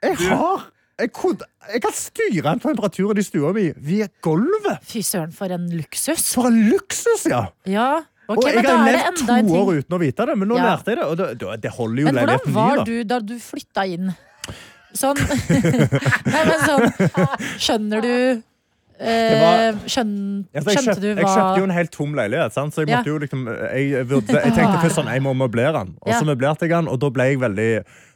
Jeg 0.04 0.16
har 0.28 0.68
jeg, 0.98 1.12
kunne, 1.14 1.46
jeg 1.72 1.80
kan 1.84 1.92
styre 1.94 2.54
temperaturen 2.62 3.18
i 3.18 3.22
stua 3.26 3.52
mi 3.54 3.68
via 3.76 4.08
gulvet. 4.24 4.80
Fy 4.88 5.02
søren, 5.06 5.32
for 5.32 5.46
en 5.54 5.68
luksus. 5.70 6.34
For 6.34 6.48
en 6.50 6.62
luksus, 6.70 7.26
ja! 7.30 7.46
Ja, 7.66 7.90
Okay, 8.28 8.58
og 8.58 8.58
jeg 8.60 8.68
har 8.68 8.90
levd 8.92 9.20
to 9.24 9.54
år 9.56 9.68
uten 9.78 9.94
å 9.96 9.98
vite 10.02 10.24
det, 10.28 10.34
men 10.36 10.48
nå 10.50 10.56
Ja. 10.58 10.64
lærte 10.74 10.90
jeg 10.92 10.98
det. 10.98 11.04
Og 11.08 11.16
det, 11.16 11.60
det- 11.62 11.70
holder 11.72 12.02
jo 12.02 12.04
Men 12.04 12.14
hvordan 12.28 12.52
var 12.52 12.82
du 12.84 13.04
da 13.04 13.18
du 13.24 13.38
flytta 13.40 13.86
inn? 13.88 14.10
Sånn 14.92 15.16
Nei, 16.28 16.42
men 16.44 16.60
sånn 16.60 16.84
Skjønner 17.56 18.02
du 18.04 18.12
eh, 19.00 19.32
var- 19.40 19.80
skjøn, 19.88 20.12
Altså, 20.52 20.74
jeg, 20.74 20.76
Skjønte 20.76 20.84
kjøpt, 20.84 21.00
du 21.00 21.08
jeg 21.08 21.24
kjøpte 21.24 21.56
jo 21.62 21.64
en 21.70 21.74
helt 21.78 21.90
tom 21.94 22.14
leilighet, 22.18 22.52
sant? 22.52 22.74
så 22.76 22.84
jeg 22.84 22.92
Ja. 22.92 23.02
jo 23.06 23.16
liksom 23.22 23.46
Jeg, 23.48 23.90
jeg 23.96 24.06
tenkte 24.58 24.80
først 24.84 24.98
sånn, 25.00 25.08
jeg 25.12 25.22
må 25.24 25.32
møblere 25.36 25.72
den. 25.80 25.94
Og 26.02 26.12
så 26.12 26.20
Ja. 26.20 26.28
møblerte 26.34 26.68
jeg 26.68 26.70
den, 26.76 26.88
og 26.88 27.00
da 27.00 27.08
ble 27.10 27.30
jeg 27.32 27.38
veldig 27.40 27.70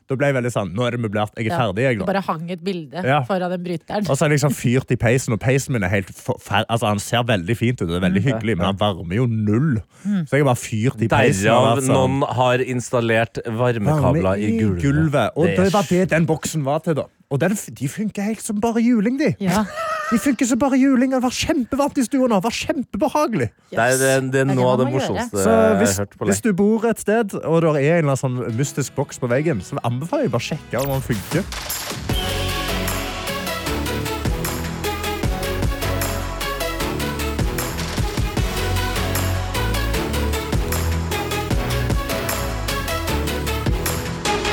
Da 0.09 0.17
ble 0.17 0.27
jeg 0.27 0.35
veldig 0.35 0.51
sånn 0.53 0.73
Nå 0.75 0.87
er 0.87 0.91
det 0.97 1.01
møblert, 1.01 1.31
jeg 1.39 1.47
er 1.47 1.51
Ja, 1.53 1.59
ferdig, 1.61 1.83
jeg 1.87 1.99
nå. 1.99 2.07
bare 2.07 2.21
hang 2.27 2.51
et 2.51 2.63
bilde 2.65 3.03
Ja. 3.05 3.21
foran 3.25 3.51
den 3.51 3.63
bryteren. 3.65 4.09
Og 4.11 4.17
så 4.19 4.25
er 4.25 4.29
jeg 4.31 4.39
liksom 4.41 4.53
fyrt 4.53 4.91
i 4.91 4.97
peisen, 4.97 5.33
og 5.33 5.41
peisen 5.41 5.73
min 5.73 5.83
er 5.85 5.89
helt 5.89 6.11
forfer... 6.11 6.65
Altså, 6.69 6.87
han 6.87 6.99
ser 6.99 7.23
veldig 7.25 7.57
fint 7.57 7.81
ut, 7.83 7.89
det 7.89 7.97
er 7.97 8.01
Mm. 8.01 8.09
veldig 8.15 8.23
hyggelig, 8.23 8.57
men 8.59 8.67
han 8.67 8.77
varmer 8.77 9.15
jo 9.17 9.27
null. 9.27 9.81
Så 10.27 10.31
jeg 10.37 10.45
har 10.45 10.55
bare 10.55 10.57
fyrt 10.57 11.03
i 11.03 11.09
peisen. 11.09 11.49
og 11.51 11.63
Derav 11.63 11.77
vært 11.79 11.87
sånn, 11.87 12.19
noen 12.21 12.35
har 12.35 12.59
installert 12.59 13.39
varmekabler 13.47 14.23
varme 14.23 14.39
i 14.39 14.59
gulvet. 14.83 15.31
Og 15.37 15.47
Det 15.47 15.57
det 15.57 15.73
var 15.73 15.83
det 15.89 16.09
den 16.11 16.27
boksen 16.27 16.65
var 16.65 16.81
til, 16.81 16.95
da. 16.95 17.05
Og 17.33 17.41
den, 17.41 17.55
de 17.57 17.89
funker 17.89 18.27
helt 18.27 18.45
som 18.45 18.61
bare 18.61 18.83
juling, 18.85 19.17
de. 19.21 19.33
Ja. 19.41 19.65
De 20.13 20.19
funker 20.21 20.45
som 20.45 20.59
bare 20.61 20.77
juling. 20.77 21.15
Det 21.15 21.23
var 21.25 21.33
kjempevarmt 21.33 21.97
i 21.97 22.03
stua 22.05 22.27
nå. 22.29 22.37
Det 22.37 22.45
var 22.45 22.53
kjempebehagelig. 22.53 23.47
Det 23.73 23.79
er, 23.81 23.95
det, 23.97 24.11
det 24.27 24.33
Det 24.35 24.41
er 24.43 24.51
noe 24.51 24.75
av 24.75 24.83
det 24.83 24.89
morsomste 24.93 25.41
jeg 25.41 25.49
har 25.49 25.95
hørt 26.03 26.19
på 26.19 26.29
hvis 26.29 26.43
du 26.45 26.51
bor 26.53 26.85
et 26.91 27.01
sted, 27.01 27.33
og 27.41 27.63
det 27.65 27.71
er 27.81 28.03
en 28.03 28.05
eller 28.05 28.13
annen 28.13 28.21
sånn 28.21 28.59
mystisk 28.59 28.93
boks 28.99 29.23
på 29.23 29.31
veggen, 29.33 29.65
så 29.65 29.81
anbefaler 29.81 30.29
jeg 30.29 30.35
bare 30.35 30.45
å 30.45 30.49
sjekke 30.51 30.85
om 30.85 30.93
den 30.93 31.09
funker. 31.09 31.43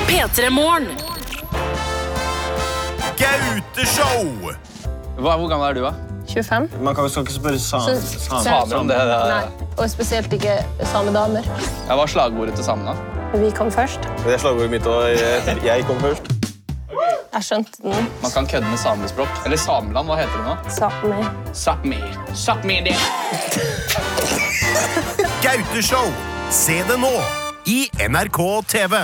P3 0.07 0.55
Morgen. 0.55 1.08
Gauteshow! 3.19 4.51
Hvor 5.19 5.47
gammel 5.51 5.67
er 5.69 5.73
du, 5.73 5.83
da? 5.83 5.91
25. 6.29 6.69
Man 6.81 6.95
kan 6.95 7.03
jo 7.03 7.09
skal 7.09 7.21
ikke 7.25 7.33
spørre 7.33 7.59
sam 7.59 7.81
Så- 7.81 8.19
sam 8.19 8.43
Samer 8.43 8.75
om 8.77 8.87
det. 8.87 8.97
det 8.97 9.07
Nei, 9.07 9.43
og 9.77 9.89
spesielt 9.89 10.33
ikke 10.33 10.57
samedamer. 10.83 11.41
Ja, 11.87 11.95
hva 11.95 12.03
er 12.03 12.07
slagordet 12.07 12.55
til 12.55 12.63
samene? 12.63 12.93
Vi 13.33 13.49
kom 13.51 13.71
først. 13.71 13.99
Det 14.25 14.33
er 14.33 14.37
slagordet 14.37 14.69
mitt, 14.71 14.83
òg. 14.83 15.07
jeg, 15.47 15.57
jeg 15.65 15.85
kom 15.85 15.99
først. 15.99 16.21
Jeg 17.33 17.43
skjønte 17.43 17.81
den. 17.83 18.07
Man 18.21 18.31
kan 18.33 18.47
kødde 18.47 18.65
med 18.69 18.77
samespråk. 18.77 19.27
Eller 19.45 19.57
Sameland, 19.57 20.07
hva 20.07 20.15
heter 20.17 20.37
det 20.37 20.45
nå? 20.45 20.55
Sápmi. 20.69 21.25
Sápmi. 21.53 21.99
Sápmi 22.33 22.79
det. 22.85 22.95
Gauteshow! 25.43 26.07
Se 26.51 26.73
det 26.89 26.97
nå 26.99 27.11
i 27.65 27.89
NRK 28.09 28.39
TV. 28.67 28.95